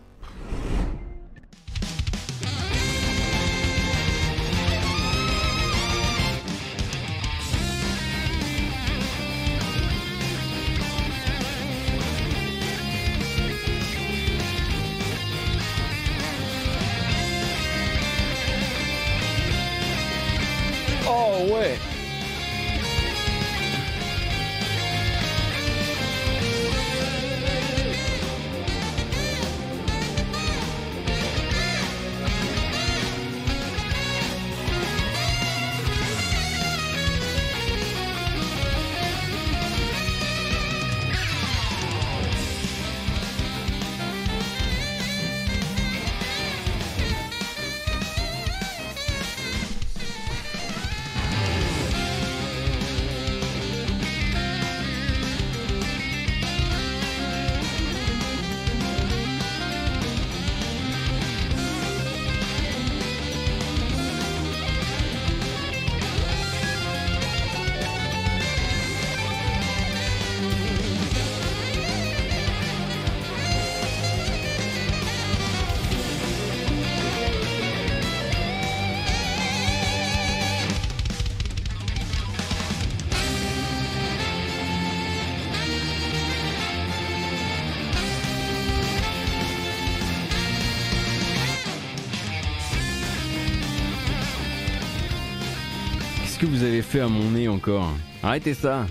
[96.88, 97.92] Fait à mon nez encore
[98.22, 98.86] Arrêtez ça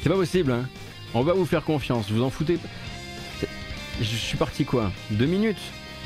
[0.00, 0.68] C'est pas possible, hein
[1.12, 2.56] On va vous faire confiance, vous en foutez
[4.00, 5.60] Je suis parti quoi Deux minutes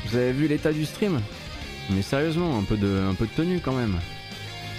[0.07, 1.21] Vous avez vu l'état du stream?
[1.91, 3.95] Mais sérieusement, un peu, de, un tenue quand même.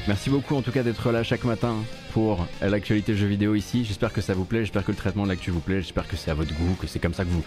[0.09, 1.77] Merci beaucoup en tout cas d'être là chaque matin
[2.13, 3.85] pour l'actualité jeux vidéo ici.
[3.85, 6.17] J'espère que ça vous plaît, j'espère que le traitement de l'actu vous plaît, j'espère que
[6.17, 7.45] c'est à votre goût, que c'est comme ça que vous,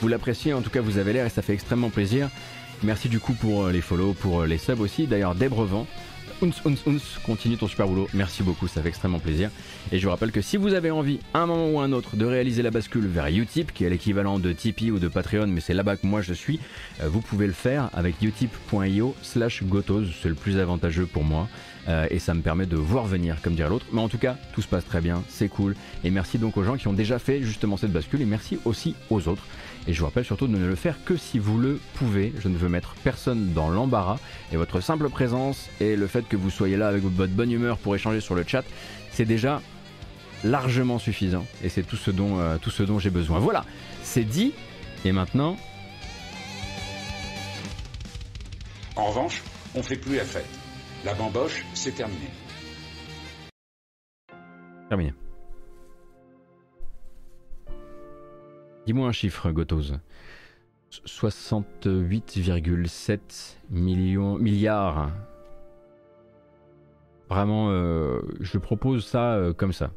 [0.00, 0.52] vous l'appréciez.
[0.54, 2.28] En tout cas, vous avez l'air et ça fait extrêmement plaisir.
[2.84, 5.08] Merci du coup pour les follow, pour les subs aussi.
[5.08, 5.86] D'ailleurs, Debrevent,
[6.42, 8.08] Uns, uns, uns, continue ton super boulot.
[8.14, 9.48] Merci beaucoup, ça fait extrêmement plaisir.
[9.92, 12.26] Et je vous rappelle que si vous avez envie, un moment ou un autre, de
[12.26, 15.72] réaliser la bascule vers Utip, qui est l'équivalent de Tipeee ou de Patreon, mais c'est
[15.72, 16.58] là-bas que moi je suis,
[17.00, 20.06] euh, vous pouvez le faire avec utip.io slash gotos.
[20.20, 21.48] C'est le plus avantageux pour moi.
[21.88, 23.86] Euh, et ça me permet de voir venir, comme dirait l'autre.
[23.92, 25.76] Mais en tout cas, tout se passe très bien, c'est cool.
[26.02, 28.94] Et merci donc aux gens qui ont déjà fait justement cette bascule, et merci aussi
[29.10, 29.44] aux autres.
[29.88, 32.32] Et je vous rappelle surtout de ne le faire que si vous le pouvez.
[32.38, 34.18] Je ne veux mettre personne dans l'embarras.
[34.52, 37.78] Et votre simple présence et le fait que vous soyez là avec votre bonne humeur
[37.78, 38.64] pour échanger sur le chat,
[39.10, 39.60] c'est déjà
[40.44, 41.46] largement suffisant.
[41.64, 43.38] Et c'est tout ce dont, euh, tout ce dont j'ai besoin.
[43.38, 43.64] Voilà,
[44.02, 44.52] c'est dit.
[45.04, 45.56] Et maintenant...
[48.94, 49.42] En revanche,
[49.74, 50.48] on fait plus la fête.
[51.04, 52.28] La bamboche, c'est terminé.
[54.88, 55.14] Terminé.
[58.86, 59.92] Dis-moi un chiffre, Gotos.
[60.90, 65.12] 68,7 millions milliards.
[67.28, 69.92] Vraiment, euh, je propose ça euh, comme ça.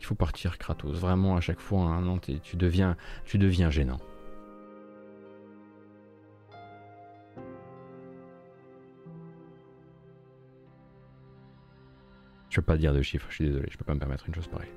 [0.00, 0.98] Il faut partir, Kratos.
[0.98, 4.00] Vraiment, à chaque fois, hein, non, tu deviens, tu deviens gênant.
[12.48, 14.34] Je peux pas dire de chiffres, je suis désolé, je peux pas me permettre une
[14.34, 14.72] chose pareille.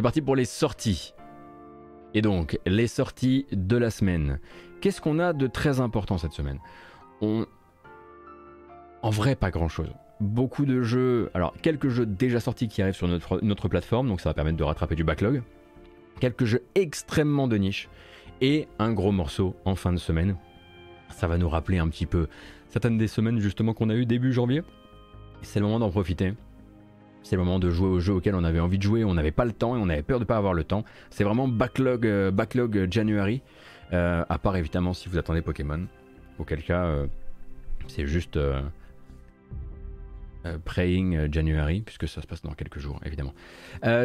[0.00, 1.12] C'est parti pour les sorties.
[2.14, 4.40] Et donc, les sorties de la semaine.
[4.80, 6.58] Qu'est-ce qu'on a de très important cette semaine?
[7.20, 7.44] On...
[9.02, 9.92] En vrai, pas grand-chose.
[10.18, 14.22] Beaucoup de jeux, alors quelques jeux déjà sortis qui arrivent sur notre, notre plateforme, donc
[14.22, 15.42] ça va permettre de rattraper du backlog.
[16.18, 17.90] Quelques jeux extrêmement de niche.
[18.40, 20.38] Et un gros morceau en fin de semaine.
[21.10, 22.26] Ça va nous rappeler un petit peu
[22.70, 24.62] certaines des semaines justement qu'on a eu début janvier.
[25.42, 26.32] C'est le moment d'en profiter.
[27.22, 29.30] C'est le moment de jouer au jeu auquel on avait envie de jouer, on n'avait
[29.30, 30.84] pas le temps et on avait peur de ne pas avoir le temps.
[31.10, 33.42] C'est vraiment backlog, euh, backlog January,
[33.92, 35.86] euh, à part évidemment si vous attendez Pokémon,
[36.38, 37.06] auquel cas euh,
[37.88, 38.38] c'est juste
[40.64, 43.34] Praying January, puisque ça se passe dans quelques jours évidemment.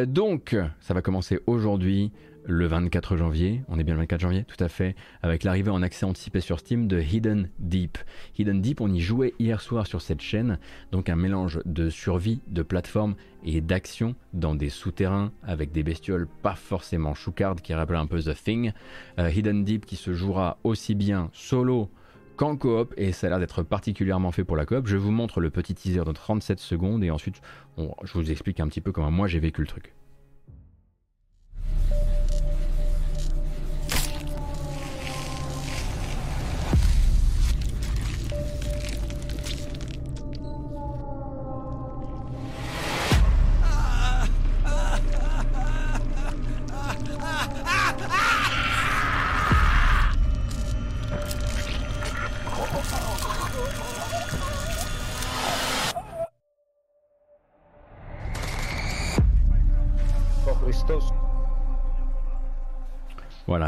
[0.06, 2.12] donc ça va commencer aujourd'hui
[2.46, 5.82] le 24 janvier, on est bien le 24 janvier, tout à fait, avec l'arrivée en
[5.82, 7.98] accès anticipé sur Steam de Hidden Deep.
[8.38, 10.58] Hidden Deep, on y jouait hier soir sur cette chaîne,
[10.92, 16.28] donc un mélange de survie, de plateforme et d'action dans des souterrains avec des bestioles
[16.42, 18.72] pas forcément choucardes qui rappellent un peu The Thing.
[19.18, 21.90] Euh, Hidden Deep qui se jouera aussi bien solo
[22.36, 24.86] qu'en coop et ça a l'air d'être particulièrement fait pour la coop.
[24.86, 27.40] Je vous montre le petit teaser de 37 secondes et ensuite
[27.78, 29.94] je vous explique un petit peu comment moi j'ai vécu le truc.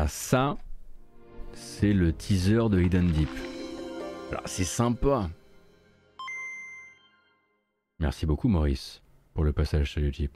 [0.09, 0.57] Ça,
[1.53, 3.31] c'est le teaser de Hidden Deep.
[4.45, 5.31] C'est sympa.
[8.01, 9.03] Merci beaucoup, Maurice,
[9.35, 10.31] pour le passage sur YouTube.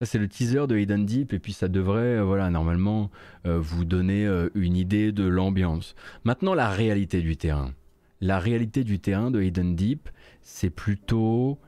[0.00, 3.10] Ça, c'est le teaser de Hidden Deep, et puis ça devrait, euh, voilà, normalement,
[3.46, 5.94] euh, vous donner euh, une idée de l'ambiance.
[6.24, 7.72] Maintenant, la réalité du terrain.
[8.20, 10.08] La réalité du terrain de Hidden Deep,
[10.42, 11.58] c'est plutôt.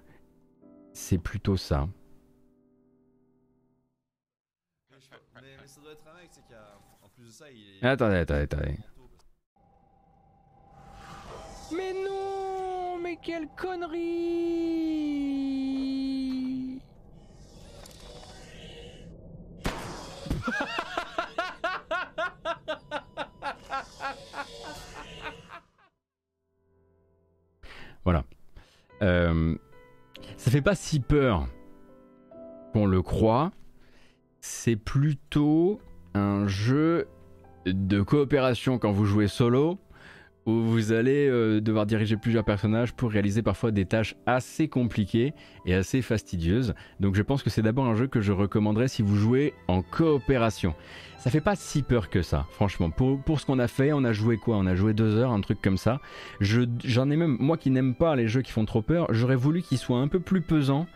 [0.92, 1.88] C'est plutôt ça.
[7.80, 8.78] Attendez, attendez, attendez.
[11.72, 15.28] Mais non Mais quelle connerie
[28.04, 28.24] Voilà.
[29.02, 29.54] Euh,
[30.36, 31.46] ça fait pas si peur
[32.72, 33.52] qu'on le croit.
[34.40, 35.80] C'est plutôt
[36.14, 37.06] un jeu
[37.72, 39.78] de coopération quand vous jouez solo
[40.48, 45.34] où vous allez euh, devoir diriger plusieurs personnages pour réaliser parfois des tâches assez compliquées
[45.66, 46.74] et assez fastidieuses.
[47.00, 49.82] Donc je pense que c'est d'abord un jeu que je recommanderais si vous jouez en
[49.82, 50.74] coopération.
[51.18, 52.88] Ça fait pas si peur que ça, franchement.
[52.88, 54.56] Pour, pour ce qu'on a fait, on a joué quoi?
[54.56, 56.00] On a joué deux heures, un truc comme ça.
[56.40, 59.60] J'en ai même, moi qui n'aime pas les jeux qui font trop peur, j'aurais voulu
[59.60, 60.86] qu'il soit un peu plus pesant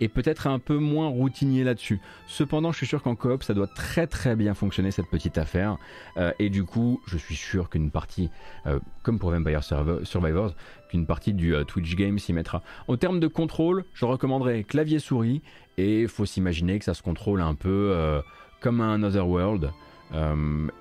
[0.00, 2.00] et peut-être un peu moins routinier là-dessus.
[2.26, 5.78] Cependant, je suis sûr qu'en coop, ça doit très très bien fonctionner cette petite affaire.
[6.16, 8.30] Euh, et du coup, je suis sûr qu'une partie,
[8.66, 10.54] euh, comme pour Vampire Survivors,
[10.90, 12.62] qu'une partie du euh, Twitch Game s'y mettra.
[12.88, 15.42] En termes de contrôle, je recommanderais clavier-souris
[15.78, 18.22] et il faut s'imaginer que ça se contrôle un peu
[18.60, 19.70] comme un Otherworld.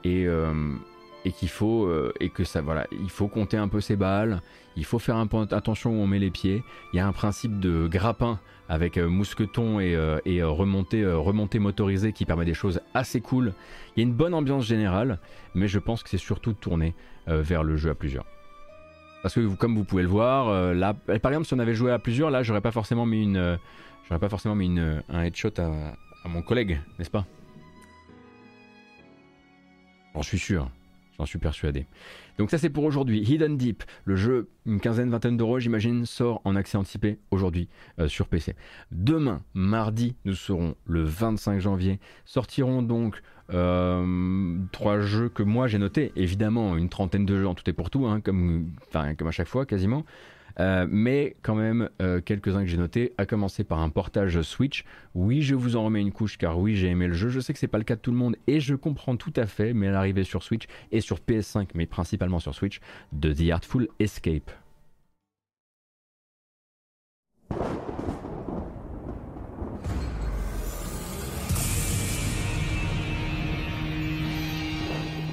[0.04, 0.28] et
[1.26, 4.42] et qu'il faut et que ça voilà il faut compter un peu ses balles
[4.76, 7.88] il faut faire attention où on met les pieds il y a un principe de
[7.88, 8.40] grappin
[8.70, 13.54] avec euh, mousqueton et, euh, euh, remontée, motorisée qui permet des choses assez cool.
[13.96, 15.20] Il y a une bonne ambiance générale,
[15.54, 16.94] mais je pense que c'est surtout tourné
[17.28, 18.26] vers le jeu à plusieurs.
[19.24, 21.98] Parce que comme vous pouvez le voir, là, par exemple, si on avait joué à
[21.98, 23.58] plusieurs, là, j'aurais pas forcément mis une,
[24.08, 27.26] j'aurais pas forcément mis un headshot à mon collègue, n'est-ce pas?
[30.14, 30.70] J'en suis sûr,
[31.18, 31.88] j'en suis persuadé.
[32.38, 33.20] Donc ça c'est pour aujourd'hui.
[33.20, 38.08] Hidden Deep, le jeu, une quinzaine, vingtaine d'euros j'imagine, sort en accès anticipé aujourd'hui euh,
[38.08, 38.56] sur PC.
[38.92, 42.00] Demain, mardi, nous serons le 25 janvier.
[42.26, 43.22] Sortiront donc
[43.54, 46.12] euh, trois jeux que moi j'ai notés.
[46.16, 49.48] Évidemment, une trentaine de jeux en tout et pour tout, hein, comme, comme à chaque
[49.48, 50.04] fois quasiment.
[50.60, 54.86] Euh, mais quand même, euh, quelques-uns que j'ai notés, à commencer par un portage Switch.
[55.14, 57.30] Oui, je vous en remets une couche car oui, j'ai aimé le jeu.
[57.30, 59.34] Je sais que c'est pas le cas de tout le monde et je comprends tout
[59.36, 62.80] à fait, mais à l'arrivée sur Switch et sur PS5, mais principalement sur Switch,
[63.12, 64.52] de The Artful Escape.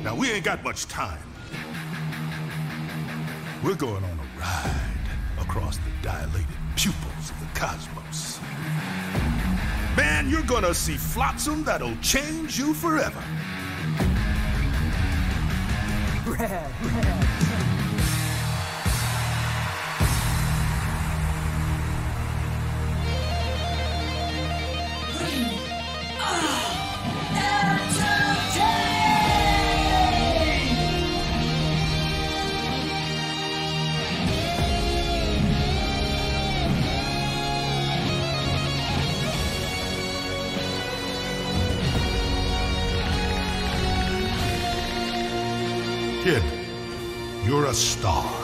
[0.04, 1.18] Now we ain't got much time.
[3.62, 4.91] We're going on a ride.
[5.42, 6.46] Across the dilated
[6.76, 8.40] pupils of the cosmos.
[9.96, 13.22] Man, you're gonna see flotsam that'll change you forever.
[16.26, 17.51] Red, red.
[46.22, 46.44] Kid,
[47.44, 48.41] you're a star.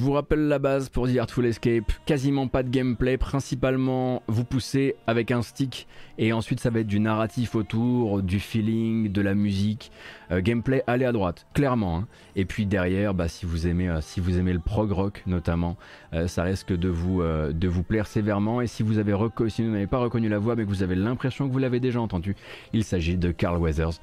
[0.00, 4.96] Vous rappelle la base pour The Artful Escape, quasiment pas de gameplay, principalement vous poussez
[5.06, 5.86] avec un stick
[6.16, 9.92] et ensuite ça va être du narratif autour, du feeling, de la musique,
[10.30, 11.98] euh, gameplay aller à droite, clairement.
[11.98, 12.08] Hein.
[12.34, 15.76] Et puis derrière, bah, si, vous aimez, euh, si vous aimez le prog rock notamment,
[16.14, 18.60] euh, ça risque de vous, de vous plaire sévèrement.
[18.62, 19.14] Et si vous avez
[19.48, 22.00] si n'avez pas reconnu la voix mais que vous avez l'impression que vous l'avez déjà
[22.00, 22.36] entendu,
[22.72, 24.00] il s'agit de Carl Weathers.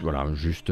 [0.00, 0.70] Voilà, juste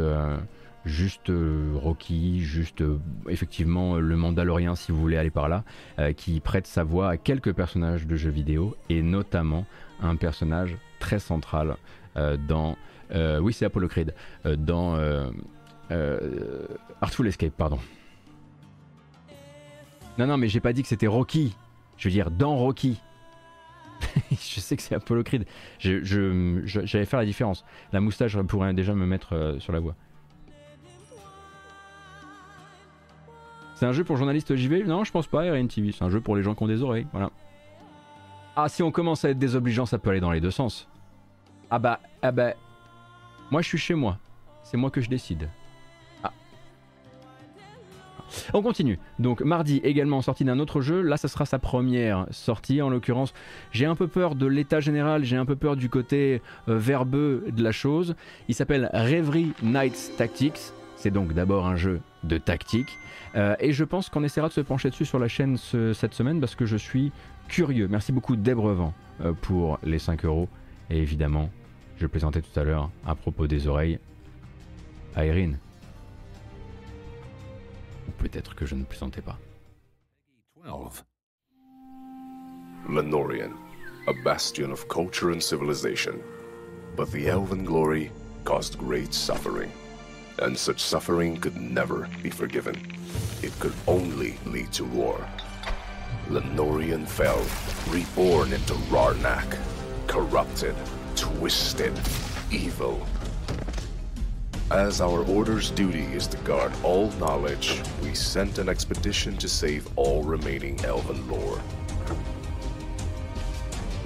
[0.84, 1.32] juste
[1.74, 2.82] Rocky, juste
[3.28, 5.64] effectivement le Mandalorien si vous voulez aller par là,
[6.16, 9.66] qui prête sa voix à quelques personnages de jeux vidéo et notamment
[10.02, 11.76] un personnage très central
[12.48, 12.76] dans
[13.12, 14.14] euh, oui, c'est Apollo Creed.
[14.46, 16.66] Euh, dans euh,
[17.00, 17.78] Artful Escape, pardon.
[20.18, 21.56] Non, non, mais j'ai pas dit que c'était Rocky.
[21.96, 23.00] Je veux dire, dans Rocky.
[24.30, 25.46] je sais que c'est Apollo Creed.
[25.78, 27.64] J'allais faire la différence.
[27.92, 29.96] La moustache pourrait déjà me mettre sur la voie.
[33.84, 35.92] C'est un jeu pour journalistes JV Non, je pense pas, RN TV.
[35.92, 37.06] C'est un jeu pour les gens qui ont des oreilles.
[37.12, 37.30] Voilà.
[38.56, 40.88] Ah, si on commence à être désobligeant, ça peut aller dans les deux sens.
[41.70, 42.54] Ah bah, ah bah,
[43.50, 44.16] moi, je suis chez moi.
[44.62, 45.50] C'est moi que je décide.
[46.22, 46.32] Ah.
[48.54, 48.98] On continue.
[49.18, 51.02] Donc mardi également sortie d'un autre jeu.
[51.02, 52.80] Là, ça sera sa première sortie.
[52.80, 53.34] En l'occurrence,
[53.70, 55.24] j'ai un peu peur de l'état général.
[55.24, 56.40] J'ai un peu peur du côté
[56.70, 58.16] euh, verbeux de la chose.
[58.48, 60.72] Il s'appelle Reverie Nights Tactics.
[61.04, 62.98] C'est donc d'abord un jeu de tactique.
[63.36, 66.40] Euh, et je pense qu'on essaiera de se pencher dessus sur la chaîne cette semaine
[66.40, 67.12] parce que je suis
[67.46, 67.88] curieux.
[67.88, 70.48] Merci beaucoup Debrevent euh, pour les 5 euros.
[70.88, 71.50] Et évidemment,
[71.98, 73.98] je plaisantais tout à l'heure à propos des oreilles
[75.14, 75.56] à Erin.
[78.08, 79.38] Ou peut-être que je ne plaisantais pas.
[80.64, 81.04] 12.
[82.88, 83.50] Lenorian,
[84.08, 86.14] a bastion of culture and civilization.
[86.96, 88.10] But the elven glory
[88.46, 89.70] caused great suffering.
[90.42, 92.74] And such suffering could never be forgiven.
[93.42, 95.24] It could only lead to war.
[96.28, 97.40] Lenorian fell,
[97.92, 99.58] reborn into Rarnak,
[100.06, 100.74] corrupted,
[101.14, 101.92] twisted,
[102.50, 103.06] evil.
[104.70, 109.86] As our order's duty is to guard all knowledge, we sent an expedition to save
[109.96, 111.60] all remaining elven lore.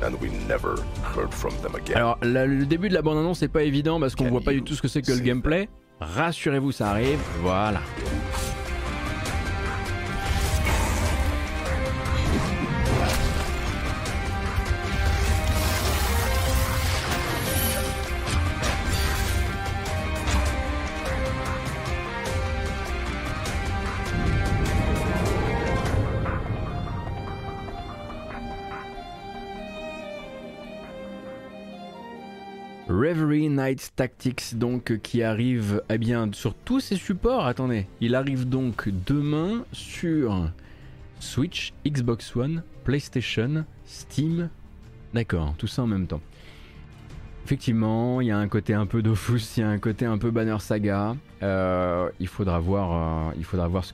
[0.02, 0.76] And we never
[1.14, 1.96] heard from them again.
[1.96, 4.62] Alors, la- le début de la bande-annonce n'est pas évident parce qu'on voit pas du
[4.62, 5.68] tout ce que c'est que le gameplay.
[6.00, 7.18] Rassurez-vous, ça arrive.
[7.40, 7.80] Voilà.
[32.98, 37.46] Reverie Night Tactics donc qui arrive eh bien sur tous ces supports.
[37.46, 40.50] Attendez, il arrive donc demain sur
[41.20, 44.50] Switch, Xbox One, PlayStation, Steam.
[45.14, 46.20] D'accord, tout ça en même temps.
[47.44, 50.18] Effectivement, il y a un côté un peu Dofus, il y a un côté un
[50.18, 51.16] peu Banner Saga.
[51.42, 53.92] Euh, il faudra voir, euh, ce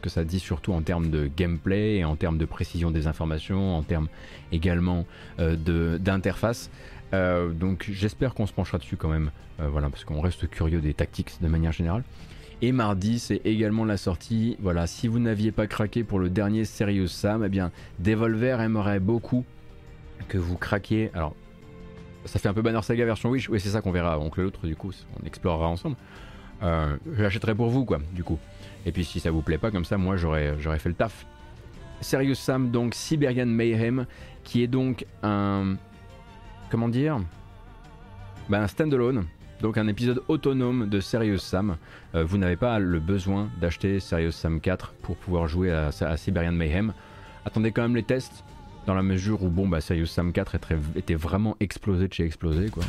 [0.00, 3.76] que ça, dit surtout en termes de gameplay et en termes de précision des informations,
[3.76, 4.08] en termes
[4.52, 5.04] également
[5.38, 6.70] euh, d'interface.
[7.12, 10.80] Euh, donc j'espère qu'on se penchera dessus quand même, euh, voilà, parce qu'on reste curieux
[10.80, 12.02] des tactics de manière générale.
[12.62, 14.56] Et mardi, c'est également la sortie.
[14.60, 19.00] Voilà, si vous n'aviez pas craqué pour le dernier Serious Sam, eh bien, Devolver aimerait
[19.00, 19.44] beaucoup
[20.28, 21.10] que vous craquiez.
[21.14, 21.34] Alors,
[22.24, 23.48] ça fait un peu Banner Saga version Wish.
[23.48, 24.18] Oui, c'est ça qu'on verra.
[24.18, 25.96] Oncle l'autre, du coup, on explorera ensemble.
[26.62, 28.38] Euh, je l'achèterai pour vous, quoi, du coup.
[28.86, 31.26] Et puis, si ça vous plaît pas, comme ça, moi, j'aurais fait le taf.
[32.00, 34.06] Serious Sam, donc Siberian Mayhem,
[34.42, 35.76] qui est donc un.
[36.74, 37.20] Comment dire
[38.48, 39.26] ben, Un standalone.
[39.60, 41.76] Donc un épisode autonome de Serious Sam.
[42.16, 46.16] Euh, vous n'avez pas le besoin d'acheter Serious Sam 4 pour pouvoir jouer à, à
[46.16, 46.92] Siberian Mayhem.
[47.44, 48.42] Attendez quand même les tests,
[48.88, 52.12] dans la mesure où bon bah Serious Sam 4 est très- était vraiment explosé de
[52.12, 52.82] chez explosé quoi.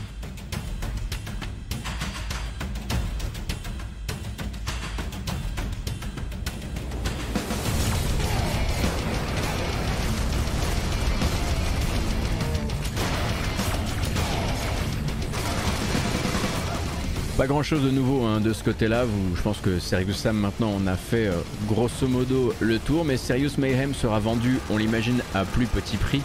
[17.48, 19.06] Grand chose de nouveau hein, de ce côté-là.
[19.36, 21.34] Je pense que Serious Sam maintenant on a fait euh,
[21.68, 26.24] grosso modo le tour, mais Serious Mayhem sera vendu, on l'imagine, à plus petit prix.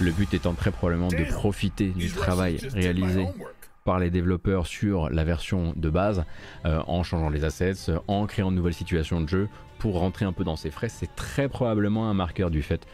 [0.00, 3.26] Le but étant très probablement de profiter du travail réalisé
[3.84, 6.24] par les développeurs sur la version de base,
[6.66, 9.48] euh, en changeant les assets, en créant de nouvelles situations de jeu
[9.78, 10.88] pour rentrer un peu dans ses frais.
[10.88, 12.86] C'est très probablement un marqueur du fait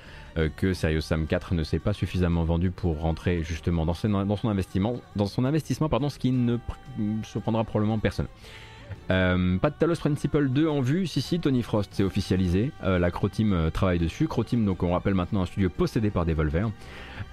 [0.56, 4.14] que Serious Sam 4 ne s'est pas suffisamment vendu pour rentrer justement dans son,
[5.44, 8.26] investissement, pardon, ce qui ne pr- surprendra probablement personne.
[9.10, 12.98] Euh, pas de Talos Principle 2 en vue, si si Tony Frost c'est officialisé, Euh,
[12.98, 16.10] la Crow Team euh, travaille dessus, Crow Team donc on rappelle maintenant un studio possédé
[16.10, 16.68] par Devolver,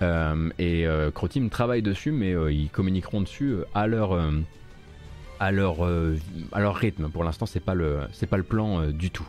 [0.02, 4.14] Euh, et euh, Crow Team travaille dessus mais euh, ils communiqueront dessus euh, à leur,
[4.14, 4.32] euh,
[5.40, 6.16] à leur, euh,
[6.52, 9.28] à leur rythme, pour l'instant c'est pas pas le plan euh, du tout.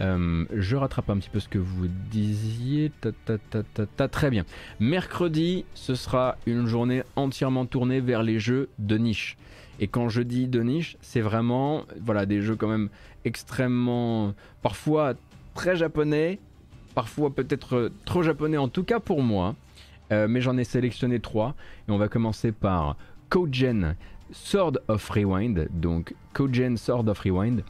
[0.00, 2.92] Euh, je rattrape un petit peu ce que vous disiez.
[3.00, 4.08] Ta, ta, ta.
[4.08, 4.44] Très bien.
[4.80, 9.36] Mercredi, ce sera une journée entièrement tournée vers les jeux de niche.
[9.80, 12.88] Et quand je dis de niche, c'est vraiment voilà, des jeux quand même
[13.24, 15.14] extrêmement, parfois
[15.54, 16.38] très japonais,
[16.94, 19.54] parfois peut-être trop japonais en tout cas pour moi.
[20.12, 21.54] Euh, mais j'en ai sélectionné trois.
[21.88, 22.96] Et on va commencer par
[23.28, 23.96] Kogen
[24.30, 25.68] Sword of Rewind.
[25.72, 27.62] Donc Kogen Sword of Rewind.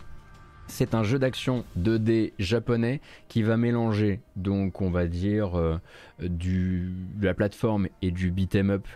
[0.68, 5.78] C'est un jeu d'action 2D japonais qui va mélanger, donc on va dire, euh,
[6.20, 8.86] du, de la plateforme et du beat'em up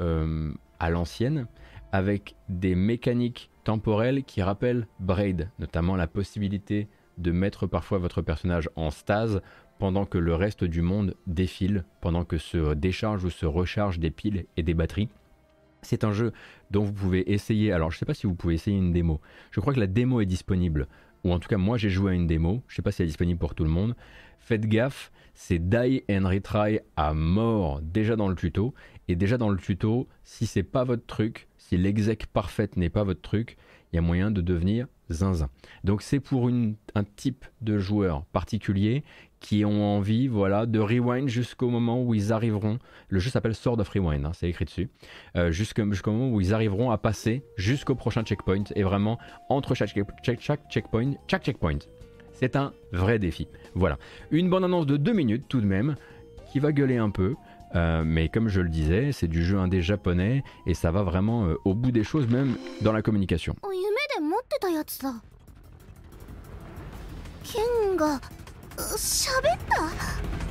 [0.00, 1.46] euh, à l'ancienne,
[1.92, 6.88] avec des mécaniques temporelles qui rappellent Braid, notamment la possibilité
[7.18, 9.40] de mettre parfois votre personnage en stase
[9.78, 14.10] pendant que le reste du monde défile, pendant que se décharge ou se recharge des
[14.10, 15.08] piles et des batteries.
[15.82, 16.32] C'est un jeu
[16.70, 19.20] dont vous pouvez essayer, alors je ne sais pas si vous pouvez essayer une démo,
[19.50, 20.86] je crois que la démo est disponible
[21.24, 23.06] ou en tout cas moi j'ai joué à une démo, je sais pas si elle
[23.06, 23.94] est disponible pour tout le monde.
[24.38, 28.74] Faites gaffe, c'est die and retry à mort déjà dans le tuto.
[29.08, 33.04] Et déjà dans le tuto, si c'est pas votre truc, si l'exec parfaite n'est pas
[33.04, 33.56] votre truc,
[33.92, 35.48] il y a moyen de devenir zinzin.
[35.84, 39.04] Donc c'est pour une- un type de joueur particulier
[39.42, 42.78] qui ont envie voilà, de rewind jusqu'au moment où ils arriveront.
[43.08, 44.88] Le jeu s'appelle Sword of Rewind, hein, c'est écrit dessus.
[45.36, 48.64] Euh, jusqu'au moment où ils arriveront à passer jusqu'au prochain checkpoint.
[48.76, 49.18] Et vraiment,
[49.50, 49.92] entre chaque,
[50.22, 51.78] chaque checkpoint, chaque checkpoint,
[52.32, 53.48] c'est un vrai défi.
[53.74, 53.98] Voilà.
[54.30, 55.96] Une bonne annonce de 2 minutes tout de même,
[56.50, 57.34] qui va gueuler un peu.
[57.74, 61.46] euh, mais comme je le disais, c'est du jeu indé japonais et ça va vraiment
[61.46, 63.56] euh, au bout des choses, même dans la communication.
[68.76, 70.41] 喋った？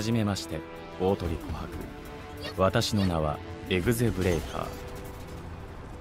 [0.00, 0.60] はじめまして
[0.98, 1.68] 大鳥琥珀
[2.56, 4.66] 私の名はエグゼブレーカー。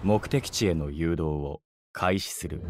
[0.04, 1.60] 目的地への誘導を
[1.92, 2.62] 開始する。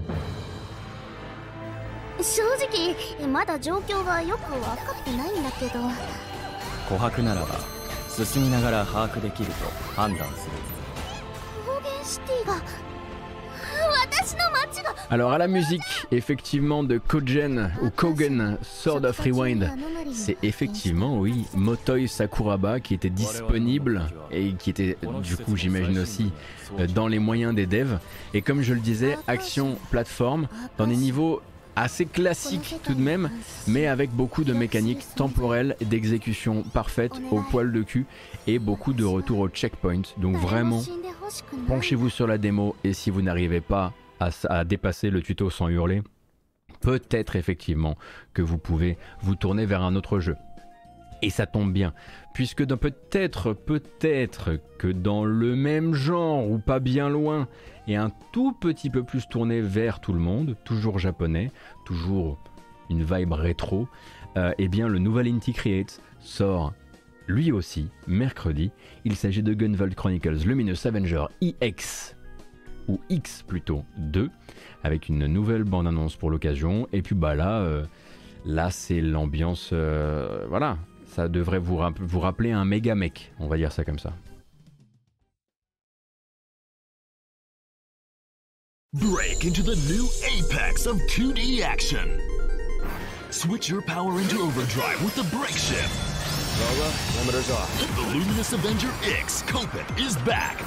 [2.19, 5.73] 正直まだ状況がよく分かってないんだけど。
[6.89, 7.60] 琥珀ならば
[8.10, 9.53] 進みながら把握できると
[9.95, 10.51] 判断する
[15.11, 19.72] Alors à la musique, effectivement, de Kogen ou Kogen, Sword of Rewind,
[20.11, 26.32] c'est effectivement, oui, Motoi Sakuraba qui était disponible et qui était, du coup, j'imagine aussi,
[26.78, 27.98] euh, dans les moyens des devs.
[28.36, 30.48] Et comme je le disais, action plateforme,
[30.78, 31.41] dans des niveaux
[31.76, 33.30] assez classiques tout de même,
[33.68, 38.06] mais avec beaucoup de mécaniques temporelles, d'exécution parfaite au poil de cul
[38.57, 40.01] beaucoup de retour au checkpoint.
[40.17, 40.81] Donc vraiment,
[41.67, 46.01] penchez-vous sur la démo et si vous n'arrivez pas à, dépasser le tuto sans hurler,
[46.81, 47.95] peut-être effectivement
[48.34, 50.35] que vous pouvez vous tourner vers un autre jeu.
[51.21, 51.93] Et ça tombe bien,
[52.34, 57.47] puisque peut-être, peut-être que dans le même genre ou pas bien loin,
[57.88, 61.51] et un tout petit peu plus tourné vers tout le monde, toujours japonais,
[61.85, 62.38] toujours
[62.89, 63.88] une vibe rétro,
[64.38, 66.73] euh, eh bien le nouvel Inti Create sort
[67.30, 68.72] lui aussi mercredi.
[69.06, 72.15] Il s'agit de Gunvolt Chronicles Luminous Avenger EX
[72.88, 74.30] ou X plutôt 2
[74.84, 77.85] avec une nouvelle bande annonce pour l'occasion et puis bah là euh,
[78.45, 83.57] là c'est l'ambiance euh, voilà ça devrait vous, vous rappeler un méga mec on va
[83.57, 84.14] dire ça comme ça
[88.93, 92.19] Break into the new apex of 2D action.
[93.30, 96.09] Switch your power into overdrive with the break shift.
[96.60, 97.95] Lola, limiters off.
[97.95, 100.57] The Luminous Avenger X Copen is back.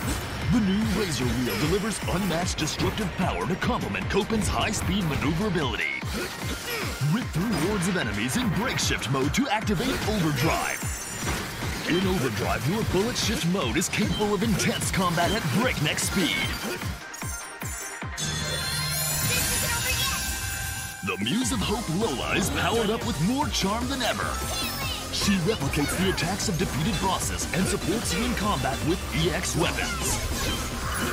[0.50, 6.00] The new Razor Wheel delivers unmatched destructive power to complement Copen's high-speed maneuverability.
[7.12, 10.80] Rip through hordes of enemies in brake shift mode to activate Overdrive.
[11.90, 16.48] In Overdrive, your bullet shift mode is capable of intense combat at breakneck speed.
[21.04, 24.71] The Muse of Hope Lola is powered up with more charm than ever.
[25.12, 30.16] She replicates the attacks of defeated bosses and supports you in combat with EX weapons.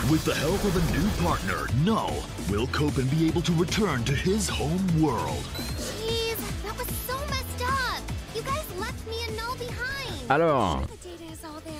[0.09, 2.07] With the help of a new partner, No,
[2.49, 5.43] will Copen be able to return to his home world?
[5.75, 8.01] Jeez, that was so messed up.
[8.33, 10.29] You guys left me a no behind.
[10.29, 10.81] Alors,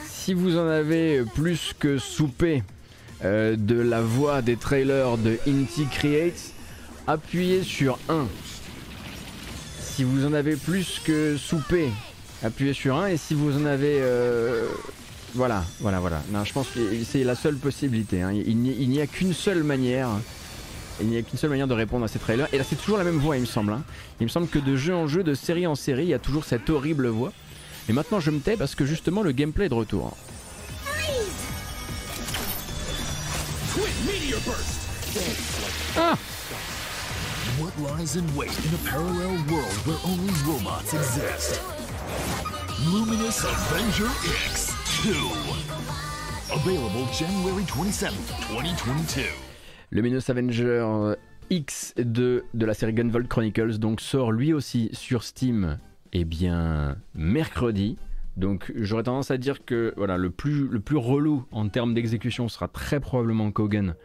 [0.10, 2.64] si vous en avez plus que soupé
[3.24, 6.52] euh, de la voix des trailers de Inti Creates,
[7.08, 8.28] appuyez sur 1.
[9.80, 11.90] Si vous en avez plus que soupé
[12.44, 14.00] appuyez sur 1 et si vous en avez...
[14.02, 14.68] Euh,
[15.36, 16.22] voilà, voilà, voilà.
[16.32, 18.22] Non, je pense que c'est la seule possibilité.
[18.22, 18.32] Hein.
[18.34, 20.10] Il n'y a qu'une seule manière.
[21.02, 22.48] Il n'y a qu'une seule manière de répondre à ces trailers.
[22.54, 23.74] Et là, c'est toujours la même voix, il me semble.
[23.74, 23.84] Hein.
[24.20, 26.20] Il me semble que de jeu en jeu, de série en série, il y a
[26.20, 27.32] toujours cette horrible voix.
[27.88, 30.16] Et maintenant, je me tais parce que justement, le gameplay est de retour.
[35.98, 36.18] Ah
[37.60, 41.60] What lies in wait in a parallel world where only robots exist?
[42.86, 45.14] Luminous Avenger X2.
[46.52, 48.12] Available January 27
[48.50, 49.22] 2022.
[49.92, 51.16] Luminous Avenger
[51.52, 55.78] X2 de la série Gunvolt Chronicles donc sort lui aussi sur Steam
[56.14, 57.98] eh bien mercredi.
[58.38, 62.48] Donc j'aurais tendance à dire que voilà le plus, le plus relou en termes d'exécution
[62.48, 63.96] sera très probablement Kogan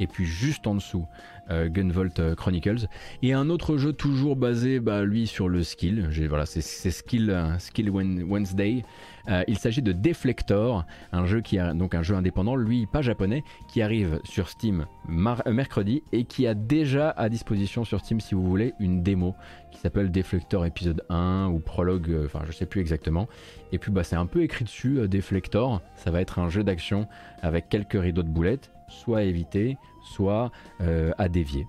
[0.00, 2.86] et puis juste en dessous euh, Gunvolt euh, Chronicles.
[3.22, 6.08] Et un autre jeu toujours basé, bah, lui, sur le skill.
[6.28, 8.84] Voilà, c'est Skill, euh, skill Wednesday.
[9.48, 13.82] il s'agit de Deflector, un jeu qui donc un jeu indépendant, lui pas japonais, qui
[13.82, 18.74] arrive sur Steam mercredi et qui a déjà à disposition sur Steam, si vous voulez,
[18.80, 19.34] une démo
[19.70, 23.28] qui s'appelle Deflector épisode 1 ou prologue, enfin je sais plus exactement.
[23.72, 25.80] Et puis bah c'est un peu écrit dessus, Deflector.
[25.96, 27.08] Ça va être un jeu d'action
[27.42, 31.66] avec quelques rideaux de boulettes, soit à éviter, soit euh, à dévier.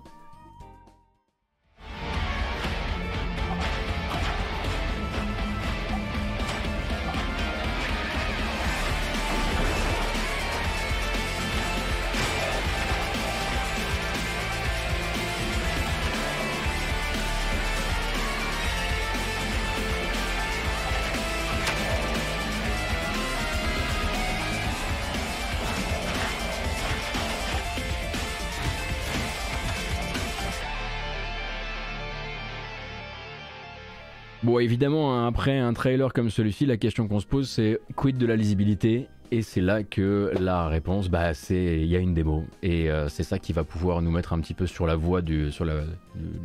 [34.55, 38.17] Bon, évidemment, hein, après un trailer comme celui-ci, la question qu'on se pose, c'est quid
[38.17, 39.09] de la lisibilité?
[39.29, 42.45] Et c'est là que la réponse, bah, c'est il y a une démo.
[42.63, 45.21] Et euh, c'est ça qui va pouvoir nous mettre un petit peu sur la voie
[45.21, 45.81] du, sur la,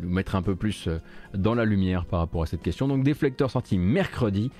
[0.02, 0.98] nous mettre un peu plus euh,
[1.34, 2.88] dans la lumière par rapport à cette question.
[2.88, 4.50] Donc Deflector sorti mercredi.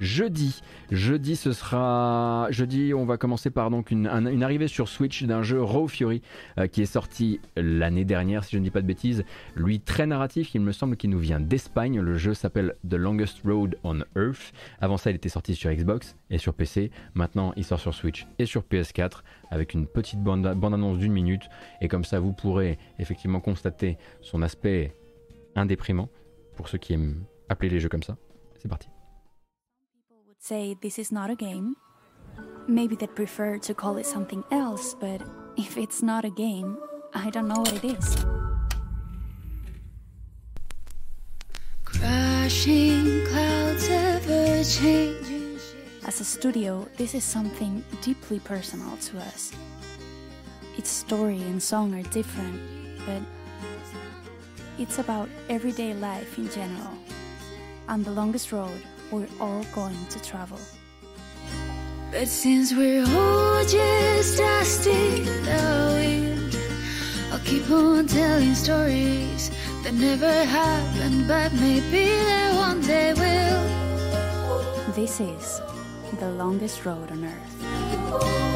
[0.00, 2.94] Jeudi, jeudi ce sera jeudi.
[2.94, 4.06] On va commencer par donc une,
[4.42, 6.22] arrivée sur Switch d'un jeu Raw Fury
[6.56, 9.24] euh, qui est sorti l'année dernière, si je ne dis pas de bêtises.
[9.56, 12.00] Lui très narratif, il me semble qu'il nous vient d'Espagne.
[12.00, 14.54] Le jeu s'appelle The Longest Road on Earth.
[14.80, 16.90] Avant ça, il était sorti sur Xbox et sur PC.
[17.12, 19.20] Maintenant, il sort sur Switch et sur PS4
[19.50, 21.42] avec une petite bande, bande annonce d'une minute.
[21.82, 24.94] Et comme ça, vous pourrez effectivement constater son aspect
[25.56, 26.08] indéprimant
[26.56, 28.16] pour ceux qui aiment appeler les jeux comme ça.
[28.56, 28.88] C'est parti.
[30.42, 31.76] Say this is not a game.
[32.66, 35.20] Maybe they'd prefer to call it something else, but
[35.58, 36.78] if it's not a game,
[37.12, 38.16] I don't know what it is.
[41.84, 45.58] Crashing clouds ever changing.
[46.06, 49.52] As a studio, this is something deeply personal to us.
[50.78, 52.58] Its story and song are different,
[53.04, 53.20] but
[54.78, 56.96] it's about everyday life in general.
[57.88, 58.80] On the longest road,
[59.10, 60.58] we're all going to travel.
[62.12, 66.58] But since we're all just dust in the wind,
[67.32, 69.50] I'll keep on telling stories
[69.82, 74.92] that never happened, but maybe they one day will.
[74.92, 75.60] This is
[76.18, 78.49] the longest road on earth.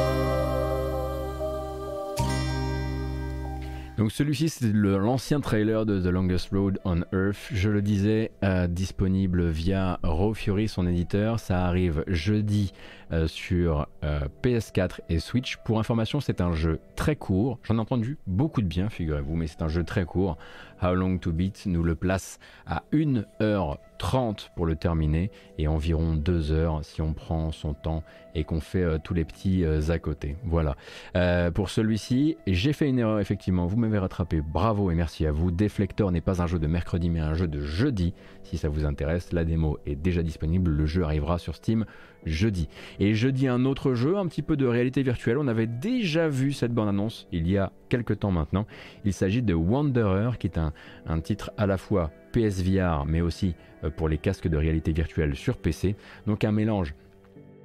[3.96, 8.66] Donc celui-ci c'est l'ancien trailer de The Longest Road on Earth, je le disais, euh,
[8.66, 12.72] disponible via Raw Fury, son éditeur, ça arrive jeudi
[13.12, 15.58] euh, sur euh, PS4 et Switch.
[15.64, 19.46] Pour information c'est un jeu très court, j'en ai entendu beaucoup de bien figurez-vous, mais
[19.46, 20.38] c'est un jeu très court.
[20.84, 26.52] How Long to Beat nous le place à 1h30 pour le terminer et environ 2
[26.52, 28.02] heures si on prend son temps
[28.34, 30.36] et qu'on fait euh, tous les petits euh, à côté.
[30.44, 30.76] Voilà.
[31.16, 35.32] Euh, pour celui-ci, j'ai fait une erreur effectivement, vous m'avez rattrapé, bravo et merci à
[35.32, 35.50] vous.
[35.50, 38.12] Deflector n'est pas un jeu de mercredi mais un jeu de jeudi.
[38.42, 41.86] Si ça vous intéresse, la démo est déjà disponible, le jeu arrivera sur Steam
[42.26, 42.68] jeudi.
[43.00, 45.38] Et jeudi un autre jeu, un petit peu de réalité virtuelle.
[45.38, 48.66] On avait déjà vu cette bande-annonce il y a quelques temps maintenant.
[49.04, 50.72] Il s'agit de Wanderer, qui est un,
[51.06, 53.54] un titre à la fois PSVR, mais aussi
[53.96, 55.96] pour les casques de réalité virtuelle sur PC.
[56.26, 56.94] Donc un mélange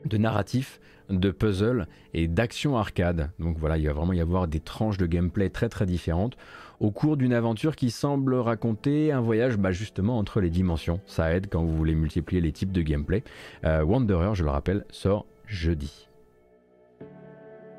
[0.06, 0.80] de narratif,
[1.10, 3.32] de puzzle et d'action arcade.
[3.40, 6.38] Donc voilà, il va vraiment y avoir des tranches de gameplay très très différentes
[6.80, 11.00] au cours d'une aventure qui semble raconter un voyage bah, justement entre les dimensions.
[11.06, 13.24] Ça aide quand vous voulez multiplier les types de gameplay.
[13.66, 16.08] Euh, Wanderer, je le rappelle, sort jeudi.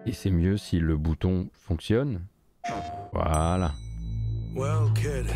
[0.07, 2.23] Et c'est mieux si le bouton fonctionne.
[3.13, 3.73] Voilà.
[4.55, 5.27] Well, kid,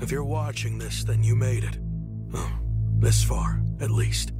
[0.00, 1.78] if you're watching this, then you made it.
[3.00, 4.32] This far, at least.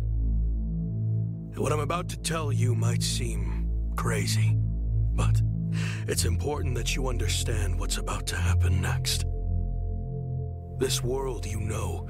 [1.56, 4.56] What I'm about to tell you might seem crazy,
[5.14, 5.40] but
[6.08, 9.24] it's important that you understand what's about to happen next.
[10.78, 12.06] This world you know,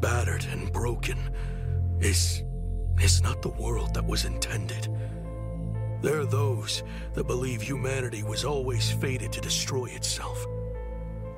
[0.00, 1.18] battered and broken,
[2.00, 2.42] is
[3.02, 4.88] is not the world that was intended.
[6.02, 6.82] There are those
[7.14, 10.46] that believe humanity was always fated to destroy itself.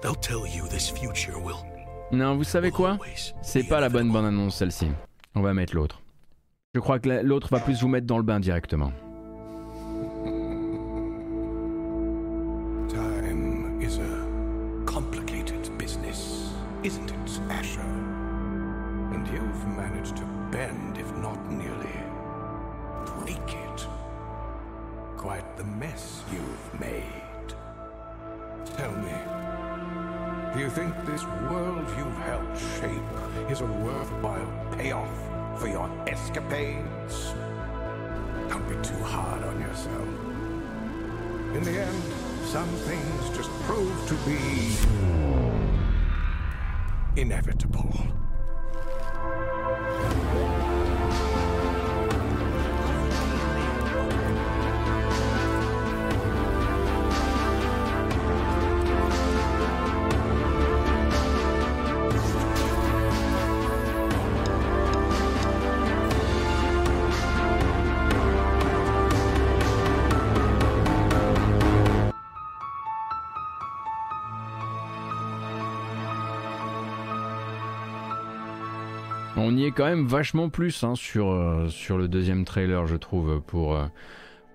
[0.03, 1.65] They'll tell you this future will.
[2.13, 2.99] Non, vous savez quoi
[3.43, 4.91] C'est pas la bonne bande-annonce celle-ci.
[5.35, 6.01] On va mettre l'autre.
[6.75, 8.93] Je crois que l'autre va plus vous mettre dans le bain directement.
[79.79, 83.87] Quand même vachement plus hein, sur, euh, sur le deuxième trailer, je trouve, pour, euh,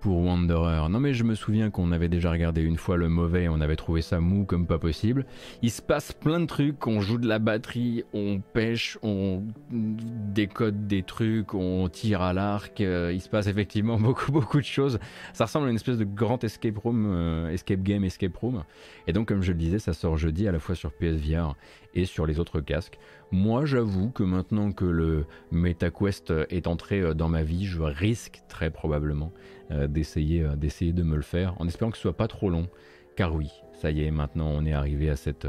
[0.02, 0.90] pour Wanderer.
[0.90, 3.78] Non mais je me souviens qu'on avait déjà regardé une fois le mauvais, on avait
[3.78, 5.26] trouvé ça mou comme pas possible.
[5.62, 10.88] Il se passe plein de trucs, on joue de la batterie, on pêche, on décode
[10.88, 15.00] des trucs, on tire à l'arc, euh, il se passe effectivement beaucoup beaucoup de choses.
[15.32, 18.66] Ça ressemble à une espèce de grand escape room, escape game, escape room.
[19.08, 21.56] Et donc comme je le disais, ça sort jeudi à la fois sur PSVR
[21.94, 22.98] et sur les autres casques.
[23.32, 28.44] Moi, j'avoue que maintenant que le MetaQuest est entré euh, dans ma vie, je risque
[28.48, 29.32] très probablement
[29.72, 32.50] euh, d'essayer, euh, d'essayer de me le faire, en espérant que ce soit pas trop
[32.50, 32.68] long.
[33.16, 35.48] Car oui, ça y est, maintenant on est arrivé à cette,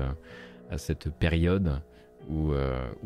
[0.71, 1.81] à cette période
[2.29, 2.53] où,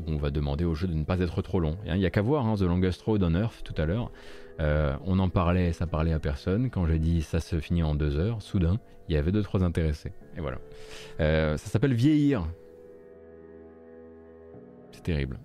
[0.06, 1.77] on va demander au jeu de ne pas être trop long.
[1.86, 4.10] Il n'y a qu'à voir hein, The Longest Road on Earth tout à l'heure.
[4.59, 6.70] on en parlait, ça parlait à personne.
[6.70, 9.62] Quand j'ai dit ça se finit en deux heures, soudain, il y avait deux trois
[9.62, 10.10] intéressés.
[10.36, 10.59] Et voilà.
[11.19, 12.44] ça s'appelle Vieillir.
[15.03, 15.39] Terrible.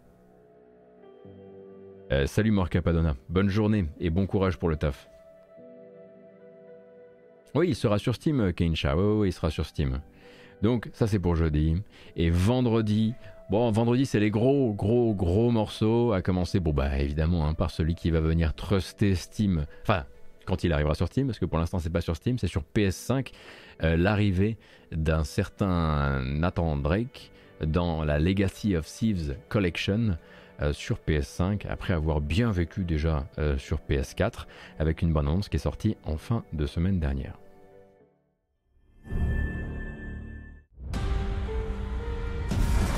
[2.12, 5.10] Euh, salut Morca Padona, bonne journée et bon courage pour le taf.
[7.56, 10.02] Oui, il sera sur Steam, Kane Shao, il sera sur Steam.
[10.62, 11.76] Donc ça c'est pour jeudi.
[12.16, 13.14] Et vendredi,
[13.50, 17.72] bon vendredi c'est les gros gros gros morceaux, à commencer bon bah évidemment hein, par
[17.72, 20.06] celui qui va venir truster Steam, enfin
[20.46, 22.64] quand il arrivera sur Steam, parce que pour l'instant c'est pas sur Steam, c'est sur
[22.76, 23.32] PS5,
[23.84, 24.58] euh, l'arrivée
[24.92, 27.32] d'un certain Nathan Drake
[27.62, 30.18] dans la Legacy of Thieves Collection
[30.62, 34.46] euh, sur PS5 après avoir bien vécu déjà euh, sur PS4
[34.80, 37.40] avec une bonne annonce qui est sortie en fin de semaine dernière.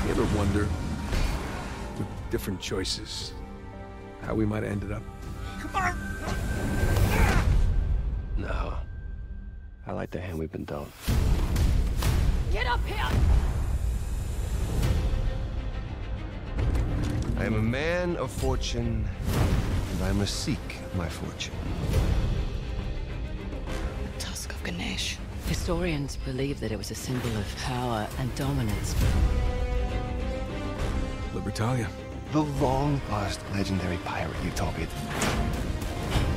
[0.06, 0.66] You ever wonder
[1.98, 3.32] with different choices
[4.22, 5.02] how we might have ended up?
[8.38, 8.74] No.
[9.86, 10.88] I like the hand we've been dealt.
[12.52, 13.55] Get up here!
[17.38, 19.04] I am a man of fortune,
[19.92, 20.58] and I must seek
[20.94, 21.54] my fortune.
[24.14, 25.18] The tusk of Ganesh.
[25.46, 28.94] Historians believe that it was a symbol of power and dominance.
[31.34, 31.88] Libertalia.
[32.32, 34.88] The long-lost legendary pirate Utopia.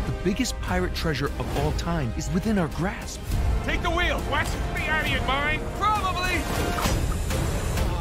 [0.05, 3.19] The biggest pirate treasure of all time is within our grasp.
[3.65, 4.19] Take the wheel!
[4.29, 4.45] What?
[4.75, 5.63] Be out of your mind?
[5.79, 6.41] Probably!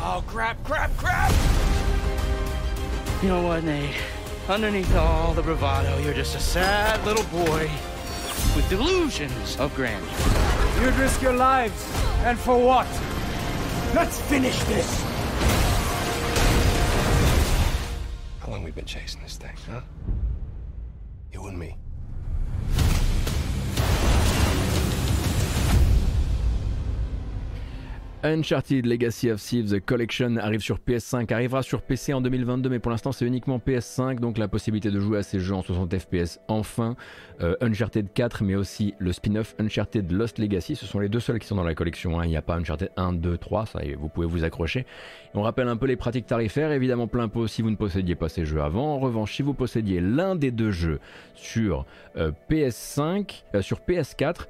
[0.04, 1.32] Oh, crap, crap, crap!
[3.20, 3.96] You know what, Nate?
[4.48, 7.68] Underneath all the bravado, you're just a sad little boy
[8.54, 10.08] with delusions of grandeur.
[10.80, 11.84] You'd risk your lives,
[12.18, 12.86] and for what?
[13.92, 15.02] Let's finish this!
[18.38, 19.80] How long we been chasing this thing, huh?
[21.32, 21.76] You and me.
[28.24, 32.90] Uncharted Legacy of Thieves Collection arrive sur PS5, arrivera sur PC en 2022, mais pour
[32.90, 36.40] l'instant c'est uniquement PS5, donc la possibilité de jouer à ces jeux en 60 FPS
[36.48, 36.96] enfin.
[37.40, 41.38] Euh, Uncharted 4, mais aussi le spin-off Uncharted Lost Legacy, ce sont les deux seuls
[41.38, 42.18] qui sont dans la collection.
[42.18, 42.24] Hein.
[42.24, 44.84] Il n'y a pas Uncharted 1, 2, 3, ça vous pouvez vous accrocher.
[45.34, 48.28] on rappelle un peu les pratiques tarifaires, évidemment plein pot si vous ne possédiez pas
[48.28, 48.94] ces jeux avant.
[48.94, 50.98] En revanche, si vous possédiez l'un des deux jeux
[51.36, 51.86] sur
[52.16, 54.48] euh, PS5, euh, sur PS4,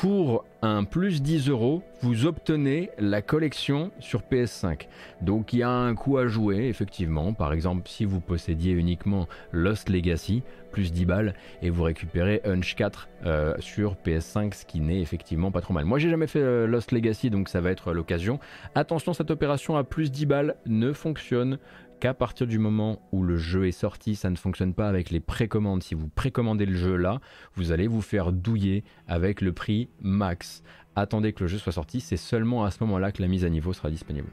[0.00, 4.86] pour un plus 10 euros, vous obtenez la collection sur PS5.
[5.22, 7.32] Donc il y a un coût à jouer, effectivement.
[7.32, 12.76] Par exemple, si vous possédiez uniquement Lost Legacy, plus 10 balles, et vous récupérez Hunch
[12.76, 15.84] 4 euh, sur PS5, ce qui n'est effectivement pas trop mal.
[15.84, 18.38] Moi j'ai jamais fait euh, Lost Legacy, donc ça va être l'occasion.
[18.76, 21.58] Attention, cette opération à plus 10 balles ne fonctionne
[21.98, 25.20] qu'à partir du moment où le jeu est sorti, ça ne fonctionne pas avec les
[25.20, 25.82] précommandes.
[25.82, 27.20] Si vous précommandez le jeu là,
[27.54, 30.62] vous allez vous faire douiller avec le prix max.
[30.96, 33.48] Attendez que le jeu soit sorti, c'est seulement à ce moment-là que la mise à
[33.48, 34.30] niveau sera disponible.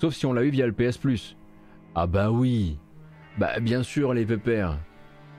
[0.00, 0.98] Sauf si on l'a eu via le PS.
[1.94, 2.78] Ah bah oui
[3.38, 4.78] Bah bien sûr les pépères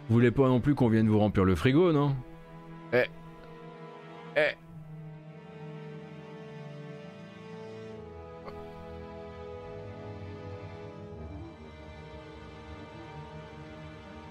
[0.07, 2.15] Vous voulez pas non plus qu'on vienne vous remplir le frigo, non?
[2.91, 3.05] Eh
[4.35, 4.55] Eh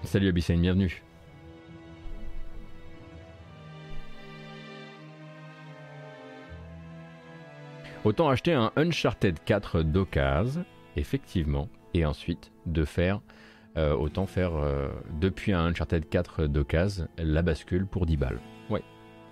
[0.09, 1.03] Salut Abyssine, bienvenue.
[8.03, 10.65] Autant acheter un Uncharted 4 d'occasion,
[10.95, 13.21] effectivement, et ensuite de faire,
[13.77, 14.89] euh, autant faire euh,
[15.21, 18.39] depuis un Uncharted 4 d'occasion la bascule pour 10 balles.
[18.71, 18.81] Ouais.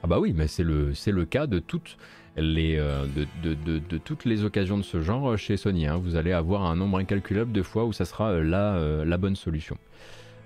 [0.03, 0.93] Ah bah oui, mais c'est le,
[1.25, 1.97] cas de toutes
[2.35, 3.07] les, euh,
[3.41, 5.87] de, toutes les occasions de ce genre chez Sony.
[5.87, 5.97] Hein.
[5.97, 9.75] Vous allez avoir un nombre incalculable de fois où ça sera la, la bonne solution.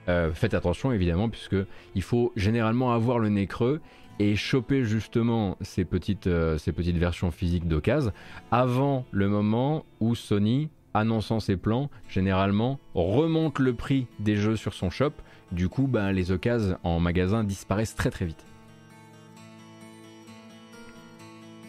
[0.09, 1.57] Euh, faites attention évidemment puisque
[1.93, 3.81] il faut généralement avoir le nez creux
[4.19, 8.11] et choper justement ces petites, euh, ces petites versions physiques d'occasion
[8.51, 14.73] avant le moment où Sony, annonçant ses plans, généralement remonte le prix des jeux sur
[14.73, 15.13] son shop
[15.51, 18.43] Du coup, bah, les occasions en magasin disparaissent très très vite.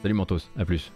[0.02, 0.92] Salut Mentos, à plus.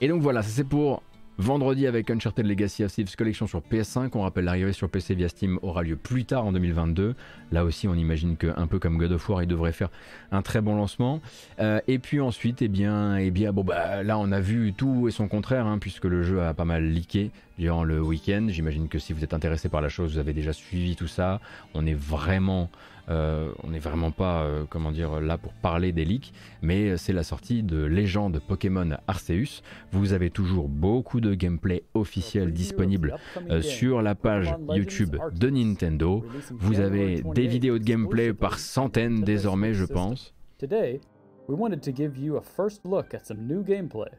[0.00, 1.02] Et donc voilà, ça c'est pour
[1.40, 4.10] vendredi avec Uncharted Legacy of Thieves Collection sur PS5.
[4.14, 7.14] On rappelle l'arrivée sur PC via Steam aura lieu plus tard en 2022.
[7.50, 9.88] Là aussi, on imagine qu'un peu comme God of War, il devrait faire
[10.32, 11.20] un très bon lancement.
[11.58, 15.28] Euh, et puis ensuite, eh bien, eh bah là, on a vu tout et son
[15.28, 18.46] contraire, hein, puisque le jeu a pas mal leaké durant le week-end.
[18.48, 21.40] J'imagine que si vous êtes intéressé par la chose, vous avez déjà suivi tout ça.
[21.74, 22.70] On est vraiment
[23.10, 26.32] euh, on n'est vraiment pas, euh, comment dire, là pour parler des leaks,
[26.62, 29.62] mais c'est la sortie de Légende Pokémon Arceus.
[29.92, 33.16] Vous avez toujours beaucoup de gameplay officiel disponible
[33.50, 36.24] euh, sur la page YouTube de Nintendo.
[36.50, 40.32] Vous avez des vidéos de gameplay par centaines désormais, je pense.
[40.58, 41.00] Today,
[41.48, 44.10] we wanted to give you a first look at some new gameplay.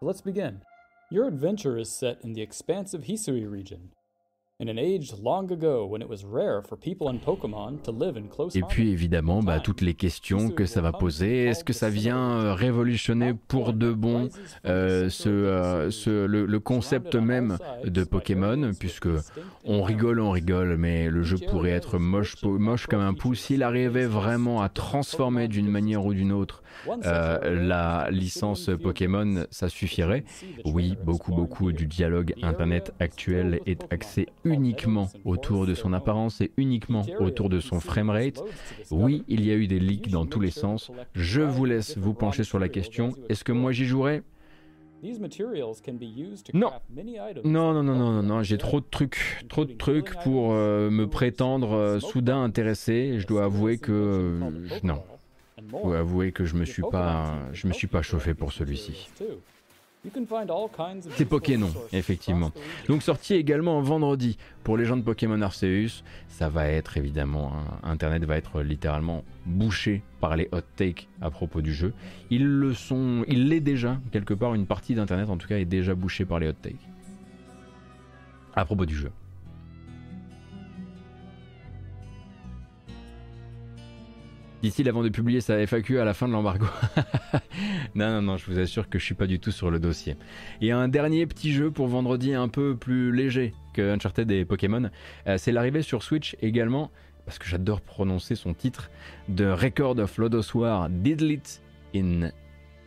[0.00, 0.60] let's begin.
[1.10, 3.90] Your adventure is set in the expansive Hisui region,
[8.56, 11.44] et puis évidemment, bah, toutes les questions que ça va poser.
[11.44, 14.28] Est-ce que ça vient euh, révolutionner pour de bon
[14.66, 19.06] euh, ce, euh, ce, le, concept même de Pokémon Puisque
[19.64, 23.38] on rigole, on rigole, mais le jeu pourrait être moche, moche comme un pouce.
[23.38, 30.24] S'il arrivait vraiment à transformer d'une manière ou d'une autre la licence Pokémon, ça suffirait.
[30.64, 36.52] Oui, beaucoup, beaucoup du dialogue Internet actuel est axé uniquement autour de son apparence et
[36.56, 38.42] uniquement autour de son framerate.
[38.90, 40.90] Oui, il y a eu des leaks dans tous les sens.
[41.14, 43.12] Je vous laisse vous pencher sur la question.
[43.28, 44.22] Est-ce que moi j'y jouerai
[46.54, 46.72] non.
[47.44, 51.06] Non, non, non, non, non, j'ai trop de trucs, trop de trucs pour euh, me
[51.06, 53.18] prétendre euh, soudain intéressé.
[53.18, 54.50] Je dois avouer que euh,
[54.82, 55.02] non.
[55.68, 59.08] Je dois avouer que je me suis pas, je me suis pas chauffé pour celui-ci.
[61.16, 62.52] C'est Pokémon, effectivement.
[62.88, 66.02] Donc sorti également vendredi pour les gens de Pokémon Arceus.
[66.28, 71.60] Ça va être évidemment, Internet va être littéralement bouché par les hot takes à propos
[71.60, 71.92] du jeu.
[72.30, 74.54] Ils le sont, il l'est déjà quelque part.
[74.54, 76.88] Une partie d'Internet en tout cas est déjà bouchée par les hot takes
[78.54, 79.10] à propos du jeu.
[84.60, 86.66] Dit-il avant de publier sa FAQ à la fin de l'embargo.
[87.94, 90.16] non, non, non, je vous assure que je suis pas du tout sur le dossier.
[90.60, 94.90] Et un dernier petit jeu pour vendredi un peu plus léger que Uncharted et Pokémon.
[95.28, 96.90] Euh, c'est l'arrivée sur Switch également,
[97.24, 98.90] parce que j'adore prononcer son titre,
[99.28, 101.60] de Record of Lodos War Didlit
[101.94, 102.32] in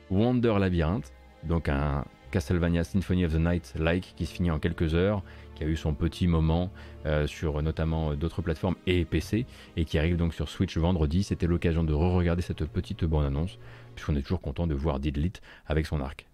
[0.10, 1.14] Wonder Labyrinth.
[1.44, 5.24] Donc un Castlevania Symphony of the Night like qui se finit en quelques heures
[5.56, 6.70] qui a eu son petit moment
[7.06, 9.46] euh, sur notamment d'autres plateformes et PC,
[9.78, 11.24] et qui arrive donc sur Switch vendredi.
[11.24, 13.58] C'était l'occasion de re-regarder cette petite bande-annonce,
[13.96, 15.34] puisqu'on est toujours content de voir Didlit
[15.68, 16.31] avec son arc.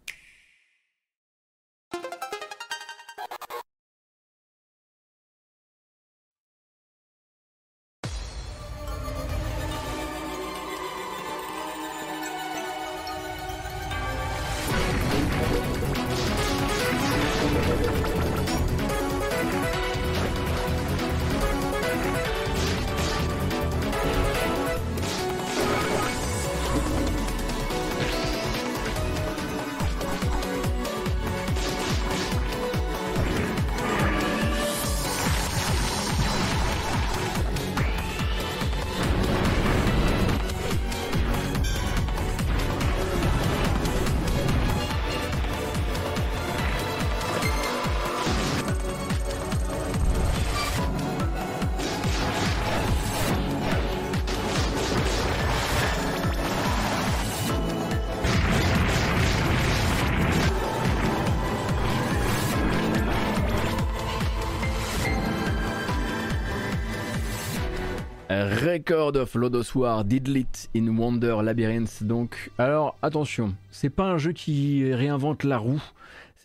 [68.77, 72.03] Record of Lodoswar Didlit in Wonder Labyrinth.
[72.03, 75.81] Donc, alors attention, c'est pas un jeu qui réinvente la roue.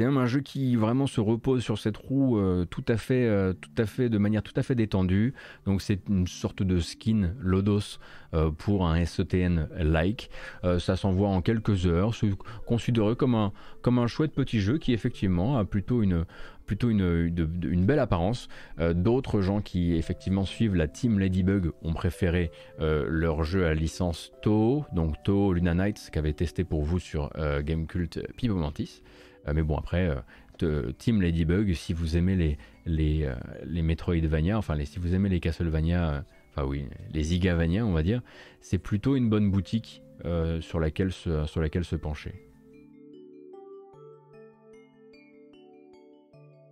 [0.03, 3.53] C'est un jeu qui vraiment se repose sur cette roue euh, tout à fait, euh,
[3.53, 5.33] tout à fait de manière tout à fait détendue.
[5.65, 8.01] Donc c'est une sorte de skin Lodos
[8.35, 10.29] euh, pour un SETN like.
[10.81, 12.17] ça s'envoie en quelques heures.
[12.17, 12.31] C'est
[12.67, 16.27] considéré comme un comme un chouette petit jeu qui effectivement a plutôt une
[16.67, 18.49] belle apparence.
[18.81, 22.51] D'autres gens qui effectivement suivent la team Ladybug ont préféré
[22.81, 27.31] leur jeu à licence Toho, donc Toho Luna Nights qu'avait testé pour vous sur
[27.63, 29.03] Gamecult Pipo Mantis.
[29.53, 30.11] Mais bon après,
[30.99, 33.33] Team Ladybug, si vous aimez les, les,
[33.65, 38.23] les Metroidvania, enfin si vous aimez les Castlevania, enfin oui, les Igavania on va dire,
[38.61, 40.03] c'est plutôt une bonne boutique
[40.61, 42.35] sur, laquelle sur laquelle se pencher.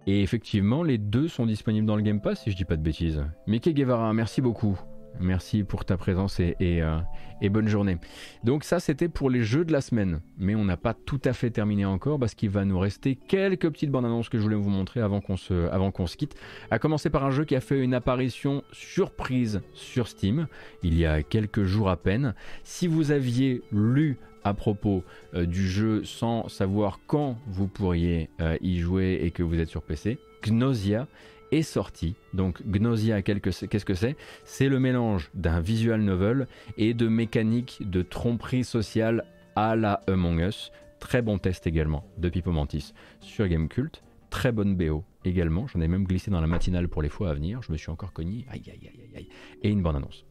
[0.06, 2.82] Et effectivement, les deux sont disponibles dans le Game Pass, si je dis pas de
[2.82, 3.22] bêtises.
[3.46, 4.80] Mickey Guevara, merci beaucoup.
[5.18, 6.98] Merci pour ta présence et, euh,
[7.42, 7.98] et, bonne journée.
[8.44, 11.32] Donc ça c'était pour les jeux de la semaine, mais on n'a pas tout à
[11.32, 14.56] fait terminé encore parce qu'il va nous rester quelques petites bandes annonces que je voulais
[14.56, 16.36] vous montrer avant qu'on se, avant qu'on se quitte.
[16.70, 20.46] À commencer par un jeu qui a fait une apparition surprise sur Steam
[20.82, 22.34] il y a quelques jours à peine.
[22.64, 25.04] Si vous aviez lu à propos
[25.34, 29.68] euh, du jeu sans savoir quand vous pourriez euh, y jouer et que vous êtes
[29.68, 31.06] sur PC, Gnosia
[31.52, 32.14] est sorti.
[32.34, 34.68] Donc Gnosia, qu'est-ce que c'est C'est?
[34.68, 36.46] Le mélange d'un visual novel
[36.76, 39.24] et de mécanique de tromperie sociale
[39.56, 40.72] à la Among Us.
[40.98, 44.02] Très bon test également de Pipo Mantis sur Gamecult.
[44.28, 45.66] Très bonne BO également.
[45.66, 47.62] J'en ai même glissé dans la matinale pour les fois à venir.
[47.62, 48.46] Je me suis encore cogné.
[48.50, 49.28] Aïe aïe aïe aïe aïe.
[49.62, 50.24] Et une bonne annonce.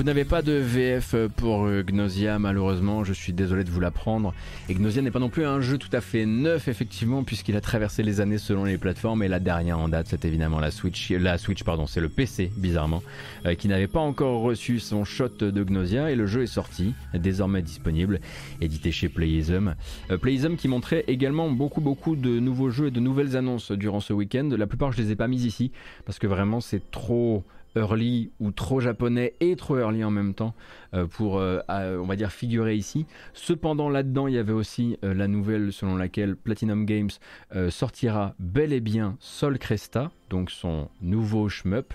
[0.00, 4.32] Vous n'avez pas de VF pour euh, Gnosia malheureusement, je suis désolé de vous l'apprendre.
[4.70, 7.60] Et Gnosia n'est pas non plus un jeu tout à fait neuf effectivement puisqu'il a
[7.60, 11.10] traversé les années selon les plateformes et la dernière en date c'est évidemment la Switch,
[11.10, 13.02] la Switch pardon, c'est le PC bizarrement,
[13.44, 16.94] euh, qui n'avait pas encore reçu son shot de Gnosia et le jeu est sorti,
[17.12, 18.20] désormais disponible,
[18.62, 19.74] édité chez Playism.
[20.10, 24.00] Euh, Playism qui montrait également beaucoup beaucoup de nouveaux jeux et de nouvelles annonces durant
[24.00, 24.48] ce week-end.
[24.56, 25.72] La plupart je les ai pas mis ici
[26.06, 27.44] parce que vraiment c'est trop
[27.76, 30.54] early ou trop japonais et trop early en même temps
[30.94, 33.06] euh, pour, euh, on va dire, figurer ici.
[33.32, 37.10] Cependant, là-dedans, il y avait aussi euh, la nouvelle selon laquelle Platinum Games
[37.70, 41.94] sortira bel et bien Sol Cresta, donc son nouveau shmup.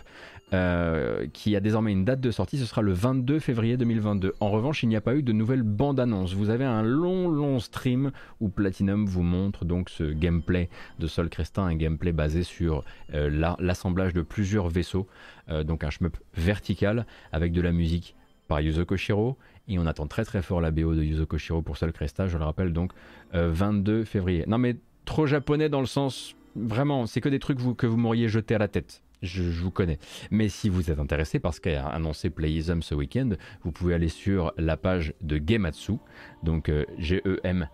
[0.53, 4.35] Euh, qui a désormais une date de sortie, ce sera le 22 février 2022.
[4.39, 6.35] En revanche, il n'y a pas eu de nouvelle bande-annonce.
[6.35, 10.69] Vous avez un long, long stream où Platinum vous montre donc ce gameplay
[10.99, 12.83] de Sol Crestin, un gameplay basé sur
[13.15, 15.07] euh, l'assemblage de plusieurs vaisseaux,
[15.49, 18.15] euh, donc un shmup vertical avec de la musique
[18.47, 19.37] par Yuzo Koshiro.
[19.67, 22.37] Et on attend très très fort la BO de Yuzo Koshiro pour Sol Cresta, je
[22.37, 22.91] le rappelle donc
[23.33, 24.43] 22 février.
[24.45, 28.29] Non mais trop japonais dans le sens vraiment, c'est que des trucs que vous m'auriez
[28.29, 29.97] jeté à la tête je, vous connais.
[30.31, 33.29] Mais si vous êtes intéressé parce qu'a annoncé Playism ce week-end,
[33.63, 35.93] vous pouvez aller sur la page de Gematsu,
[36.43, 37.65] donc euh, G-E-M-A-T-S-U,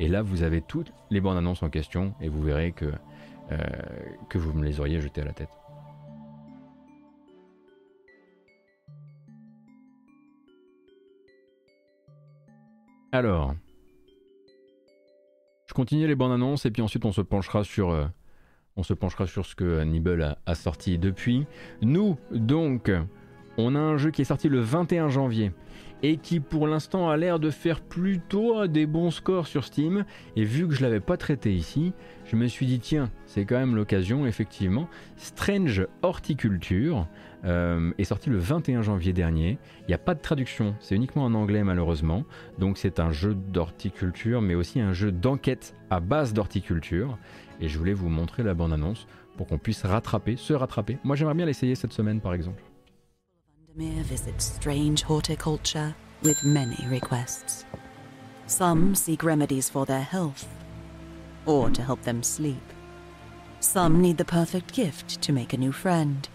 [0.00, 2.92] et là vous avez toutes les bandes annonces en question et vous verrez que,
[3.52, 3.58] euh,
[4.28, 5.50] que vous me les auriez jetées à la tête.
[13.12, 13.54] Alors,
[15.66, 17.90] je continue les bandes annonces et puis ensuite on se penchera sur...
[17.90, 18.06] Euh,
[18.76, 21.46] on se penchera sur ce que Nibble a, sorti depuis.
[21.82, 22.90] Nous, donc,
[23.56, 25.52] on a un jeu qui est sorti le 21 janvier
[26.02, 30.04] et qui pour l'instant a l'air de faire plutôt des bons scores sur Steam.
[30.36, 31.92] Et vu que je l'avais pas traité ici,
[32.24, 34.88] je me suis dit tiens, c'est quand même l'occasion, effectivement.
[35.16, 37.06] Strange Horticulture
[37.44, 39.58] euh, est sorti le 21 janvier dernier.
[39.82, 42.24] Il n'y a pas de traduction, c'est uniquement en anglais malheureusement.
[42.58, 47.18] Donc c'est un jeu d'horticulture, mais aussi un jeu d'enquête à base d'horticulture
[47.60, 49.06] et je voulais vous montrer la bande-annonce
[49.36, 50.98] pour qu'on puisse rattraper, se rattraper.
[51.04, 52.62] Moi j'aimerais bien l'essayer cette semaine par exemple.
[56.22, 57.66] With many requests.
[58.46, 60.46] Some seek remedies for their health
[61.44, 62.62] or to help them sleep.
[63.60, 66.28] Some need the perfect gift to make a new friend.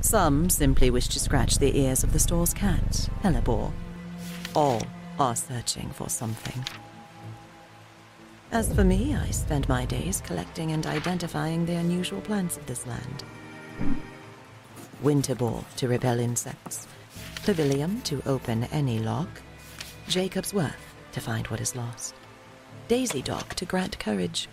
[0.00, 3.70] Some simply wish to scratch the ears of the store's cat, Hellebore.
[4.54, 4.82] All
[5.18, 6.64] are searching for something.
[8.52, 12.84] As for me, I spend my days collecting and identifying the unusual plants of this
[12.84, 13.22] land.
[15.04, 16.88] Winterball to repel insects,
[17.44, 19.28] Pavilium to open any lock,
[20.08, 22.14] Jacob's Worth to find what is lost,
[22.88, 24.48] Daisy Dock to grant courage,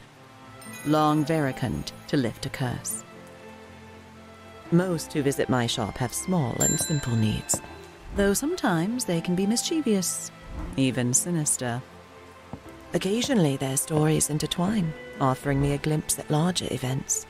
[0.85, 3.03] Long Veracund to lift a curse.
[4.71, 7.59] Most who visit my shop have small and simple needs,
[8.15, 10.29] though sometimes they can be mischievous,
[10.75, 11.81] even sinister.
[12.93, 17.25] Occasionally, their stories intertwine, offering me a glimpse at larger events.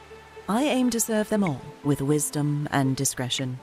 [0.47, 3.59] I aim to serve them all with wisdom and discretion.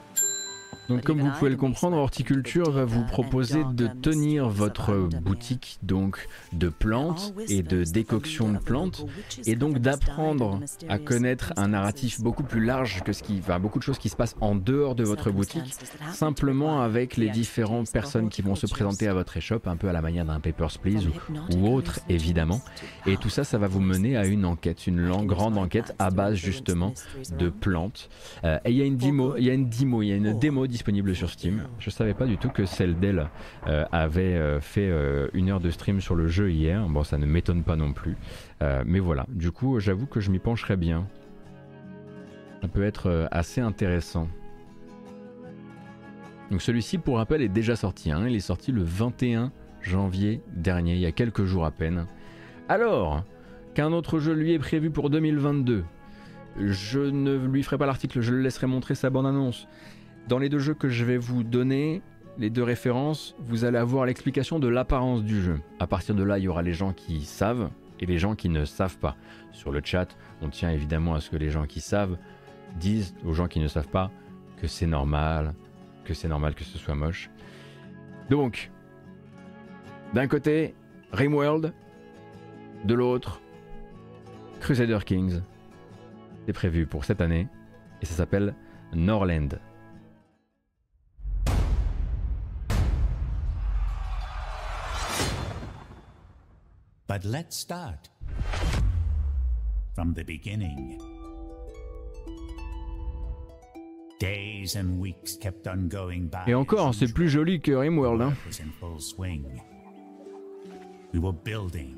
[0.89, 6.27] Donc comme vous pouvez le comprendre, Horticulture va vous proposer de tenir votre boutique donc
[6.53, 9.05] de plantes et de décoction de plantes
[9.45, 13.79] et donc d'apprendre à connaître un narratif beaucoup plus large que ce qui va beaucoup
[13.79, 15.73] de choses qui se passent en dehors de votre boutique
[16.11, 19.93] simplement avec les différentes personnes qui vont se présenter à votre échoppe un peu à
[19.93, 21.07] la manière d'un Papers Please
[21.55, 22.61] ou, autre évidemment.
[23.05, 26.35] Et tout ça ça va vous mener à une enquête une grande enquête à base
[26.35, 26.93] justement
[27.37, 28.09] de plantes.
[28.43, 30.15] Euh, et il y a une démo il y a une démo il y a
[30.15, 31.63] une démo disponible sur Steam.
[31.79, 33.29] Je savais pas du tout que celle d'elle
[33.67, 36.85] euh, avait euh, fait euh, une heure de stream sur le jeu hier.
[36.89, 38.17] Bon, ça ne m'étonne pas non plus.
[38.85, 41.07] mais voilà, du coup, j'avoue que je m'y pencherai bien.
[42.61, 44.27] Ça peut être assez intéressant.
[46.51, 48.11] Donc celui-ci, pour rappel, est déjà sorti.
[48.11, 48.25] Hein.
[48.27, 52.05] Il est sorti le 21 janvier dernier, il y a quelques jours à peine.
[52.67, 53.23] Alors
[53.75, 55.85] qu'un autre jeu lui est prévu pour 2022.
[56.59, 59.67] Je ne lui ferai pas l'article, je le laisserai montrer sa bande-annonce.
[60.27, 62.01] Dans les deux jeux que je vais vous donner,
[62.37, 65.59] les deux références, vous allez avoir l'explication de l'apparence du jeu.
[65.79, 67.69] À partir de là, il y aura les gens qui savent
[67.99, 69.15] et les gens qui ne savent pas.
[69.51, 72.17] Sur le chat, on tient évidemment à ce que les gens qui savent
[72.77, 74.11] disent aux gens qui ne savent pas
[74.57, 75.53] que c'est normal,
[76.03, 77.29] que c'est normal que ce soit moche.
[78.29, 78.71] Donc,
[80.13, 80.73] d'un côté,
[81.11, 81.71] Rimworld,
[82.83, 83.41] de l'autre,
[84.59, 85.41] Crusader Kings.
[86.45, 87.47] C'est prévu pour cette année
[88.01, 88.55] et ça s'appelle
[88.93, 89.49] Norland.
[97.15, 98.09] But let's start
[99.93, 100.99] from the beginning.
[104.19, 106.43] Days and weeks kept on going by.
[106.45, 108.21] Et encore, c'est plus joli que Rimworld.
[108.21, 108.35] Hein.
[108.59, 109.61] in full swing.
[111.13, 111.95] We were building,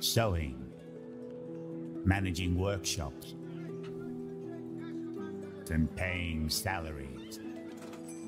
[0.00, 0.56] sewing,
[2.06, 3.34] managing workshops,
[5.70, 7.40] and paying salaries.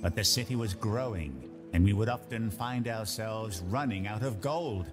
[0.03, 4.93] But the city was growing, and we would often find ourselves running out of gold.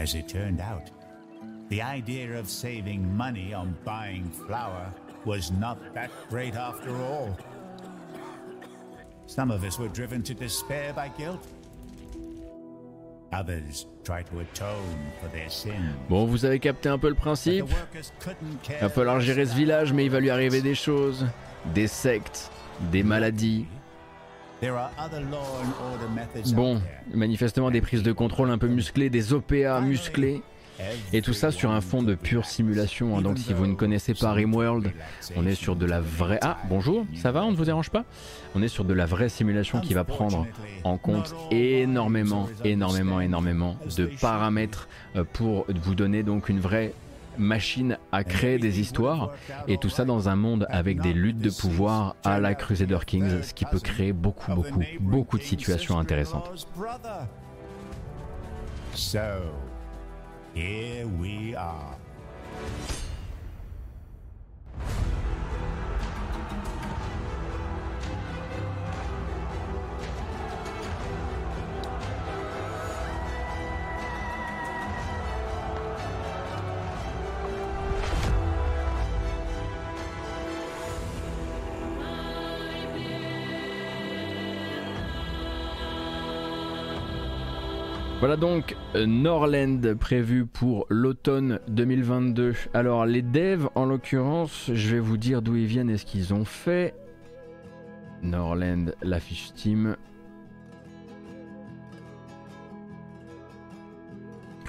[0.00, 0.90] As it turned out,
[1.68, 4.86] the idea of saving money on buying flour
[5.26, 7.36] was not that great after all.
[9.26, 11.46] Some of us were driven to despair by guilt.
[13.34, 15.94] Others try to atone for their sins.
[16.08, 17.66] Bon, vous avez capté un peu le principe.
[18.70, 21.26] Il va falloir gérer ce village, mais il va lui arriver des choses,
[21.74, 22.50] des sectes,
[22.90, 23.66] des maladies,
[26.54, 26.80] Bon,
[27.14, 30.42] manifestement des prises de contrôle un peu musclées, des OPA musclés.
[31.12, 33.18] Et tout ça sur un fond de pure simulation.
[33.18, 33.22] Hein.
[33.22, 34.92] Donc si vous ne connaissez pas Rimworld,
[35.36, 36.38] on est sur de la vraie...
[36.42, 38.04] Ah, bonjour, ça va, on ne vous dérange pas?
[38.54, 40.46] On est sur de la vraie simulation qui va prendre
[40.84, 46.94] en compte énormément, énormément, énormément de paramètres euh, pour vous donner donc une vraie
[47.38, 49.32] machine à créer des histoires
[49.68, 53.42] et tout ça dans un monde avec des luttes de pouvoir à la Crusader Kings,
[53.42, 56.68] ce qui peut créer beaucoup, beaucoup, beaucoup de situations intéressantes.
[88.30, 92.54] Voilà donc euh, Norland prévu pour l'automne 2022.
[92.74, 96.32] Alors les devs en l'occurrence, je vais vous dire d'où ils viennent et ce qu'ils
[96.32, 96.94] ont fait.
[98.22, 99.96] Norland, la fiche Steam.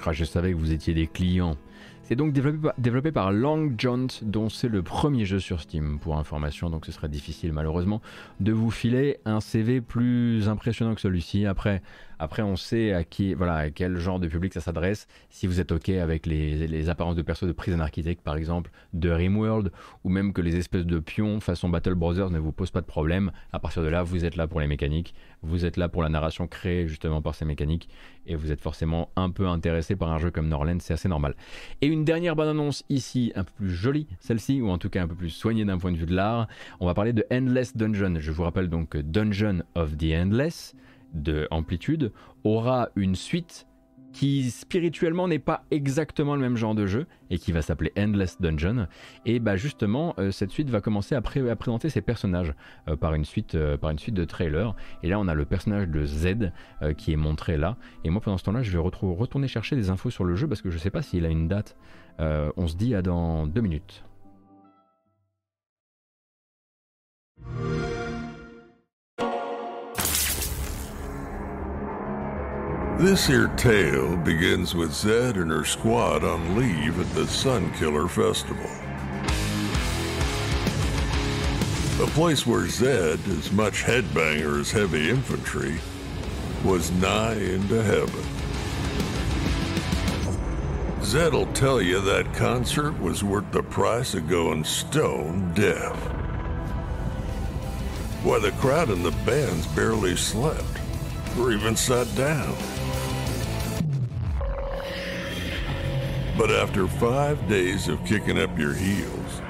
[0.04, 1.56] Ah, je savais que vous étiez des clients.
[2.02, 6.68] C'est donc développé par, Long Jaunt, dont c'est le premier jeu sur Steam, pour information,
[6.68, 8.02] donc ce serait difficile malheureusement
[8.40, 11.46] de vous filer un CV plus impressionnant que celui-ci.
[11.46, 11.80] Après,
[12.22, 15.08] après, on sait à qui, voilà, quel genre de public ça s'adresse.
[15.28, 19.10] Si vous êtes ok avec les, apparences de perso de Prison Architect, par exemple, de
[19.10, 19.72] Rimworld,
[20.04, 22.86] ou même que les espèces de pions façon Battle Brothers ne vous posent pas de
[22.86, 23.32] problème.
[23.52, 26.10] À partir de là, vous êtes là pour les mécaniques, vous êtes là pour la
[26.10, 27.88] narration créée justement par ces mécaniques,
[28.28, 31.34] et vous êtes forcément un peu intéressé par un jeu comme Norland, c'est assez normal.
[31.80, 35.02] Et une dernière bonne annonce ici, un peu plus jolie, celle-ci, ou en tout cas
[35.02, 36.46] un peu plus soignée d'un point de vue de l'art.
[36.78, 38.20] On va parler de Endless Dungeon.
[38.20, 40.76] Je vous rappelle donc Dungeon of the Endless
[41.14, 42.12] de Amplitude
[42.44, 43.66] aura une suite
[44.12, 48.40] qui spirituellement n'est pas exactement le même genre de jeu et qui va s'appeler Endless
[48.40, 48.86] Dungeon.
[49.24, 52.54] Et bah justement, euh, cette suite va commencer à, présenter ses personnages
[52.88, 54.74] euh, par, une suite, euh, par une suite de trailers.
[55.02, 56.52] Et là, on a le personnage de Z
[56.96, 57.76] qui est montré là.
[58.04, 60.62] Et moi, pendant ce temps-là, je vais retourner chercher des infos sur le jeu parce
[60.62, 61.76] que je sais pas s'il a une date.
[62.18, 64.04] on se dit à dans deux minutes.
[72.98, 78.70] This here tale begins with Zed and her squad on leave at the Sunkiller Festival.
[82.04, 85.80] A place where Zed, as much headbanger as heavy infantry,
[86.64, 88.24] was nigh into heaven.
[91.02, 95.96] Zed'll tell you that concert was worth the price of going stone deaf.
[98.22, 100.78] Why, the crowd and the bands barely slept,
[101.36, 102.56] or even sat down.
[106.42, 109.40] But after five days of kicking up your heels,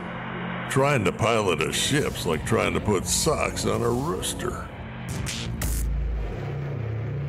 [0.69, 4.69] trying to pilot a ship's like trying to put socks on a rooster.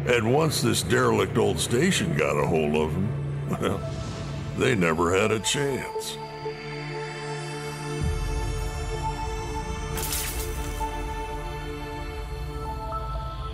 [0.05, 3.91] And once this derelict old station got a hold of them, well,
[4.57, 6.17] they never had a chance.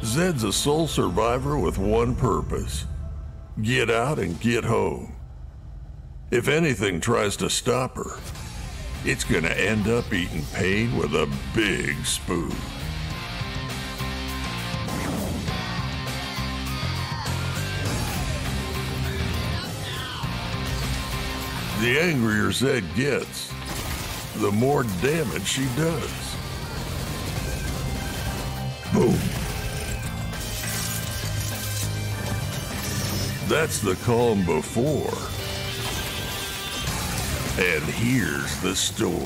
[0.03, 2.87] Zed's a sole survivor with one purpose
[3.61, 5.18] get out and get home.
[6.31, 8.19] If anything tries to stop her,
[9.03, 12.55] it's gonna end up eating pain with a big spoon.
[21.81, 23.51] The angrier Zed gets,
[24.35, 26.35] the more damage she does.
[28.93, 29.17] Boom.
[33.47, 35.38] That's the calm before.
[37.59, 39.19] And here's the storm.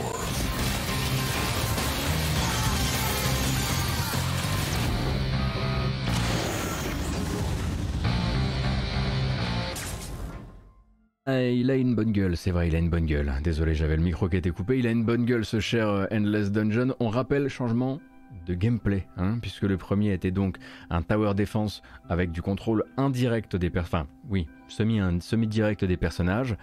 [11.28, 13.32] il a une bonne gueule, c'est vrai, il a une bonne gueule.
[13.44, 14.80] Désolé, j'avais le micro qui était coupé.
[14.80, 16.96] Il a une bonne gueule, ce cher euh, Endless Dungeon.
[17.00, 18.00] On rappelle changement
[18.46, 20.58] de gameplay, hein, puisque le premier était donc
[20.90, 25.98] un tower defense avec du contrôle indirect des personnages, enfin oui, semi, semi direct des
[25.98, 26.56] personnages,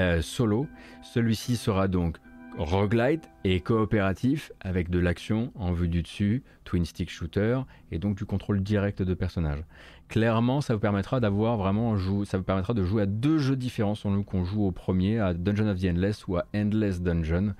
[0.00, 0.66] euh, solo.
[1.02, 2.18] Celui-ci sera donc
[2.56, 7.60] roguelite et coopératif avec de l'action en vue du dessus, twin stick shooter
[7.90, 9.64] et donc du contrôle direct de personnages.
[10.08, 13.94] Clairement, ça vous permettra d'avoir vraiment ça vous permettra de jouer à deux jeux différents
[13.94, 17.54] selon qu'on joue au premier, à Dungeon of the Endless ou à Endless Dungeon.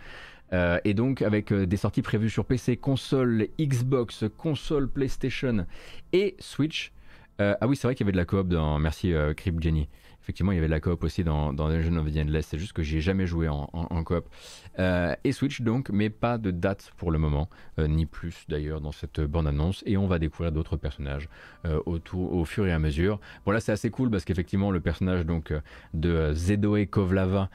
[0.52, 5.66] Euh, et donc avec euh, des sorties prévues sur PC, console, Xbox, console, PlayStation
[6.12, 6.92] et Switch.
[7.38, 8.78] ah oui, c'est vrai qu'il y avait de la coop dans.
[8.78, 9.88] Merci Crypt Jenny.
[10.24, 12.72] Effectivement, il y avait la coop aussi dans, dans Dungeon of the Endless, c'est juste
[12.72, 14.26] que j'y ai jamais joué en, en, coop.
[14.78, 18.80] Euh, et Switch donc, mais pas de date pour le moment, euh, ni plus d'ailleurs
[18.80, 19.82] dans cette bande-annonce.
[19.84, 21.28] Et on va découvrir d'autres personnages
[21.66, 23.20] euh, autour, au fur et à mesure.
[23.44, 25.52] Bon là c'est assez cool parce qu'effectivement le personnage donc
[25.92, 27.50] de Zedoe Kovlava,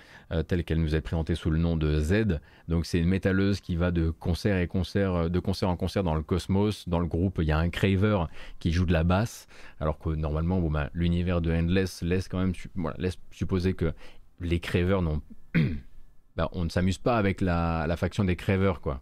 [0.47, 3.75] tel qu'elle nous est présentée sous le nom de Z, donc c'est une métalleuse qui
[3.75, 6.87] va de concert, de concert en concert dans le cosmos.
[6.87, 8.25] Dans le groupe, il y a un craver
[8.59, 9.47] qui joue de la basse,
[9.79, 13.93] alors que normalement bon, bah, l'univers de Endless laisse quand même voilà, laisse supposer que
[14.39, 15.21] les cravers n'ont.
[16.35, 19.01] bah, on ne s'amuse pas avec la, faction des cravers, quoi.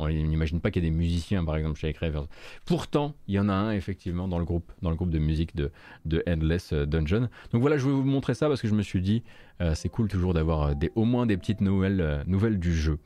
[0.00, 2.26] On n'imagine pas qu'il y ait des musiciens, par exemple, chez les Cravers.
[2.64, 5.56] Pourtant, il y en a un, effectivement, dans le groupe, dans le groupe de musique
[5.56, 5.72] de,
[6.04, 7.28] de Endless euh, Dungeon.
[7.50, 9.24] Donc voilà, je vais vous montrer ça parce que je me suis dit,
[9.60, 12.98] euh, c'est cool toujours d'avoir euh, au moins des petites nouvelles, nouvelles du jeu.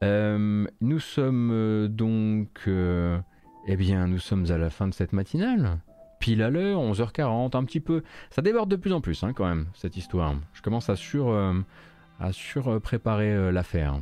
[0.00, 2.68] nous sommes donc...
[2.68, 5.80] eh bien, nous sommes à la fin de cette matinale
[6.18, 8.02] pile à l'heure, 11h40, un petit peu.
[8.30, 10.34] Ça déborde de plus en plus hein, quand même, cette histoire.
[10.52, 14.00] Je commence à sur, euh, préparer euh, l'affaire.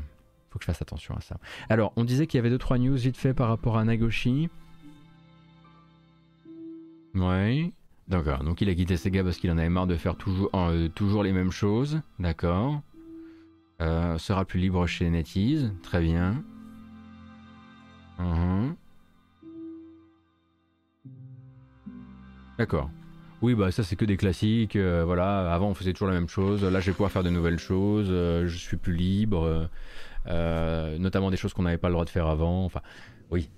[0.51, 1.37] Faut que je fasse attention à ça.
[1.69, 4.49] Alors, on disait qu'il y avait 2-3 news vite fait par rapport à Nagoshi.
[7.15, 7.73] Ouais.
[8.09, 11.23] D'accord, donc il a quitté Sega parce qu'il en avait marre de faire toujours, euh,
[11.25, 12.01] les mêmes choses.
[12.19, 12.81] D'accord.
[13.81, 15.73] sera plus libre chez NetEase.
[15.83, 16.43] Très bien.
[22.59, 22.91] D'accord.
[23.43, 24.77] Oui, bah ça c'est que des classiques.
[24.77, 26.65] Euh, voilà, avant on faisait toujours la même chose.
[26.65, 28.09] Là, je vais pouvoir faire de nouvelles choses.
[28.11, 29.69] Euh, je suis plus libre,
[30.27, 32.65] euh, notamment des choses qu'on n'avait pas le droit de faire avant.
[32.65, 32.81] Enfin,
[33.31, 33.51] oui.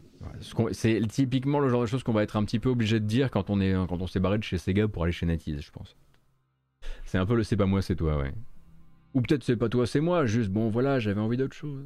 [0.72, 3.30] C'est typiquement le genre de choses qu'on va être un petit peu obligé de dire
[3.30, 5.70] quand on est quand on s'est barré de chez Sega pour aller chez NetEase, je
[5.70, 5.96] pense.
[7.04, 8.24] C'est un peu le c'est pas moi, c'est toi.
[9.14, 10.26] Ou peut-être c'est pas toi, c'est moi.
[10.26, 11.84] Juste bon, voilà, j'avais envie d'autre chose.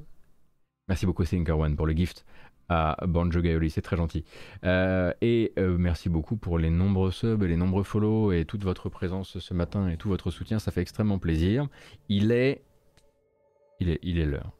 [0.89, 2.25] Merci beaucoup, Thinker One, pour le gift
[2.69, 4.25] à Banjo Gaoli, c'est très gentil.
[4.65, 8.65] Euh, et euh, merci beaucoup pour les nombreux subs et les nombreux follow et toute
[8.65, 11.69] votre présence ce matin et tout votre soutien, ça fait extrêmement plaisir.
[12.09, 12.63] Il est.
[13.81, 14.53] Il est il est l'heure.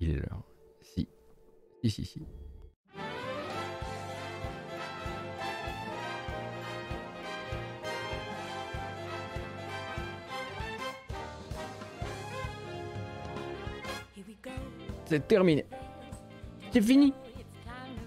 [0.00, 0.42] Il est l'heure.
[0.82, 1.08] Si.
[1.82, 2.22] Si, si, si.
[15.06, 15.66] C'est terminé.
[16.72, 17.12] C'est fini.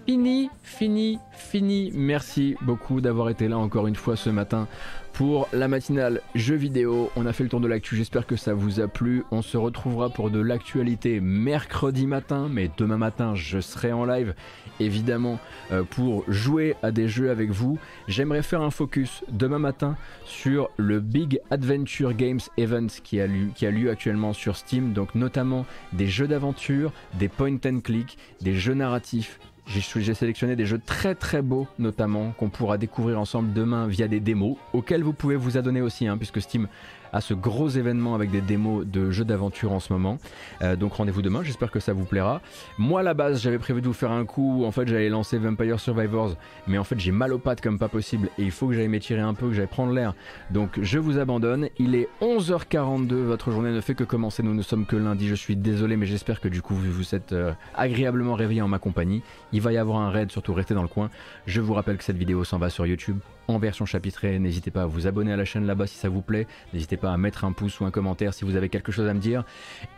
[0.08, 1.92] Fini, fini, fini.
[1.92, 4.66] Merci beaucoup d'avoir été là encore une fois ce matin
[5.12, 7.10] pour la matinale jeux vidéo.
[7.14, 9.24] On a fait le tour de l'actu, j'espère que ça vous a plu.
[9.32, 14.34] On se retrouvera pour de l'actualité mercredi matin, mais demain matin je serai en live
[14.80, 15.38] évidemment
[15.72, 17.78] euh, pour jouer à des jeux avec vous.
[18.06, 19.94] J'aimerais faire un focus demain matin
[20.24, 24.94] sur le Big Adventure Games Event qui a, lieu, qui a lieu actuellement sur Steam,
[24.94, 30.66] donc notamment des jeux d'aventure, des point and click, des jeux narratifs j'ai sélectionné des
[30.66, 35.12] jeux très très beaux notamment qu'on pourra découvrir ensemble demain via des démos auxquels vous
[35.12, 36.68] pouvez vous adonner aussi hein, puisque Steam
[37.12, 40.18] à ce gros événement avec des démos de jeux d'aventure en ce moment.
[40.62, 42.40] Euh, donc rendez-vous demain, j'espère que ça vous plaira.
[42.78, 45.38] Moi à la base j'avais prévu de vous faire un coup, en fait j'allais lancer
[45.38, 46.34] Vampire Survivors,
[46.66, 48.88] mais en fait j'ai mal aux pattes comme pas possible et il faut que j'aille
[48.88, 50.14] m'étirer un peu, que j'aille prendre l'air.
[50.50, 54.62] Donc je vous abandonne, il est 11h42, votre journée ne fait que commencer, nous ne
[54.62, 57.52] sommes que lundi, je suis désolé mais j'espère que du coup vous vous êtes euh,
[57.74, 59.22] agréablement réveillé en ma compagnie.
[59.52, 61.10] Il va y avoir un raid, surtout restez dans le coin.
[61.46, 63.18] Je vous rappelle que cette vidéo s'en va sur YouTube
[63.48, 64.38] en version chapitrée.
[64.38, 66.46] N'hésitez pas à vous abonner à la chaîne là-bas si ça vous plaît.
[66.72, 69.14] N'hésitez pas à mettre un pouce ou un commentaire si vous avez quelque chose à
[69.14, 69.44] me dire.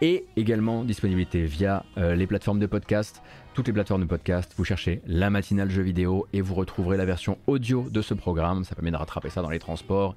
[0.01, 3.23] Et également disponibilité via euh, les plateformes de podcast.
[3.53, 7.05] Toutes les plateformes de podcast, vous cherchez la matinale jeu vidéo et vous retrouverez la
[7.05, 8.65] version audio de ce programme.
[8.65, 10.15] Ça permet de rattraper ça dans les transports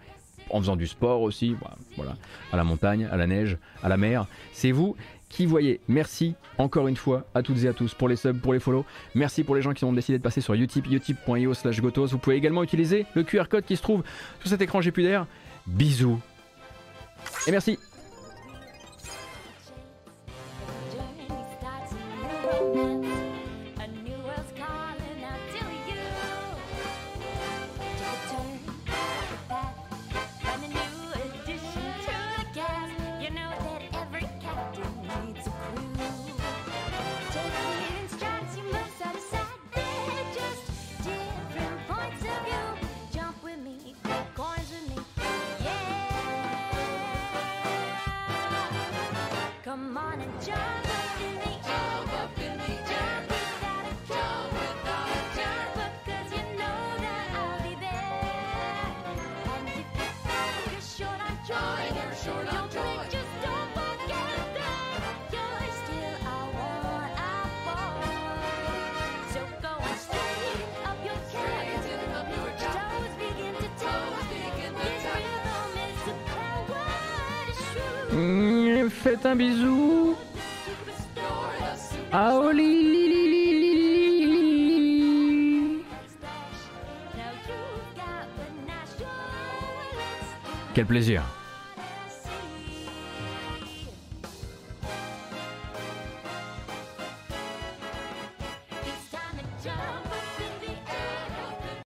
[0.50, 1.56] en faisant du sport aussi,
[1.96, 2.16] voilà,
[2.52, 4.28] à la montagne, à la neige, à la mer.
[4.52, 4.96] C'est vous
[5.34, 5.82] qui voyez.
[5.88, 8.86] Merci encore une fois à toutes et à tous pour les subs, pour les follow.
[9.16, 12.08] Merci pour les gens qui ont décidé de passer sur Utip, utip.io slash gotos.
[12.08, 14.04] Vous pouvez également utiliser le QR code qui se trouve
[14.40, 15.26] sur cet écran d'air.
[15.66, 16.20] Bisous.
[17.48, 17.80] Et merci.
[79.14, 80.18] Faites un bisou
[82.12, 83.54] à Oli.
[90.74, 91.22] Quel plaisir.